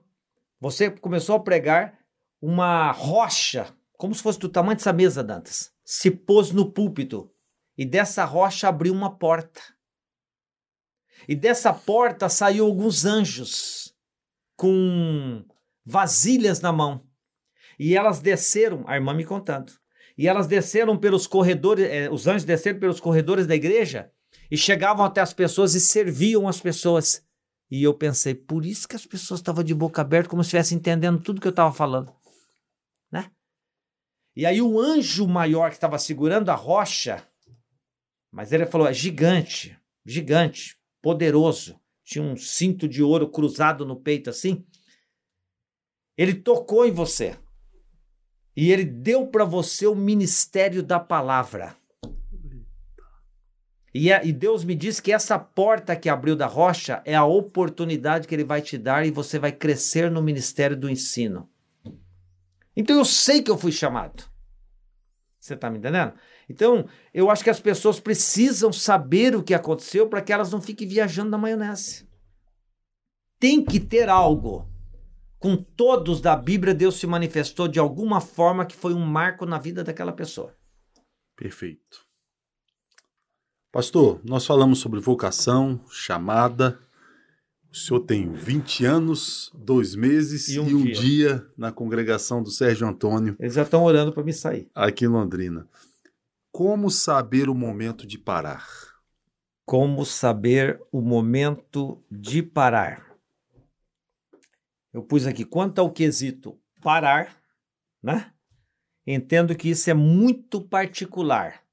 [0.59, 1.99] você começou a pregar
[2.41, 7.31] uma rocha, como se fosse do tamanho dessa mesa, Dantas, se pôs no púlpito
[7.77, 9.61] e dessa rocha abriu uma porta.
[11.27, 13.93] E dessa porta saiu alguns anjos
[14.55, 15.43] com
[15.83, 17.05] vasilhas na mão.
[17.79, 19.73] E elas desceram, a irmã me contando,
[20.17, 24.11] e elas desceram pelos corredores, eh, os anjos desceram pelos corredores da igreja
[24.49, 27.23] e chegavam até as pessoas e serviam as pessoas.
[27.69, 30.77] E eu pensei, por isso que as pessoas estavam de boca aberta, como se estivessem
[30.77, 32.16] entendendo tudo que eu estava falando.
[34.37, 37.27] E aí o anjo maior que estava segurando a rocha,
[38.31, 41.81] mas ele falou, é gigante, gigante, poderoso.
[42.03, 44.63] Tinha um cinto de ouro cruzado no peito assim.
[46.15, 47.35] Ele tocou em você.
[48.55, 51.75] E ele deu para você o ministério da palavra.
[53.91, 58.27] E, e, Deus me diz que essa porta que abriu da rocha é a oportunidade
[58.27, 61.49] que Ele vai te dar e você vai crescer no ministério do ensino.
[62.77, 64.23] Então eu sei que eu fui chamado.
[65.39, 66.13] Você está me entendendo?
[66.47, 70.61] Então eu acho que as pessoas precisam saber o que aconteceu para que elas não
[70.61, 72.07] fiquem viajando na maionese.
[73.39, 74.69] Tem que ter algo.
[75.39, 79.57] Com todos da Bíblia, Deus se manifestou de alguma forma que foi um marco na
[79.57, 80.55] vida daquela pessoa.
[81.35, 82.05] Perfeito.
[83.71, 86.79] Pastor, nós falamos sobre vocação, chamada.
[87.77, 90.93] O senhor tem 20 anos, dois meses e um, e um dia.
[90.93, 91.51] dia.
[91.57, 93.35] na congregação do Sérgio Antônio.
[93.39, 94.69] Eles já estão orando para me sair.
[94.73, 95.67] Aqui em Londrina.
[96.51, 98.67] Como saber o momento de parar?
[99.65, 103.15] Como saber o momento de parar?
[104.91, 107.37] Eu pus aqui quanto ao quesito parar,
[108.01, 108.31] né?
[109.05, 111.67] Entendo que isso é muito particular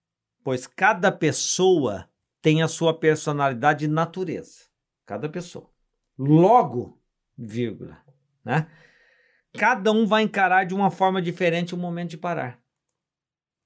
[0.44, 2.08] pois cada pessoa
[2.42, 4.66] tem a sua personalidade e natureza.
[5.06, 5.73] Cada pessoa.
[6.18, 7.00] Logo,
[7.36, 7.98] vírgula,
[8.44, 8.68] né?
[9.56, 12.60] Cada um vai encarar de uma forma diferente o momento de parar.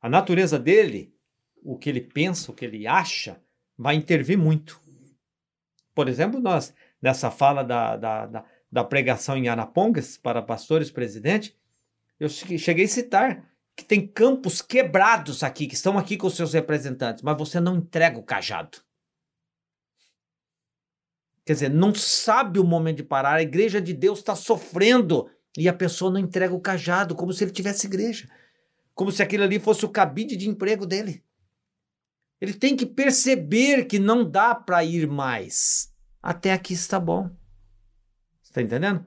[0.00, 1.14] A natureza dele,
[1.62, 3.42] o que ele pensa, o que ele acha,
[3.76, 4.80] vai intervir muito.
[5.94, 11.58] Por exemplo, nós, nessa fala da, da, da, da pregação em Arapongas para pastores presidente,
[12.20, 17.22] eu cheguei a citar que tem campos quebrados aqui, que estão aqui com seus representantes,
[17.22, 18.78] mas você não entrega o cajado.
[21.48, 25.66] Quer dizer, não sabe o momento de parar, a igreja de Deus está sofrendo e
[25.66, 28.28] a pessoa não entrega o cajado, como se ele tivesse igreja.
[28.94, 31.24] Como se aquilo ali fosse o cabide de emprego dele.
[32.38, 35.90] Ele tem que perceber que não dá para ir mais.
[36.22, 37.34] Até aqui está bom.
[38.42, 39.06] Está entendendo?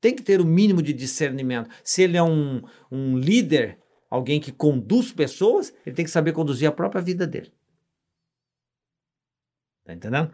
[0.00, 1.68] Tem que ter o mínimo de discernimento.
[1.82, 6.68] Se ele é um, um líder, alguém que conduz pessoas, ele tem que saber conduzir
[6.68, 7.52] a própria vida dele.
[9.84, 10.32] Tá entendendo?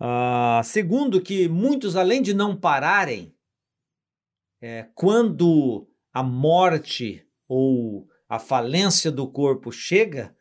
[0.00, 3.34] Uh, segundo, que muitos, além de não pararem,
[4.60, 10.34] é, quando a morte ou a falência do corpo chega,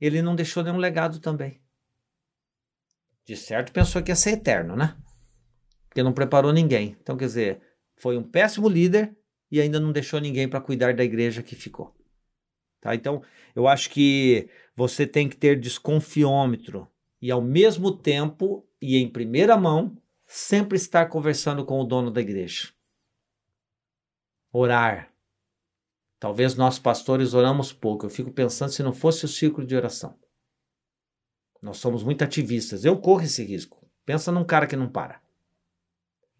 [0.00, 1.60] ele não deixou nenhum legado também.
[3.26, 4.96] De certo, pensou que ia ser eterno, né?
[5.88, 6.96] Porque não preparou ninguém.
[7.00, 7.60] Então, quer dizer,
[7.96, 9.16] foi um péssimo líder
[9.50, 11.94] e ainda não deixou ninguém para cuidar da igreja que ficou.
[12.80, 12.94] Tá?
[12.94, 13.22] Então,
[13.54, 16.88] eu acho que você tem que ter desconfiômetro
[17.20, 19.96] e, ao mesmo tempo, e em primeira mão,
[20.26, 22.72] sempre estar conversando com o dono da igreja.
[24.52, 25.12] Orar.
[26.18, 28.06] Talvez nós pastores oramos pouco.
[28.06, 30.18] Eu fico pensando se não fosse o círculo de oração.
[31.60, 32.84] Nós somos muito ativistas.
[32.84, 33.86] Eu corro esse risco.
[34.04, 35.20] Pensa num cara que não para.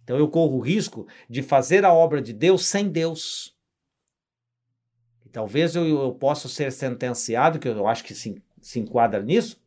[0.03, 3.57] Então eu corro o risco de fazer a obra de Deus sem Deus.
[5.25, 9.63] E talvez eu, eu possa ser sentenciado, que eu acho que se, se enquadra nisso,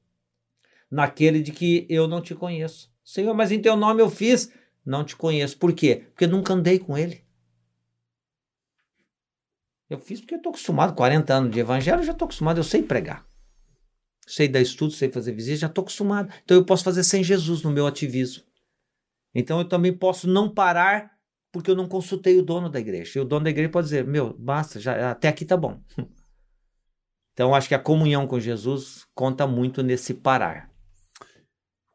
[0.94, 2.94] naquele de que eu não te conheço.
[3.04, 4.54] Senhor, mas em teu nome eu fiz.
[4.86, 5.58] Não te conheço.
[5.58, 6.06] Por quê?
[6.12, 7.24] Porque nunca andei com ele.
[9.90, 12.82] Eu fiz porque eu estou acostumado, 40 anos de evangelho, já estou acostumado, eu sei
[12.82, 13.26] pregar.
[14.26, 16.32] Sei dar estudo, sei fazer visita, já estou acostumado.
[16.44, 18.44] Então eu posso fazer sem Jesus no meu ativismo.
[19.34, 21.12] Então eu também posso não parar
[21.52, 23.20] porque eu não consultei o dono da igreja.
[23.20, 25.82] E o dono da igreja pode dizer: meu, basta, já, até aqui tá bom.
[27.34, 30.73] Então acho que a comunhão com Jesus conta muito nesse parar.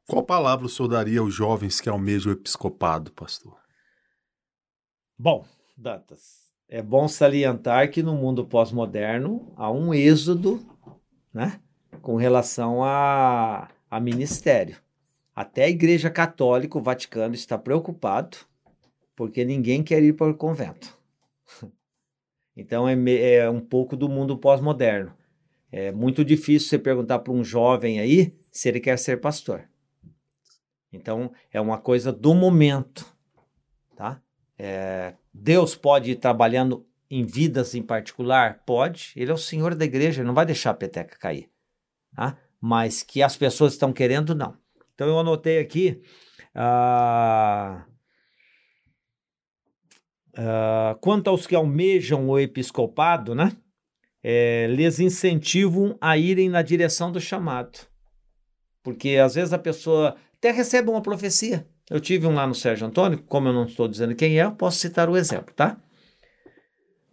[0.08, 3.58] Qual palavra o senhor daria aos jovens que almejam o episcopado, pastor?
[5.18, 5.44] Bom,
[5.76, 10.66] Dantas, é bom salientar que no mundo pós-moderno há um êxodo
[11.30, 11.60] né,
[12.00, 14.78] com relação a, a ministério.
[15.36, 18.38] Até a Igreja Católica, o Vaticano, está preocupado
[19.14, 20.98] porque ninguém quer ir para o convento.
[22.60, 22.96] Então é,
[23.34, 25.14] é um pouco do mundo pós-moderno.
[25.70, 29.68] É muito difícil você perguntar para um jovem aí se ele quer ser pastor.
[30.92, 33.06] Então, é uma coisa do momento,
[33.96, 34.20] tá?
[34.58, 38.62] É, Deus pode ir trabalhando em vidas em particular?
[38.64, 39.12] Pode.
[39.14, 41.48] Ele é o Senhor da igreja, ele não vai deixar a peteca cair.
[42.14, 42.36] Tá?
[42.60, 44.56] Mas que as pessoas estão querendo, não.
[44.94, 46.02] Então, eu anotei aqui.
[46.54, 47.84] Ah,
[50.40, 53.56] ah, quanto aos que almejam o episcopado, né?
[54.22, 57.80] É, lhes incentivam a irem na direção do chamado.
[58.82, 61.66] Porque às vezes a pessoa até recebe uma profecia.
[61.90, 64.52] Eu tive um lá no Sérgio Antônio, como eu não estou dizendo quem é, eu
[64.52, 65.80] posso citar o exemplo, tá?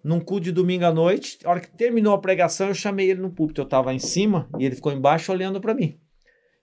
[0.04, 3.22] Num cu de domingo à noite, a hora que terminou a pregação, eu chamei ele
[3.22, 3.62] no púlpito.
[3.62, 6.00] Eu estava em cima e ele ficou embaixo olhando para mim.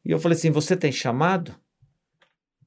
[0.04, 1.52] E eu falei assim: Você tem chamado?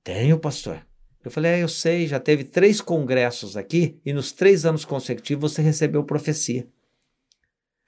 [0.04, 0.86] Tenho, pastor.
[1.24, 5.54] Eu falei: É, eu sei, já teve três congressos aqui e nos três anos consecutivos
[5.54, 6.68] você recebeu profecia.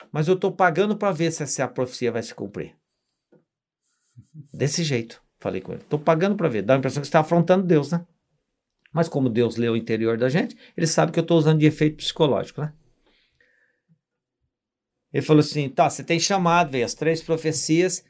[0.09, 2.73] Mas eu estou pagando para ver se essa profecia vai se cumprir.
[4.53, 5.21] Desse jeito.
[5.47, 5.81] Falei com ele.
[5.81, 6.61] Estou pagando para ver.
[6.61, 8.05] Dá a impressão que você está afrontando Deus, né?
[8.91, 11.65] Mas como Deus lê o interior da gente, ele sabe que eu estou usando de
[11.65, 12.73] efeito psicológico, né?
[15.13, 18.03] Ele falou assim: tá, você tem chamado, veio as três profecias,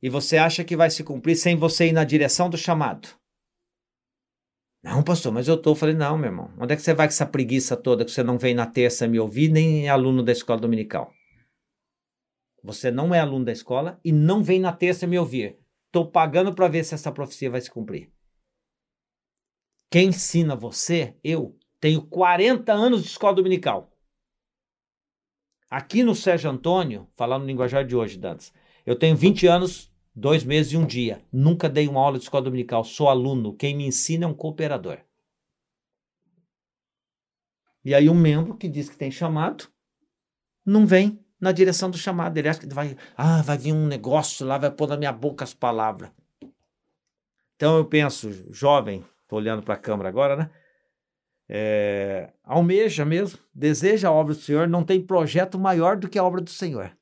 [0.00, 3.08] e você acha que vai se cumprir sem você ir na direção do chamado.
[4.80, 5.74] Não, pastor, mas eu tô.
[5.74, 6.52] Falei, não, meu irmão.
[6.56, 9.08] Onde é que você vai com essa preguiça toda que você não vem na terça
[9.08, 11.12] me ouvir, nem é aluno da escola dominical?
[12.62, 15.65] Você não é aluno da escola e não vem na terça me ouvir.
[15.86, 18.12] Estou pagando para ver se essa profecia vai se cumprir.
[19.90, 21.16] Quem ensina você?
[21.22, 21.58] Eu.
[21.80, 23.92] Tenho 40 anos de escola dominical.
[25.70, 28.52] Aqui no Sérgio Antônio, falando no linguajar de hoje, Dantas,
[28.84, 31.24] eu tenho 20 anos, dois meses e um dia.
[31.32, 32.84] Nunca dei uma aula de escola dominical.
[32.84, 33.54] Sou aluno.
[33.54, 34.98] Quem me ensina é um cooperador.
[37.84, 39.68] E aí um membro que diz que tem chamado,
[40.64, 42.36] não vem na direção do chamado.
[42.36, 45.44] Ele acha que vai, ah, vai vir um negócio lá, vai pôr na minha boca
[45.44, 46.10] as palavras.
[47.56, 50.50] Então eu penso, jovem, estou olhando para a câmera agora, né?
[51.48, 56.24] É, almeja mesmo, deseja a obra do Senhor, não tem projeto maior do que a
[56.24, 56.92] obra do Senhor.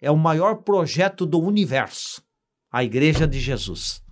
[0.00, 2.22] É o maior projeto do universo,
[2.70, 4.02] a Igreja de Jesus,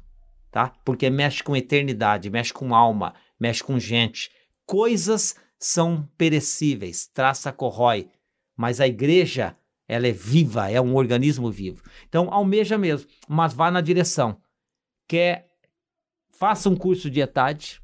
[0.51, 0.73] tá?
[0.85, 4.31] Porque mexe com eternidade, mexe com alma, mexe com gente.
[4.65, 8.09] Coisas são perecíveis, traça corrói,
[8.57, 9.57] mas a igreja
[9.93, 11.83] ela é viva, é um organismo vivo.
[12.09, 14.41] Então, almeja mesmo, mas vá na direção.
[15.07, 15.51] Quer,
[16.31, 17.83] faça um curso de ETAD,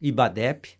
[0.00, 0.78] IBADEP,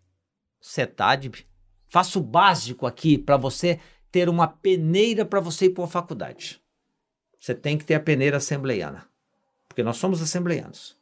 [0.61, 1.47] CETAD,
[1.89, 3.81] faça o básico aqui para você
[4.13, 6.63] ter uma peneira para você ir para a faculdade.
[7.41, 9.09] Você tem que ter a peneira assembleiana,
[9.69, 10.97] porque nós somos assembleianos.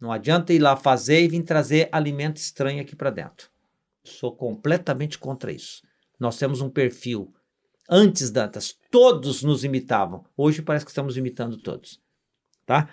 [0.00, 3.50] Não adianta ir lá fazer e vir trazer alimento estranho aqui para dentro.
[4.04, 5.82] Sou completamente contra isso.
[6.18, 7.34] Nós temos um perfil
[7.88, 10.24] Antes, Dantas, todos nos imitavam.
[10.36, 11.98] Hoje parece que estamos imitando todos.
[12.66, 12.90] Tá?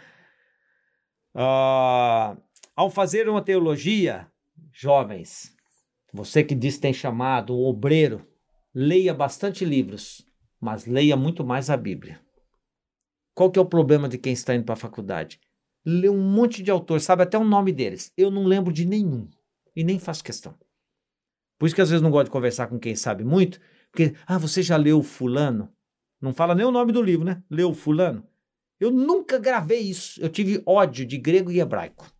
[1.35, 2.41] Uh,
[2.73, 4.25] ao fazer uma teologia,
[4.71, 5.53] jovens,
[6.13, 8.25] você que diz tem chamado, um obreiro,
[8.73, 10.25] leia bastante livros,
[10.61, 12.21] mas leia muito mais a Bíblia.
[13.33, 15.41] Qual que é o problema de quem está indo para a faculdade?
[15.85, 18.13] Lê um monte de autores, sabe até o nome deles.
[18.15, 19.27] Eu não lembro de nenhum
[19.75, 20.57] e nem faço questão.
[21.59, 23.59] Por isso que às vezes não gosto de conversar com quem sabe muito,
[23.95, 25.73] porque, ah, você já leu Fulano?
[26.19, 27.41] Não fala nem o nome do livro, né?
[27.49, 28.27] Leu Fulano?
[28.77, 30.21] Eu nunca gravei isso.
[30.21, 32.11] Eu tive ódio de grego e hebraico.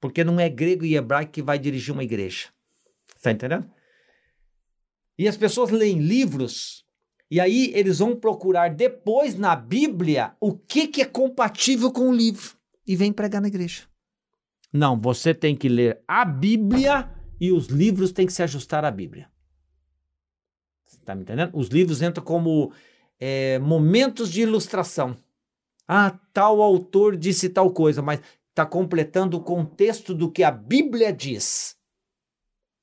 [0.00, 2.46] Porque não é grego e hebraico que vai dirigir uma igreja.
[3.16, 3.68] Está entendendo?
[5.18, 6.84] E as pessoas leem livros
[7.28, 12.14] e aí eles vão procurar depois na Bíblia o que, que é compatível com o
[12.14, 12.56] livro
[12.86, 13.82] e vem pregar na igreja.
[14.72, 17.10] Não, você tem que ler a Bíblia
[17.40, 19.31] e os livros têm que se ajustar à Bíblia.
[21.04, 21.50] Tá me entendendo?
[21.54, 22.72] Os livros entram como
[23.20, 25.16] é, momentos de ilustração.
[25.86, 31.12] Ah, tal autor disse tal coisa, mas está completando o contexto do que a Bíblia
[31.12, 31.76] diz.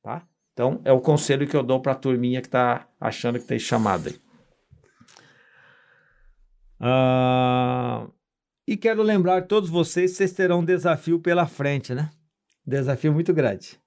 [0.04, 0.28] Tá?
[0.54, 3.60] Então, é o conselho que eu dou para a turminha que está achando que tem
[3.60, 4.14] chamada.
[6.80, 8.08] Ah,
[8.68, 12.10] e quero lembrar todos vocês, vocês terão um desafio pela frente, né?
[12.66, 13.80] Desafio muito grande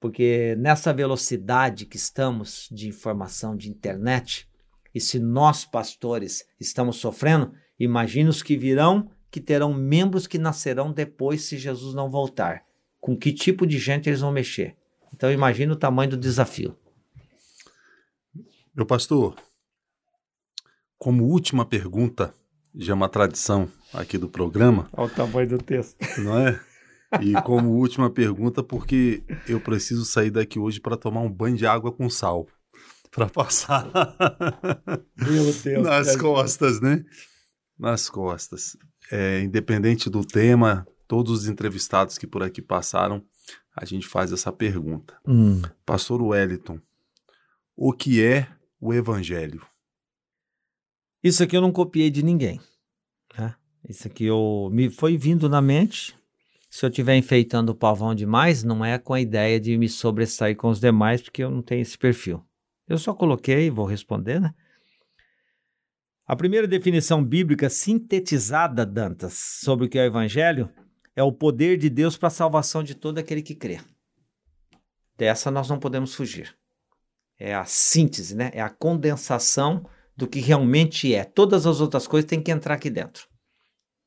[0.00, 4.48] porque nessa velocidade que estamos de informação de internet,
[4.94, 10.92] e se nós pastores estamos sofrendo, imagine os que virão que terão membros que nascerão
[10.92, 12.64] depois se Jesus não voltar.
[13.00, 14.76] Com que tipo de gente eles vão mexer?
[15.14, 16.76] Então imagine o tamanho do desafio.
[18.74, 19.36] Meu pastor,
[20.98, 22.34] como última pergunta,
[22.74, 24.88] já é uma tradição aqui do programa.
[24.92, 25.96] Olha o tamanho do texto.
[26.18, 26.60] Não é?
[27.20, 31.66] E como última pergunta, porque eu preciso sair daqui hoje para tomar um banho de
[31.66, 32.46] água com sal.
[33.10, 33.90] Para passar
[35.16, 37.04] Meu Deus, nas costas, né?
[37.78, 38.76] Nas costas.
[39.10, 43.24] é, independente do tema, todos os entrevistados que por aqui passaram,
[43.74, 45.16] a gente faz essa pergunta.
[45.26, 45.62] Hum.
[45.86, 46.80] Pastor Wellington,
[47.74, 48.48] o que é
[48.80, 49.64] o Evangelho?
[51.22, 52.60] Isso aqui eu não copiei de ninguém.
[53.36, 53.54] Né?
[53.88, 56.17] Isso aqui eu, me foi vindo na mente.
[56.78, 60.56] Se eu estiver enfeitando o pavão demais, não é com a ideia de me sobressair
[60.56, 62.40] com os demais, porque eu não tenho esse perfil.
[62.86, 64.54] Eu só coloquei, vou responder, né?
[66.24, 70.72] A primeira definição bíblica sintetizada, Dantas, sobre o que é o Evangelho
[71.16, 73.80] é o poder de Deus para a salvação de todo aquele que crê.
[75.16, 76.56] Dessa nós não podemos fugir.
[77.36, 78.52] É a síntese, né?
[78.54, 79.84] é a condensação
[80.16, 81.24] do que realmente é.
[81.24, 83.26] Todas as outras coisas têm que entrar aqui dentro.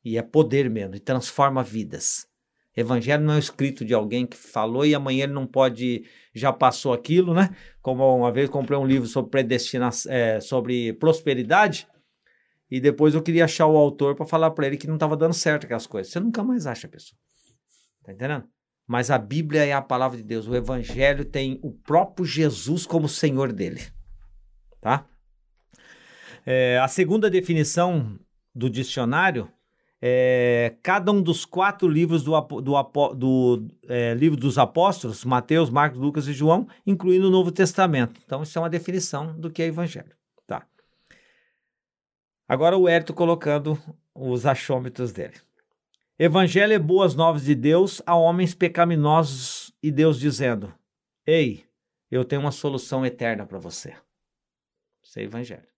[0.06, 2.31] E é poder mesmo, e transforma vidas.
[2.76, 6.94] Evangelho não é escrito de alguém que falou e amanhã ele não pode, já passou
[6.94, 7.50] aquilo, né?
[7.82, 11.88] Como uma vez comprei um livro sobre predestinação, é, sobre prosperidade,
[12.70, 15.34] e depois eu queria achar o autor para falar para ele que não estava dando
[15.34, 16.14] certo aquelas coisas.
[16.14, 17.20] Você nunca mais acha pessoa.
[18.02, 18.48] Tá entendendo?
[18.88, 20.48] Mas a Bíblia é a palavra de Deus.
[20.48, 23.82] O Evangelho tem o próprio Jesus como Senhor dele.
[24.80, 25.06] Tá?
[26.46, 28.18] É, a segunda definição
[28.56, 29.52] do dicionário
[30.02, 36.00] é cada um dos quatro livros do, do, do é, livro dos apóstolos, Mateus, Marcos,
[36.00, 38.20] Lucas e João, incluindo o Novo Testamento.
[38.26, 40.12] Então, isso é uma definição do que é Evangelho.
[42.52, 43.82] Agora o Hérito colocando
[44.14, 45.36] os achômetros dele.
[46.20, 50.74] Evangelho é boas novas de Deus a homens pecaminosos e Deus dizendo:
[51.26, 51.64] Ei,
[52.12, 53.96] eu tenho uma solução eterna para você.
[55.02, 55.71] Isso é evangelho.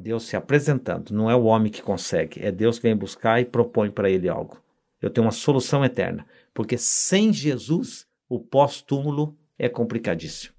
[0.00, 3.44] Deus se apresentando, não é o homem que consegue, é Deus que vem buscar e
[3.44, 4.60] propõe para ele algo.
[5.00, 10.54] Eu tenho uma solução eterna, porque sem Jesus o pós-túmulo é complicadíssimo,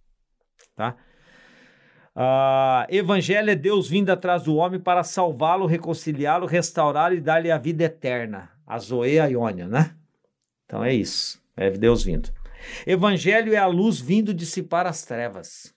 [0.75, 0.95] tá?
[2.13, 7.57] Uh, evangelho é Deus vindo atrás do homem para salvá-lo, reconciliá-lo, restaurá-lo e dar-lhe a
[7.57, 8.51] vida eterna.
[8.67, 9.95] A Zoe a Iônia, né?
[10.65, 11.41] Então é isso.
[11.55, 12.29] É Deus vindo.
[12.85, 15.73] Evangelho é a luz vindo dissipar as trevas.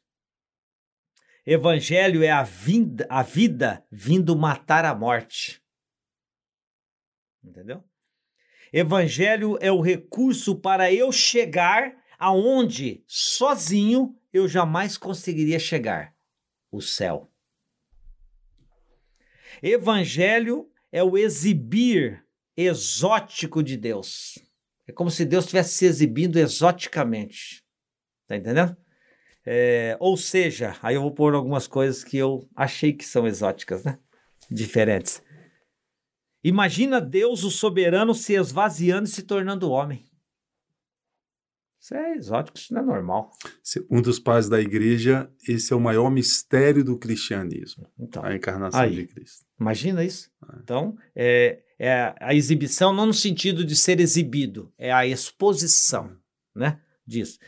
[1.47, 5.63] Evangelho é a, vinda, a vida vindo matar a morte.
[7.43, 7.85] Entendeu?
[8.73, 16.15] Evangelho é o recurso para eu chegar aonde sozinho eu jamais conseguiria chegar
[16.73, 17.31] o céu.
[19.63, 22.27] Evangelho é o exibir
[22.57, 24.39] exótico de Deus.
[24.87, 27.63] É como se Deus estivesse se exibindo exoticamente.
[28.27, 28.77] Tá entendendo?
[29.47, 33.85] É, ou seja, aí eu vou pôr algumas coisas que eu achei que são exóticas,
[33.85, 33.99] né?
[34.51, 35.23] Diferentes.
[36.43, 40.05] Imagina Deus, o soberano, se esvaziando e se tornando homem.
[41.85, 43.31] Isso é exótico, isso não é normal.
[43.91, 47.87] Um dos pais da igreja, esse é o maior mistério do cristianismo.
[47.99, 49.45] Então, a encarnação aí, de Cristo.
[49.61, 50.31] Imagina isso.
[50.51, 50.57] É.
[50.63, 56.17] Então, é, é a exibição não no sentido de ser exibido, é a exposição,
[56.55, 57.39] né, disso.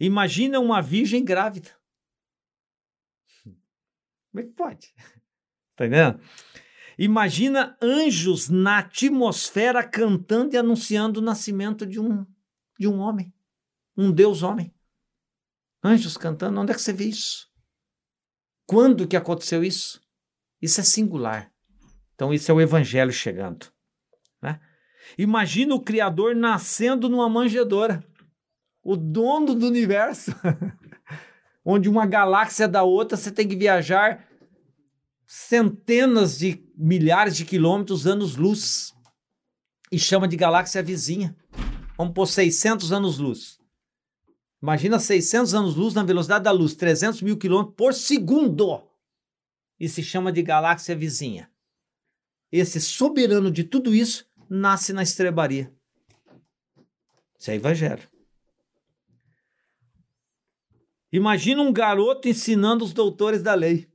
[0.00, 1.70] Imagina uma virgem grávida.
[3.44, 4.94] Como é que pode?
[5.76, 6.18] Tá entendendo?
[6.98, 12.24] Imagina anjos na atmosfera cantando e anunciando o nascimento de um,
[12.78, 13.30] de um homem
[13.96, 14.72] um Deus homem.
[15.82, 17.48] Anjos cantando, onde é que você vê isso?
[18.66, 20.00] Quando que aconteceu isso?
[20.60, 21.52] Isso é singular.
[22.14, 23.66] Então, isso é o evangelho chegando.
[24.42, 24.60] Né?
[25.16, 28.04] Imagina o Criador nascendo numa manjedoura.
[28.88, 30.30] O dono do universo.
[31.64, 34.24] Onde uma galáxia da outra você tem que viajar
[35.26, 38.94] centenas de milhares de quilômetros, anos-luz.
[39.90, 41.36] E chama de galáxia vizinha.
[41.98, 43.58] Vamos por 600 anos-luz.
[44.62, 48.88] Imagina 600 anos-luz na velocidade da luz, 300 mil quilômetros por segundo.
[49.80, 51.50] E se chama de galáxia vizinha.
[52.52, 55.74] Esse soberano de tudo isso nasce na estrebaria.
[57.36, 58.15] Isso é evangelho.
[61.16, 63.90] Imagina um garoto ensinando os doutores da lei.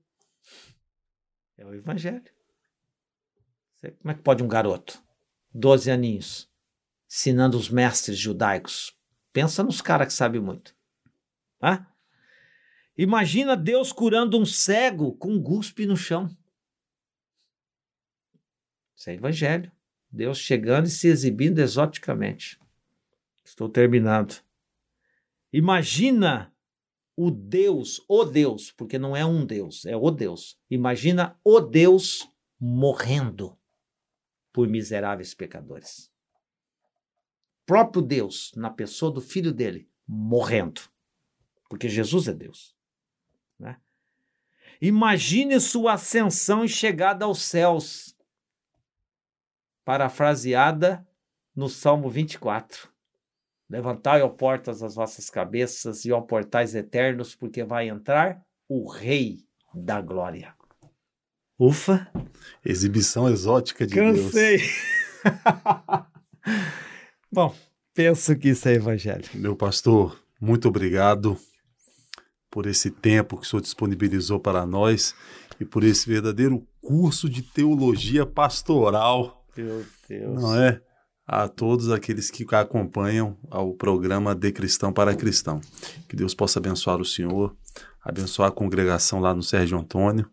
[1.55, 2.23] É o evangelho.
[3.99, 4.99] Como é que pode um garoto,
[5.53, 6.49] 12 aninhos,
[7.07, 8.99] ensinando os mestres judaicos
[9.31, 10.75] Pensa nos caras que sabem muito.
[11.61, 11.85] Ah?
[12.97, 16.35] Imagina Deus curando um cego com um guspe no chão.
[18.95, 19.71] Isso é evangelho.
[20.11, 22.59] Deus chegando e se exibindo exoticamente.
[23.45, 24.41] Estou terminando.
[25.53, 26.50] Imagina
[27.15, 30.57] o Deus, o Deus, porque não é um Deus, é o Deus.
[30.69, 32.29] Imagina o Deus
[32.59, 33.57] morrendo
[34.53, 36.11] por miseráveis pecadores
[37.71, 40.81] próprio Deus, na pessoa do filho dele, morrendo.
[41.69, 42.75] Porque Jesus é Deus.
[43.57, 43.79] Né?
[44.81, 48.13] Imagine sua ascensão e chegada aos céus.
[49.85, 51.07] parafraseada
[51.55, 52.90] no Salmo 24.
[53.71, 59.45] Levantai, ó portas, as vossas cabeças e ó portais eternos, porque vai entrar o Rei
[59.73, 60.53] da Glória.
[61.57, 62.11] Ufa!
[62.65, 64.57] Exibição exótica de Cansei.
[64.57, 64.71] Deus.
[67.31, 67.55] Bom,
[67.93, 69.23] penso que isso é evangelho.
[69.35, 71.37] Meu pastor, muito obrigado
[72.49, 75.15] por esse tempo que o senhor disponibilizou para nós
[75.61, 79.45] e por esse verdadeiro curso de teologia pastoral.
[79.55, 80.41] Meu Deus.
[80.41, 80.81] Não é?
[81.33, 85.61] A todos aqueles que acompanham o programa De Cristão para Cristão.
[86.09, 87.55] Que Deus possa abençoar o senhor,
[88.03, 90.29] abençoar a congregação lá no Sérgio Antônio.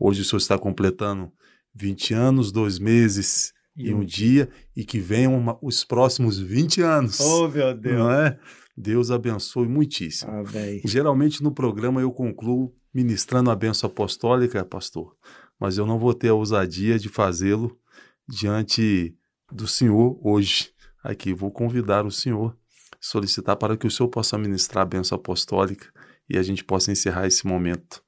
[0.00, 1.30] Hoje o senhor está completando
[1.74, 7.20] 20 anos, dois meses e, um dia, e que venham uma, os próximos 20 anos.
[7.20, 7.98] Oh, meu Deus.
[7.98, 8.38] Não é?
[8.74, 10.32] Deus abençoe muitíssimo.
[10.32, 10.80] Amém.
[10.82, 15.14] Geralmente no programa eu concluo ministrando a benção apostólica, pastor,
[15.60, 17.78] mas eu não vou ter a ousadia de fazê-lo
[18.26, 19.14] diante
[19.50, 20.70] do senhor hoje.
[21.02, 22.56] Aqui vou convidar o senhor,
[23.00, 25.86] solicitar para que o senhor possa ministrar a benção apostólica
[26.28, 28.02] e a gente possa encerrar esse momento,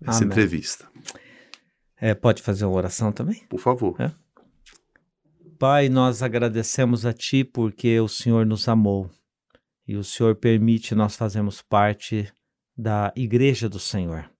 [0.00, 0.28] essa Amém.
[0.28, 0.88] entrevista.
[1.96, 3.44] É, pode fazer uma oração também?
[3.48, 4.00] Por favor.
[4.00, 4.12] É.
[5.58, 9.10] Pai, nós agradecemos a Ti porque o Senhor nos amou
[9.86, 12.32] e o Senhor permite nós fazermos parte
[12.74, 14.30] da Igreja do Senhor.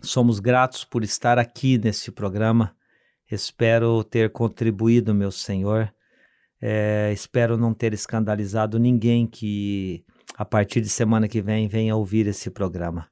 [0.00, 2.76] Somos gratos por estar aqui neste programa.
[3.34, 5.92] Espero ter contribuído, meu Senhor.
[6.62, 10.04] É, espero não ter escandalizado ninguém que,
[10.36, 13.08] a partir de semana que vem, venha ouvir esse programa.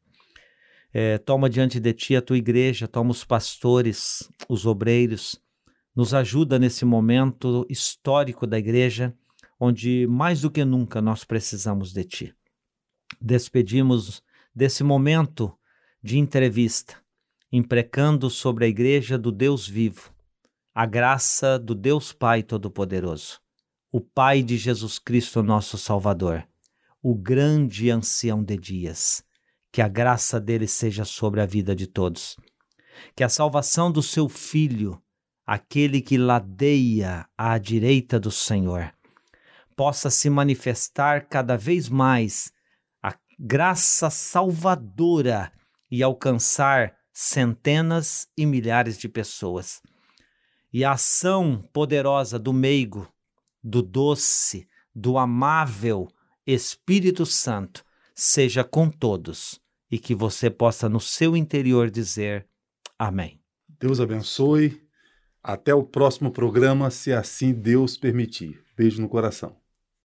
[0.95, 5.41] É, toma diante de ti a tua igreja, toma os pastores, os obreiros,
[5.95, 9.13] nos ajuda nesse momento histórico da igreja,
[9.59, 12.35] onde mais do que nunca nós precisamos de ti.
[13.21, 14.23] Despedimos
[14.55, 15.53] desse momento
[16.01, 16.97] de entrevista,
[17.51, 20.12] imprecando sobre a igreja do Deus vivo,
[20.75, 23.41] a graça do Deus Pai Todo-Poderoso,
[23.91, 26.49] o Pai de Jesus Cristo, nosso Salvador,
[27.03, 29.23] o grande ancião de dias
[29.71, 32.37] que a graça dele seja sobre a vida de todos.
[33.15, 34.99] Que a salvação do seu Filho,
[35.47, 38.95] aquele que ladeia à direita do Senhor,
[39.77, 42.51] possa se manifestar cada vez mais
[43.03, 45.53] a graça salvadora
[45.91, 49.83] e alcançar centenas e milhares de pessoas.
[50.73, 53.07] E a ação poderosa do meigo,
[53.63, 56.09] do doce, do amável
[56.47, 57.85] Espírito Santo
[58.15, 62.47] seja com todos e que você possa no seu interior dizer
[62.99, 63.41] amém.
[63.79, 64.81] Deus abençoe.
[65.43, 68.63] Até o próximo programa, se assim Deus permitir.
[68.77, 69.62] Beijo no coração.